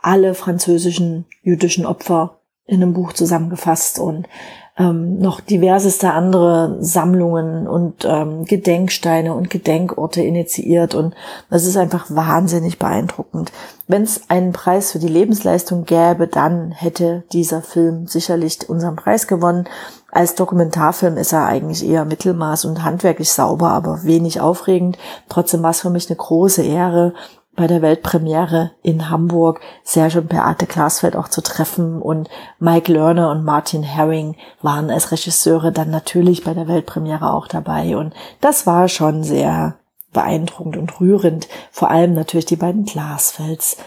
[0.02, 4.28] alle französischen jüdischen Opfer in einem Buch zusammengefasst und
[4.78, 11.14] ähm, noch diverseste andere Sammlungen und ähm, Gedenksteine und Gedenkorte initiiert und
[11.50, 13.52] das ist einfach wahnsinnig beeindruckend.
[13.88, 19.28] Wenn es einen Preis für die Lebensleistung gäbe, dann hätte dieser Film sicherlich unseren Preis
[19.28, 19.66] gewonnen.
[20.10, 24.98] Als Dokumentarfilm ist er eigentlich eher Mittelmaß und handwerklich sauber, aber wenig aufregend.
[25.28, 27.14] Trotzdem war es für mich eine große Ehre,
[27.56, 32.30] bei der Weltpremiere in Hamburg Serge und Beate Glasfeld auch zu treffen und
[32.60, 37.98] Mike Lerner und Martin Herring waren als Regisseure dann natürlich bei der Weltpremiere auch dabei
[37.98, 39.76] und das war schon sehr
[40.14, 43.78] beeindruckend und rührend, vor allem natürlich die beiden Glasfelds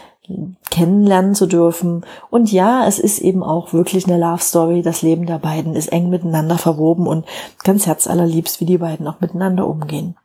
[0.71, 2.05] kennenlernen zu dürfen.
[2.29, 4.81] Und ja, es ist eben auch wirklich eine Love Story.
[4.81, 7.25] Das Leben der beiden ist eng miteinander verwoben und
[7.63, 10.15] ganz herzallerliebst, wie die beiden auch miteinander umgehen.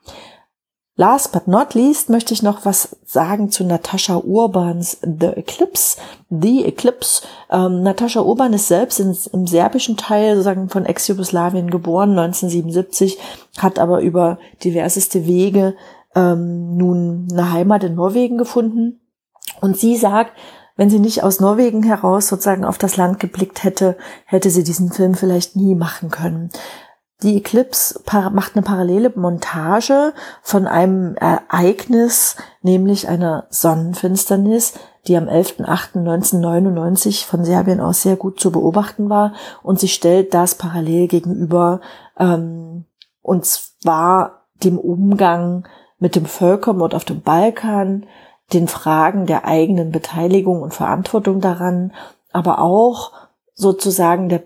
[1.00, 5.96] Last but not least möchte ich noch was sagen zu Natascha Urbans The Eclipse.
[6.28, 7.22] The Eclipse.
[7.50, 13.18] Ähm, Natascha Urban ist selbst in, im serbischen Teil sozusagen von Ex-Jugoslawien geboren, 1977,
[13.56, 15.74] hat aber über diverseste Wege
[16.14, 19.00] ähm, nun eine Heimat in Norwegen gefunden.
[19.62, 20.32] Und sie sagt,
[20.76, 23.96] wenn sie nicht aus Norwegen heraus sozusagen auf das Land geblickt hätte,
[24.26, 26.50] hätte sie diesen Film vielleicht nie machen können.
[27.22, 28.00] Die Eclipse
[28.32, 34.74] macht eine parallele Montage von einem Ereignis, nämlich einer Sonnenfinsternis,
[35.06, 39.34] die am 11.08.1999 von Serbien aus sehr gut zu beobachten war.
[39.62, 41.80] Und sie stellt das parallel gegenüber,
[42.18, 42.84] ähm,
[43.22, 45.68] und zwar dem Umgang
[45.98, 48.06] mit dem Völkermord auf dem Balkan,
[48.52, 51.92] den Fragen der eigenen Beteiligung und Verantwortung daran,
[52.32, 53.12] aber auch
[53.54, 54.42] sozusagen der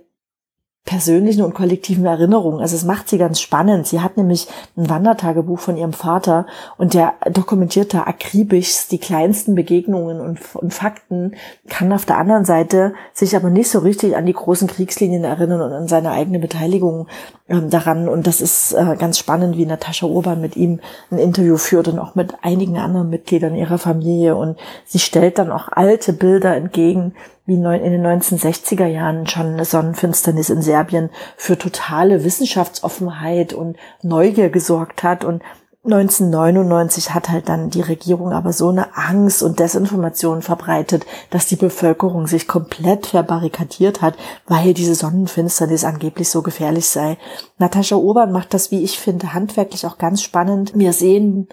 [0.84, 2.60] persönlichen und kollektiven Erinnerungen.
[2.60, 3.86] Also es macht sie ganz spannend.
[3.86, 6.46] Sie hat nämlich ein Wandertagebuch von ihrem Vater
[6.76, 11.36] und der dokumentiert da akribisch die kleinsten Begegnungen und, und, Fakten,
[11.70, 15.62] kann auf der anderen Seite sich aber nicht so richtig an die großen Kriegslinien erinnern
[15.62, 17.06] und an seine eigene Beteiligung
[17.48, 18.06] ähm, daran.
[18.06, 20.80] Und das ist äh, ganz spannend, wie Natascha Urban mit ihm
[21.10, 24.36] ein Interview führt und auch mit einigen anderen Mitgliedern ihrer Familie.
[24.36, 27.14] Und sie stellt dann auch alte Bilder entgegen,
[27.46, 34.48] wie in den 1960er Jahren schon eine Sonnenfinsternis in Serbien für totale Wissenschaftsoffenheit und Neugier
[34.48, 35.42] gesorgt hat und
[35.84, 41.56] 1999 hat halt dann die Regierung aber so eine Angst und Desinformation verbreitet, dass die
[41.56, 44.16] Bevölkerung sich komplett verbarrikadiert hat,
[44.46, 47.18] weil diese Sonnenfinsternis angeblich so gefährlich sei.
[47.58, 50.72] Natascha Obern macht das, wie ich finde, handwerklich auch ganz spannend.
[50.74, 51.48] Wir sehen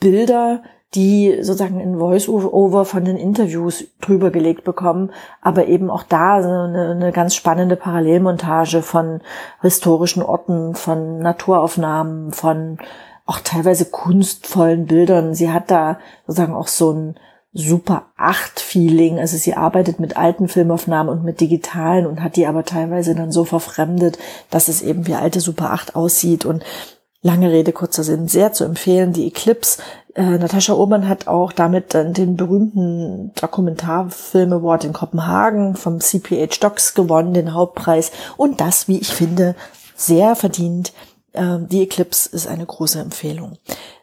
[0.00, 0.62] Bilder,
[0.94, 5.10] die sozusagen in Voice-Over von den Interviews drüber gelegt bekommen,
[5.42, 9.20] aber eben auch da eine, eine ganz spannende Parallelmontage von
[9.60, 12.78] historischen Orten, von Naturaufnahmen, von
[13.26, 15.34] auch teilweise kunstvollen Bildern.
[15.34, 17.14] Sie hat da sozusagen auch so ein
[17.52, 19.18] Super 8 Feeling.
[19.18, 23.32] Also sie arbeitet mit alten Filmaufnahmen und mit digitalen und hat die aber teilweise dann
[23.32, 24.18] so verfremdet,
[24.50, 26.64] dass es eben wie alte Super 8 aussieht und
[27.20, 29.12] Lange Rede, kurzer Sinn, sehr zu empfehlen.
[29.12, 29.82] Die Eclipse.
[30.14, 36.60] Äh, Natascha Urban hat auch damit dann den berühmten Dokumentarfilm Award in Kopenhagen vom CPH
[36.60, 38.10] Docs gewonnen, den Hauptpreis.
[38.36, 39.54] Und das, wie ich finde,
[39.94, 40.92] sehr verdient.
[41.34, 43.58] Ähm, die Eclipse ist eine große Empfehlung.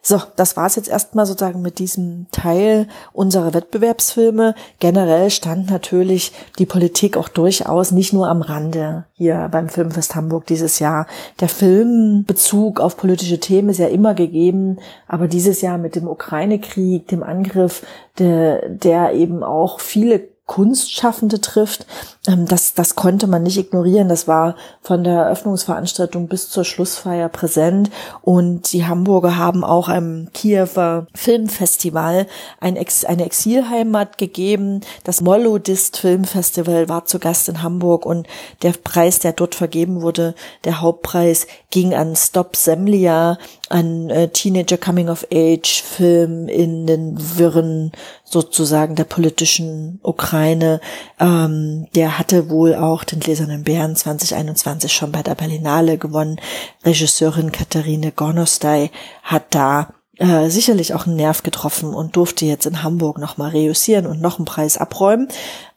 [0.07, 4.53] So, das war's jetzt erstmal sozusagen mit diesem Teil unserer Wettbewerbsfilme.
[4.77, 10.45] Generell stand natürlich die Politik auch durchaus nicht nur am Rande hier beim Filmfest Hamburg
[10.45, 11.07] dieses Jahr.
[11.39, 14.77] Der Filmbezug auf politische Themen ist ja immer gegeben,
[15.07, 17.81] aber dieses Jahr mit dem Ukraine-Krieg, dem Angriff,
[18.19, 21.87] der, der eben auch viele Kunstschaffende trifft.
[22.27, 24.09] Ähm, das, das konnte man nicht ignorieren.
[24.09, 27.89] Das war von der Eröffnungsveranstaltung bis zur Schlussfeier präsent.
[28.21, 32.27] Und die Hamburger haben auch einem Kiewer Filmfestival
[32.59, 34.81] ein Ex, eine Exilheimat gegeben.
[35.03, 38.27] Das Mollodist Filmfestival war zu Gast in Hamburg und
[38.61, 43.37] der Preis, der dort vergeben wurde, der Hauptpreis, ging an Stop Semlia,
[43.69, 47.91] ein äh, Teenager Coming of Age Film in den Wirren
[48.23, 50.79] sozusagen der politischen Ukraine.
[51.19, 56.39] Ähm, der hatte wohl auch den Gläsernen Bären 2021 schon bei der Berlinale gewonnen.
[56.83, 58.91] Regisseurin Katharine Gornostay
[59.23, 64.05] hat da äh, sicherlich auch einen Nerv getroffen und durfte jetzt in Hamburg nochmal reüssieren
[64.05, 65.27] und noch einen Preis abräumen.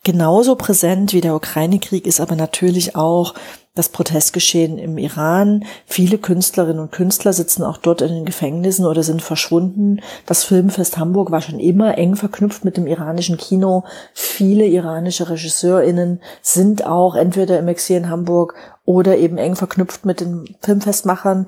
[0.04, 3.34] Genauso präsent wie der Ukraine-Krieg ist aber natürlich auch
[3.78, 5.64] das Protestgeschehen im Iran.
[5.86, 10.00] Viele Künstlerinnen und Künstler sitzen auch dort in den Gefängnissen oder sind verschwunden.
[10.26, 13.84] Das Filmfest Hamburg war schon immer eng verknüpft mit dem iranischen Kino.
[14.14, 20.20] Viele iranische RegisseurInnen sind auch entweder im Exil in Hamburg oder eben eng verknüpft mit
[20.20, 21.46] den Filmfestmachern.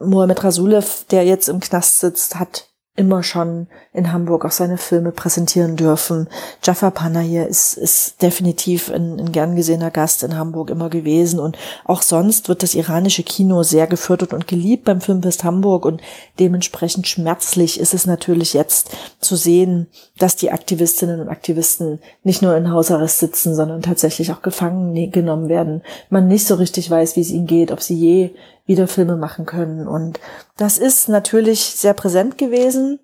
[0.00, 2.67] Mohamed Rasulev, der jetzt im Knast sitzt, hat
[2.98, 6.28] immer schon in Hamburg auch seine Filme präsentieren dürfen.
[6.64, 11.56] Jafar Panahi ist, ist definitiv ein, ein gern gesehener Gast in Hamburg immer gewesen und
[11.84, 16.00] auch sonst wird das iranische Kino sehr gefördert und geliebt beim Filmfest Hamburg und
[16.40, 19.86] dementsprechend schmerzlich ist es natürlich jetzt zu sehen,
[20.18, 25.48] dass die Aktivistinnen und Aktivisten nicht nur in Hausarrest sitzen, sondern tatsächlich auch gefangen genommen
[25.48, 25.82] werden.
[26.10, 28.30] Man nicht so richtig weiß, wie es ihnen geht, ob sie je
[28.68, 29.88] wieder Filme machen können.
[29.88, 30.20] Und
[30.56, 33.00] das ist natürlich sehr präsent gewesen.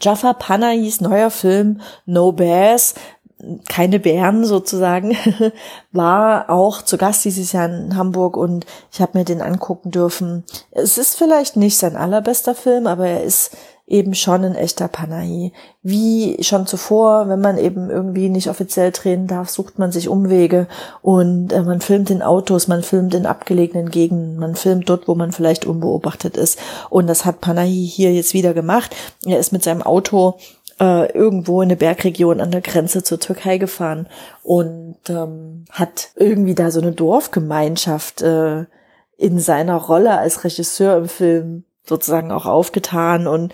[0.00, 2.94] Jafar Panayis neuer Film No Bears,
[3.68, 5.16] keine Bären sozusagen,
[5.92, 10.44] war auch zu Gast dieses Jahr in Hamburg und ich habe mir den angucken dürfen.
[10.70, 13.56] Es ist vielleicht nicht sein allerbester Film, aber er ist
[13.86, 15.52] eben schon ein echter Panahi.
[15.82, 20.66] Wie schon zuvor, wenn man eben irgendwie nicht offiziell drehen darf, sucht man sich Umwege
[21.02, 25.14] und äh, man filmt in Autos, man filmt in abgelegenen Gegenden, man filmt dort, wo
[25.14, 26.58] man vielleicht unbeobachtet ist.
[26.88, 28.96] Und das hat Panahi hier jetzt wieder gemacht.
[29.26, 30.38] Er ist mit seinem Auto
[30.80, 34.08] äh, irgendwo in eine Bergregion an der Grenze zur Türkei gefahren
[34.42, 38.64] und ähm, hat irgendwie da so eine Dorfgemeinschaft äh,
[39.16, 43.52] in seiner Rolle als Regisseur im Film sozusagen auch aufgetan und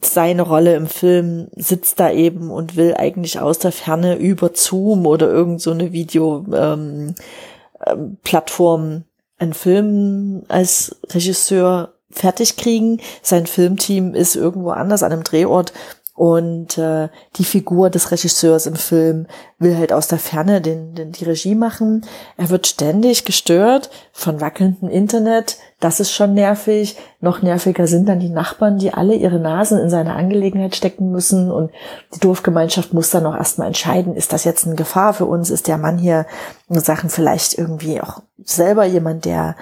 [0.00, 5.06] seine Rolle im Film sitzt da eben und will eigentlich aus der Ferne über Zoom
[5.06, 9.04] oder irgend so eine Video-Plattform ähm, ähm,
[9.38, 13.00] einen Film als Regisseur fertig kriegen.
[13.22, 15.72] Sein Filmteam ist irgendwo anders an einem Drehort
[16.16, 19.26] und äh, die Figur des Regisseurs im Film
[19.58, 22.06] will halt aus der Ferne den, den, die Regie machen.
[22.36, 25.56] Er wird ständig gestört von wackelndem Internet.
[25.80, 26.96] Das ist schon nervig.
[27.20, 31.50] Noch nerviger sind dann die Nachbarn, die alle ihre Nasen in seine Angelegenheit stecken müssen.
[31.50, 31.72] Und
[32.14, 35.50] die Dorfgemeinschaft muss dann auch erstmal entscheiden, ist das jetzt eine Gefahr für uns?
[35.50, 36.26] Ist der Mann hier
[36.68, 39.56] Sachen vielleicht irgendwie auch selber jemand, der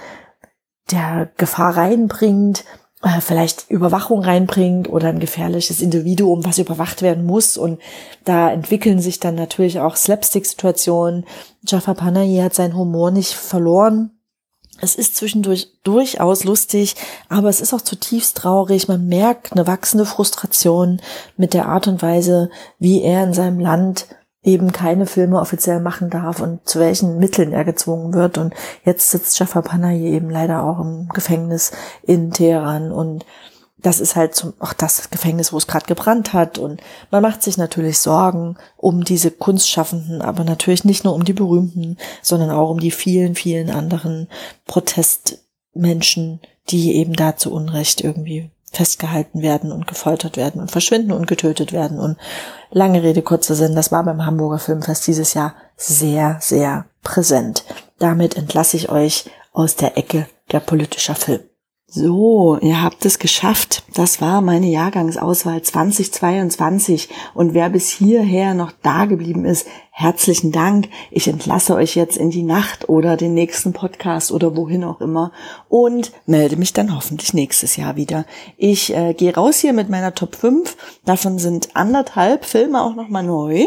[0.90, 2.64] der Gefahr reinbringt?
[3.02, 7.56] Äh, vielleicht Überwachung reinbringt oder ein gefährliches Individuum, was überwacht werden muss.
[7.56, 7.80] Und
[8.24, 11.26] da entwickeln sich dann natürlich auch Slapstick-Situationen.
[11.66, 14.12] Jafar Panahi hat seinen Humor nicht verloren.
[14.80, 16.96] Es ist zwischendurch durchaus lustig,
[17.28, 18.88] aber es ist auch zutiefst traurig.
[18.88, 21.00] Man merkt eine wachsende Frustration
[21.36, 24.06] mit der Art und Weise, wie er in seinem Land
[24.44, 28.39] eben keine Filme offiziell machen darf und zu welchen Mitteln er gezwungen wird.
[28.39, 28.55] Und
[28.85, 33.24] jetzt sitzt Jafar Panahi eben leider auch im Gefängnis in Teheran und
[33.82, 36.56] das ist halt zum, auch das Gefängnis, wo es gerade gebrannt hat.
[36.56, 41.32] Und man macht sich natürlich Sorgen um diese Kunstschaffenden, aber natürlich nicht nur um die
[41.32, 44.28] Berühmten, sondern auch um die vielen, vielen anderen
[44.66, 46.40] Protestmenschen,
[46.70, 51.72] die eben da zu Unrecht irgendwie festgehalten werden und gefoltert werden und verschwinden und getötet
[51.72, 52.00] werden.
[52.00, 52.16] Und
[52.70, 57.64] lange Rede, kurzer Sinn, das war beim Hamburger Filmfest dieses Jahr sehr, sehr präsent.
[57.98, 61.40] Damit entlasse ich euch aus der Ecke der politischer Film.
[61.94, 63.84] So, ihr habt es geschafft.
[63.94, 67.10] Das war meine Jahrgangsauswahl 2022.
[67.34, 70.89] Und wer bis hierher noch da geblieben ist, herzlichen Dank.
[71.10, 75.32] Ich entlasse euch jetzt in die Nacht oder den nächsten Podcast oder wohin auch immer
[75.69, 78.24] und melde mich dann hoffentlich nächstes Jahr wieder.
[78.56, 80.77] Ich äh, gehe raus hier mit meiner Top 5.
[81.05, 83.66] Davon sind anderthalb Filme auch nochmal neu.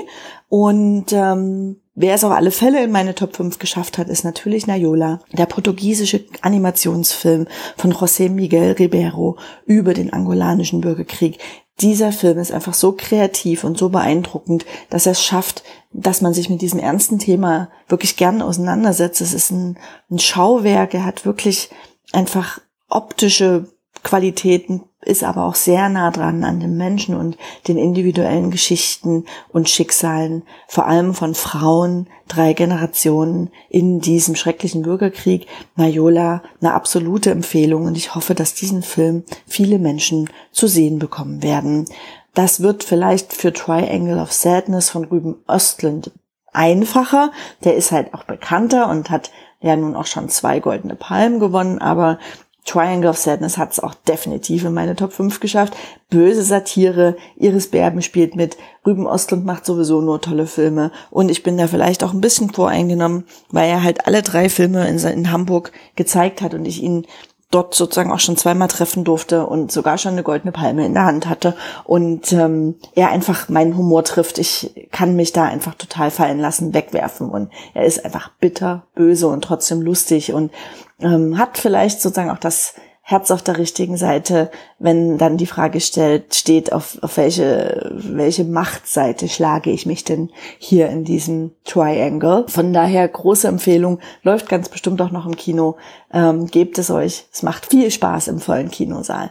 [0.50, 4.68] Und ähm, Wer es auf alle Fälle in meine Top 5 geschafft hat, ist natürlich
[4.68, 7.48] Nayola, der portugiesische Animationsfilm
[7.78, 11.40] von José Miguel Ribeiro über den angolanischen Bürgerkrieg.
[11.82, 16.34] Dieser Film ist einfach so kreativ und so beeindruckend, dass er es schafft, dass man
[16.34, 19.20] sich mit diesem ernsten Thema wirklich gern auseinandersetzt.
[19.20, 19.78] Es ist ein,
[20.10, 21.70] ein Schauwerk, er hat wirklich
[22.14, 23.68] einfach optische
[24.04, 27.38] Qualitäten, ist aber auch sehr nah dran an den Menschen und
[27.68, 35.48] den individuellen Geschichten und Schicksalen, vor allem von Frauen, drei Generationen in diesem schrecklichen Bürgerkrieg.
[35.76, 41.44] Nayola, eine absolute Empfehlung und ich hoffe, dass diesen Film viele Menschen zu sehen bekommen
[41.44, 41.86] werden.
[42.34, 46.12] Das wird vielleicht für Triangle of Sadness von Rüben Östlund
[46.52, 47.32] einfacher.
[47.64, 51.80] Der ist halt auch bekannter und hat ja nun auch schon zwei goldene Palmen gewonnen,
[51.80, 52.20] aber
[52.66, 55.76] Triangle of Sadness hat es auch definitiv in meine Top 5 geschafft.
[56.10, 61.44] Böse Satire, Iris Berben spielt mit, Rüben Ostlund macht sowieso nur tolle Filme und ich
[61.44, 65.32] bin da vielleicht auch ein bisschen voreingenommen, weil er halt alle drei Filme in, in
[65.32, 67.06] Hamburg gezeigt hat und ich ihn
[67.52, 71.06] dort sozusagen auch schon zweimal treffen durfte und sogar schon eine goldene Palme in der
[71.06, 74.40] Hand hatte und ähm, er einfach meinen Humor trifft.
[74.40, 79.28] Ich kann mich da einfach total fallen lassen, wegwerfen und er ist einfach bitter, böse
[79.28, 80.52] und trotzdem lustig und
[81.00, 82.76] ähm, hat vielleicht sozusagen auch das
[83.08, 84.50] Herz auf der richtigen Seite,
[84.80, 90.32] wenn dann die Frage stellt, steht, auf, auf welche, welche Machtseite schlage ich mich denn
[90.58, 92.46] hier in diesem Triangle.
[92.48, 95.78] Von daher große Empfehlung, läuft ganz bestimmt auch noch im Kino.
[96.12, 97.28] Ähm, gebt es euch.
[97.32, 99.30] Es macht viel Spaß im vollen Kinosaal.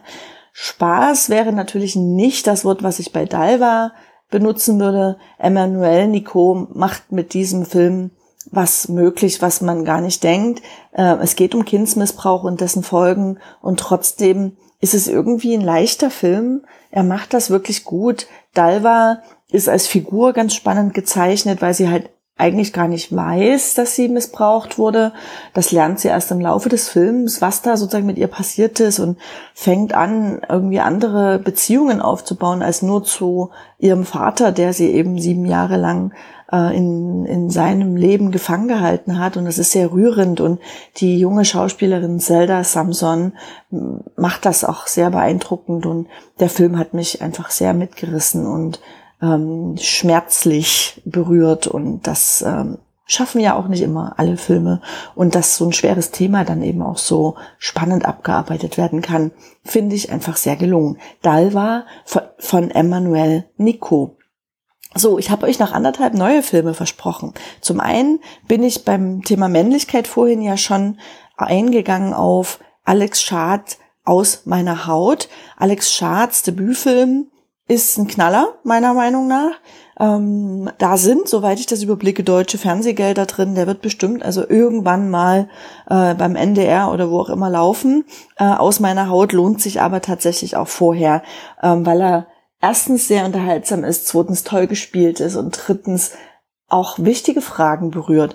[0.53, 3.91] Spaß wäre natürlich nicht das Wort, was ich bei Dalva
[4.31, 5.19] benutzen würde.
[5.37, 8.13] Emmanuel Nico macht mit diesem Film
[8.51, 10.63] was möglich, was man gar nicht denkt.
[10.93, 16.11] Äh, es geht um Kindsmissbrauch und dessen Folgen und trotzdem ist es irgendwie ein leichter
[16.11, 16.63] Film.
[16.91, 18.27] Er macht das wirklich gut.
[18.53, 23.95] Dalva ist als Figur ganz spannend gezeichnet, weil sie halt eigentlich gar nicht weiß, dass
[23.95, 25.13] sie missbraucht wurde.
[25.53, 28.99] Das lernt sie erst im Laufe des Films, was da sozusagen mit ihr passiert ist
[28.99, 29.19] und
[29.55, 35.47] fängt an, irgendwie andere Beziehungen aufzubauen als nur zu ihrem Vater, der sie eben sieben
[35.47, 36.13] Jahre lang
[36.53, 39.37] äh, in, in seinem Leben gefangen gehalten hat.
[39.37, 40.41] Und es ist sehr rührend.
[40.41, 40.61] Und
[40.97, 43.33] die junge Schauspielerin Zelda Samson
[44.17, 45.87] macht das auch sehr beeindruckend.
[45.87, 46.09] Und
[46.41, 48.81] der Film hat mich einfach sehr mitgerissen und
[49.23, 51.67] ähm, schmerzlich berührt.
[51.67, 54.81] Und das ähm, schaffen ja auch nicht immer alle Filme.
[55.15, 59.95] Und dass so ein schweres Thema dann eben auch so spannend abgearbeitet werden kann, finde
[59.97, 60.99] ich einfach sehr gelungen.
[61.23, 61.85] Dalva
[62.39, 64.17] von Emmanuel Nico.
[64.97, 67.35] So, ich habe euch noch anderthalb neue Filme versprochen.
[67.61, 70.99] Zum einen bin ich beim Thema Männlichkeit vorhin ja schon
[71.37, 75.29] eingegangen auf Alex Schad aus meiner Haut.
[75.57, 77.27] Alex Schads Debütfilm
[77.67, 79.53] ist ein Knaller, meiner Meinung nach.
[79.99, 83.55] Ähm, da sind, soweit ich das überblicke, deutsche Fernsehgelder drin.
[83.55, 85.49] Der wird bestimmt also irgendwann mal
[85.89, 88.05] äh, beim NDR oder wo auch immer laufen.
[88.37, 91.23] Äh, aus meiner Haut lohnt sich aber tatsächlich auch vorher,
[91.63, 92.27] ähm, weil er
[92.65, 96.13] erstens sehr unterhaltsam ist, zweitens toll gespielt ist und drittens
[96.67, 98.35] auch wichtige Fragen berührt.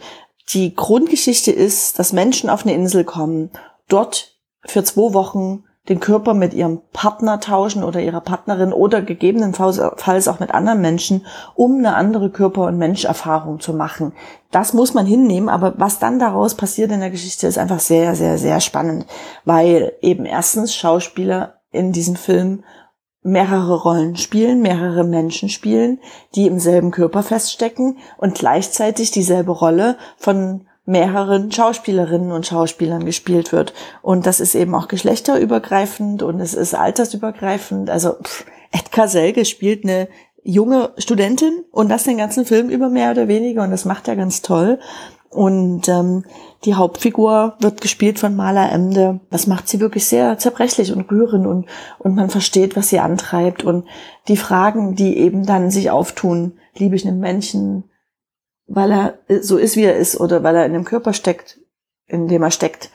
[0.53, 3.49] Die Grundgeschichte ist, dass Menschen auf eine Insel kommen,
[3.87, 4.35] dort
[4.67, 10.39] für zwei Wochen den Körper mit ihrem Partner tauschen oder ihrer Partnerin oder gegebenenfalls auch
[10.39, 11.25] mit anderen Menschen,
[11.55, 14.13] um eine andere Körper- und Menscherfahrung zu machen.
[14.51, 18.13] Das muss man hinnehmen, aber was dann daraus passiert in der Geschichte ist einfach sehr,
[18.13, 19.07] sehr, sehr spannend,
[19.43, 22.63] weil eben erstens Schauspieler in diesem Film
[23.21, 25.99] mehrere Rollen spielen, mehrere Menschen spielen,
[26.35, 33.51] die im selben Körper feststecken und gleichzeitig dieselbe Rolle von mehreren Schauspielerinnen und Schauspielern gespielt
[33.51, 33.73] wird.
[34.01, 37.89] Und das ist eben auch geschlechterübergreifend und es ist altersübergreifend.
[37.89, 40.07] Also pff, Edgar Selge spielt eine
[40.43, 44.15] junge Studentin und das den ganzen Film über mehr oder weniger und das macht er
[44.15, 44.79] ganz toll.
[45.29, 46.25] Und ähm,
[46.65, 49.19] die Hauptfigur wird gespielt von Maler Emde.
[49.29, 51.67] Das macht sie wirklich sehr zerbrechlich und rührend und,
[51.99, 53.63] und man versteht, was sie antreibt.
[53.63, 53.85] Und
[54.27, 57.83] die Fragen, die eben dann sich auftun, liebe ich einen Menschen,
[58.65, 61.59] weil er so ist, wie er ist, oder weil er in dem Körper steckt,
[62.07, 62.89] in dem er steckt.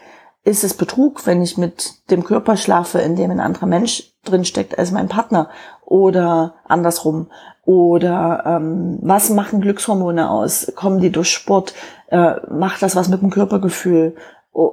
[0.45, 4.45] Ist es Betrug, wenn ich mit dem Körper schlafe, in dem ein anderer Mensch drin
[4.45, 5.49] steckt als mein Partner?
[5.87, 7.29] Oder andersrum?
[7.65, 10.71] Oder ähm, was machen Glückshormone aus?
[10.77, 11.75] Kommen die durch Sport?
[12.09, 14.17] Äh, macht das was mit dem Körpergefühl?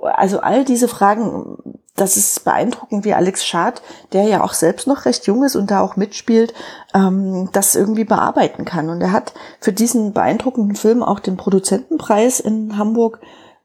[0.03, 1.57] Also all diese Fragen,
[1.95, 3.81] das ist beeindruckend, wie Alex Schad,
[4.11, 6.53] der ja auch selbst noch recht jung ist und da auch mitspielt,
[6.93, 8.89] ähm, das irgendwie bearbeiten kann.
[8.89, 13.21] Und er hat für diesen beeindruckenden Film auch den Produzentenpreis in Hamburg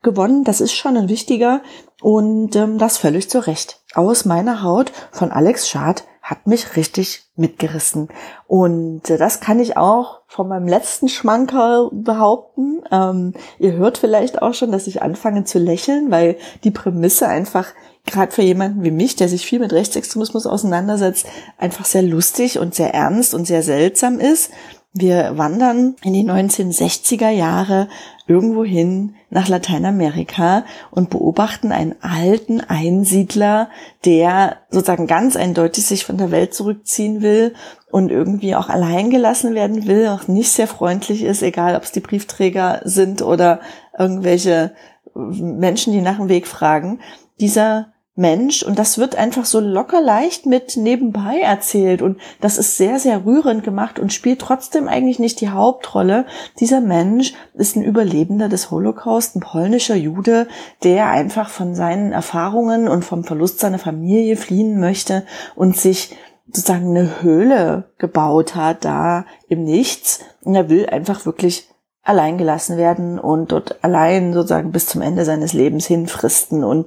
[0.06, 0.44] gewonnen.
[0.44, 1.60] Das ist schon ein wichtiger
[2.00, 3.82] und ähm, das völlig zu Recht.
[3.94, 8.08] Aus meiner Haut von Alex Schad hat mich richtig mitgerissen.
[8.46, 12.82] Und äh, das kann ich auch von meinem letzten Schmankerl behaupten.
[12.90, 17.68] Ähm, ihr hört vielleicht auch schon, dass ich anfange zu lächeln, weil die Prämisse einfach
[18.06, 21.26] gerade für jemanden wie mich, der sich viel mit Rechtsextremismus auseinandersetzt,
[21.58, 24.50] einfach sehr lustig und sehr ernst und sehr seltsam ist.
[24.98, 27.88] Wir wandern in die 1960er Jahre
[28.26, 33.68] irgendwo hin nach Lateinamerika und beobachten einen alten Einsiedler,
[34.06, 37.52] der sozusagen ganz eindeutig sich von der Welt zurückziehen will
[37.90, 41.92] und irgendwie auch allein gelassen werden will, auch nicht sehr freundlich ist, egal ob es
[41.92, 43.60] die Briefträger sind oder
[43.98, 44.72] irgendwelche
[45.14, 47.00] Menschen, die nach dem Weg fragen.
[47.38, 52.00] Dieser Mensch und das wird einfach so locker leicht mit nebenbei erzählt.
[52.00, 56.24] Und das ist sehr, sehr rührend gemacht und spielt trotzdem eigentlich nicht die Hauptrolle.
[56.58, 60.48] Dieser Mensch ist ein Überlebender des Holocaust, ein polnischer Jude,
[60.82, 65.24] der einfach von seinen Erfahrungen und vom Verlust seiner Familie fliehen möchte
[65.54, 66.16] und sich
[66.46, 70.20] sozusagen eine Höhle gebaut hat, da im Nichts.
[70.42, 71.68] Und er will einfach wirklich
[72.02, 76.64] allein gelassen werden und dort allein sozusagen bis zum Ende seines Lebens hinfristen.
[76.64, 76.86] Und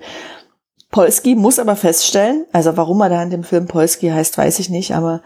[0.91, 4.70] Polski muss aber feststellen, also warum er da in dem Film Polski heißt, weiß ich
[4.70, 5.22] nicht, aber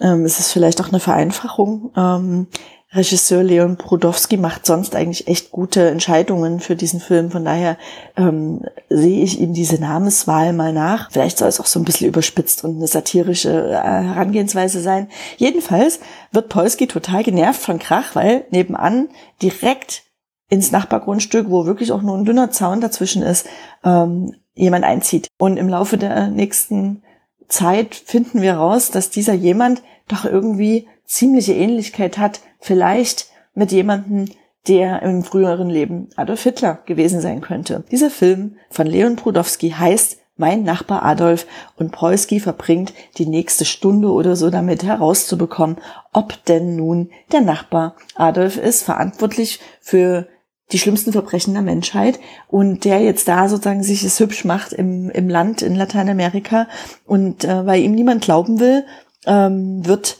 [0.00, 1.90] ähm, es ist vielleicht auch eine Vereinfachung.
[1.96, 2.46] Ähm,
[2.92, 7.30] Regisseur Leon Brodowski macht sonst eigentlich echt gute Entscheidungen für diesen Film.
[7.30, 7.76] Von daher
[8.16, 11.10] ähm, sehe ich ihm diese Namenswahl mal nach.
[11.10, 15.08] Vielleicht soll es auch so ein bisschen überspitzt und eine satirische äh, Herangehensweise sein.
[15.36, 16.00] Jedenfalls
[16.32, 19.10] wird Polski total genervt von Krach, weil nebenan
[19.42, 20.04] direkt
[20.48, 23.46] ins Nachbargrundstück, wo wirklich auch nur ein dünner Zaun dazwischen ist,
[23.84, 25.28] ähm, jemand einzieht.
[25.38, 27.02] Und im Laufe der nächsten
[27.48, 34.26] Zeit finden wir raus, dass dieser jemand doch irgendwie ziemliche Ähnlichkeit hat, vielleicht mit jemandem,
[34.66, 37.84] der im früheren Leben Adolf Hitler gewesen sein könnte.
[37.90, 44.10] Dieser Film von Leon Prudowski heißt Mein Nachbar Adolf und Polski verbringt die nächste Stunde
[44.10, 45.78] oder so damit herauszubekommen,
[46.12, 50.28] ob denn nun der Nachbar Adolf ist, verantwortlich für
[50.72, 55.10] die schlimmsten Verbrechen der Menschheit und der jetzt da sozusagen sich es hübsch macht im,
[55.10, 56.68] im Land in Lateinamerika
[57.06, 58.84] und äh, weil ihm niemand glauben will,
[59.26, 60.18] ähm, wird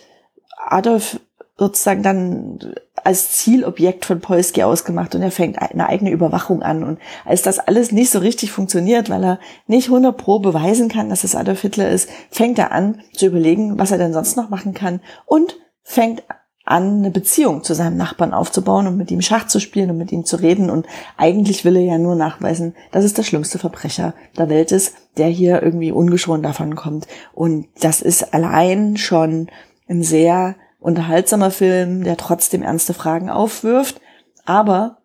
[0.56, 1.20] Adolf
[1.58, 6.84] sozusagen dann als Zielobjekt von Polski ausgemacht und er fängt eine eigene Überwachung an.
[6.84, 11.08] Und als das alles nicht so richtig funktioniert, weil er nicht 100 pro beweisen kann,
[11.08, 14.50] dass es Adolf Hitler ist, fängt er an zu überlegen, was er denn sonst noch
[14.50, 16.22] machen kann und fängt
[16.70, 20.12] an, eine Beziehung zu seinem Nachbarn aufzubauen und mit ihm Schach zu spielen und mit
[20.12, 20.70] ihm zu reden.
[20.70, 20.86] Und
[21.16, 25.28] eigentlich will er ja nur nachweisen, dass es der schlimmste Verbrecher der Welt ist, der
[25.28, 27.06] hier irgendwie ungeschoren davon kommt.
[27.34, 29.48] Und das ist allein schon
[29.88, 34.00] ein sehr unterhaltsamer Film, der trotzdem ernste Fragen aufwirft.
[34.44, 34.98] Aber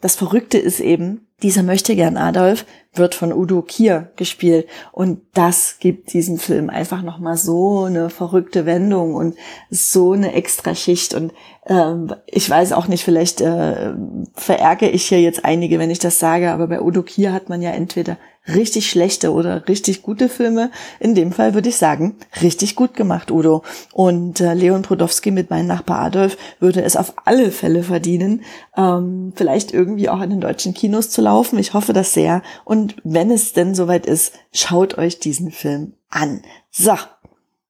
[0.00, 4.68] das Verrückte ist eben, dieser möchte gern Adolf wird von Udo Kier gespielt.
[4.92, 9.36] Und das gibt diesem Film einfach noch mal so eine verrückte Wendung und
[9.68, 11.32] so eine Extraschicht und
[11.66, 13.94] ähm, ich weiß auch nicht, vielleicht äh,
[14.34, 17.62] verärgere ich hier jetzt einige, wenn ich das sage, aber bei Udo Kier hat man
[17.62, 20.70] ja entweder richtig schlechte oder richtig gute Filme.
[21.00, 23.62] In dem Fall würde ich sagen, richtig gut gemacht, Udo.
[23.92, 28.42] Und äh, Leon Prodowski mit meinem Nachbar Adolf würde es auf alle Fälle verdienen,
[28.76, 31.58] ähm, vielleicht irgendwie auch in den deutschen Kinos zu laufen.
[31.58, 32.42] Ich hoffe das sehr.
[32.64, 36.42] Und wenn es denn soweit ist, schaut euch diesen Film an.
[36.70, 36.94] So,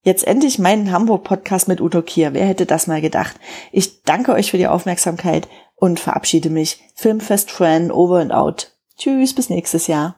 [0.05, 2.35] Jetzt endlich meinen Hamburg-Podcast mit Udo Kier.
[2.35, 3.37] Wer hätte das mal gedacht?
[3.73, 6.85] Ich danke euch für die Aufmerksamkeit und verabschiede mich.
[6.95, 8.73] Filmfest Friend, over and out.
[8.99, 10.17] Tschüss, bis nächstes Jahr.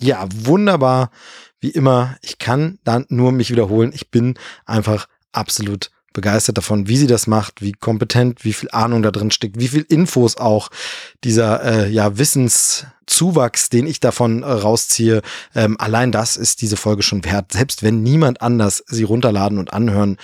[0.00, 1.10] Ja, wunderbar.
[1.60, 3.92] Wie immer, ich kann dann nur mich wiederholen.
[3.94, 9.02] Ich bin einfach absolut begeistert davon, wie sie das macht, wie kompetent, wie viel Ahnung
[9.02, 10.70] da drin steckt, wie viel Infos auch
[11.22, 15.22] dieser äh, ja Wissenszuwachs, den ich davon äh, rausziehe.
[15.54, 19.72] Ähm, allein das ist diese Folge schon wert, selbst wenn niemand anders sie runterladen und
[19.72, 20.16] anhören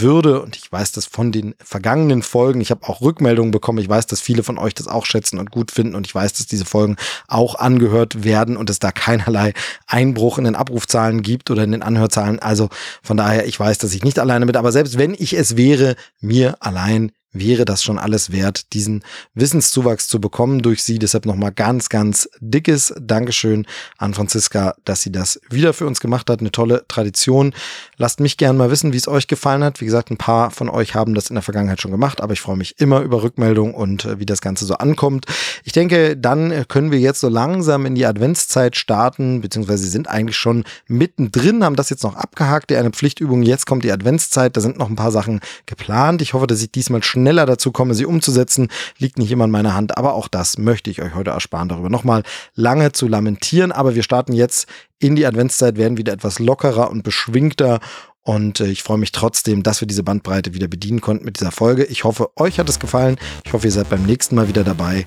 [0.00, 3.88] würde, und ich weiß das von den vergangenen Folgen, ich habe auch Rückmeldungen bekommen, ich
[3.88, 6.46] weiß, dass viele von euch das auch schätzen und gut finden und ich weiß, dass
[6.46, 6.96] diese Folgen
[7.28, 9.52] auch angehört werden und es da keinerlei
[9.86, 12.38] Einbruch in den Abrufzahlen gibt oder in den Anhörzahlen.
[12.38, 12.68] Also
[13.02, 15.96] von daher, ich weiß, dass ich nicht alleine bin, aber selbst wenn ich es wäre,
[16.20, 19.02] mir allein wäre das schon alles wert, diesen
[19.34, 20.98] Wissenszuwachs zu bekommen durch sie.
[20.98, 23.66] Deshalb nochmal ganz, ganz dickes Dankeschön
[23.98, 26.40] an Franziska, dass sie das wieder für uns gemacht hat.
[26.40, 27.52] Eine tolle Tradition.
[27.98, 29.80] Lasst mich gerne mal wissen, wie es euch gefallen hat.
[29.80, 32.40] Wie gesagt, ein paar von euch haben das in der Vergangenheit schon gemacht, aber ich
[32.40, 35.26] freue mich immer über Rückmeldungen und äh, wie das Ganze so ankommt.
[35.64, 40.36] Ich denke, dann können wir jetzt so langsam in die Adventszeit starten, beziehungsweise sind eigentlich
[40.36, 43.42] schon mittendrin, haben das jetzt noch abgehakt, die eine Pflichtübung.
[43.42, 46.22] Jetzt kommt die Adventszeit, da sind noch ein paar Sachen geplant.
[46.22, 48.68] Ich hoffe, dass ich diesmal schnell schneller dazu komme, sie umzusetzen,
[48.98, 49.96] liegt nicht immer in meiner Hand.
[49.96, 52.22] Aber auch das möchte ich euch heute ersparen, darüber nochmal
[52.54, 53.72] lange zu lamentieren.
[53.72, 54.68] Aber wir starten jetzt
[54.98, 57.80] in die Adventszeit, werden wieder etwas lockerer und beschwingter
[58.22, 61.52] und äh, ich freue mich trotzdem, dass wir diese Bandbreite wieder bedienen konnten mit dieser
[61.52, 61.84] Folge.
[61.84, 63.16] Ich hoffe, euch hat es gefallen.
[63.44, 65.04] Ich hoffe, ihr seid beim nächsten Mal wieder dabei.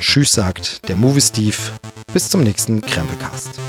[0.00, 1.56] Tschüss, sagt der Movie Steve.
[2.12, 3.60] Bis zum nächsten Krempelcast.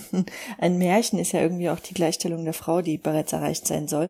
[0.58, 4.04] Ein Märchen ist ja irgendwie auch die Gleichstellung der Frau, die bereits erreicht sein soll.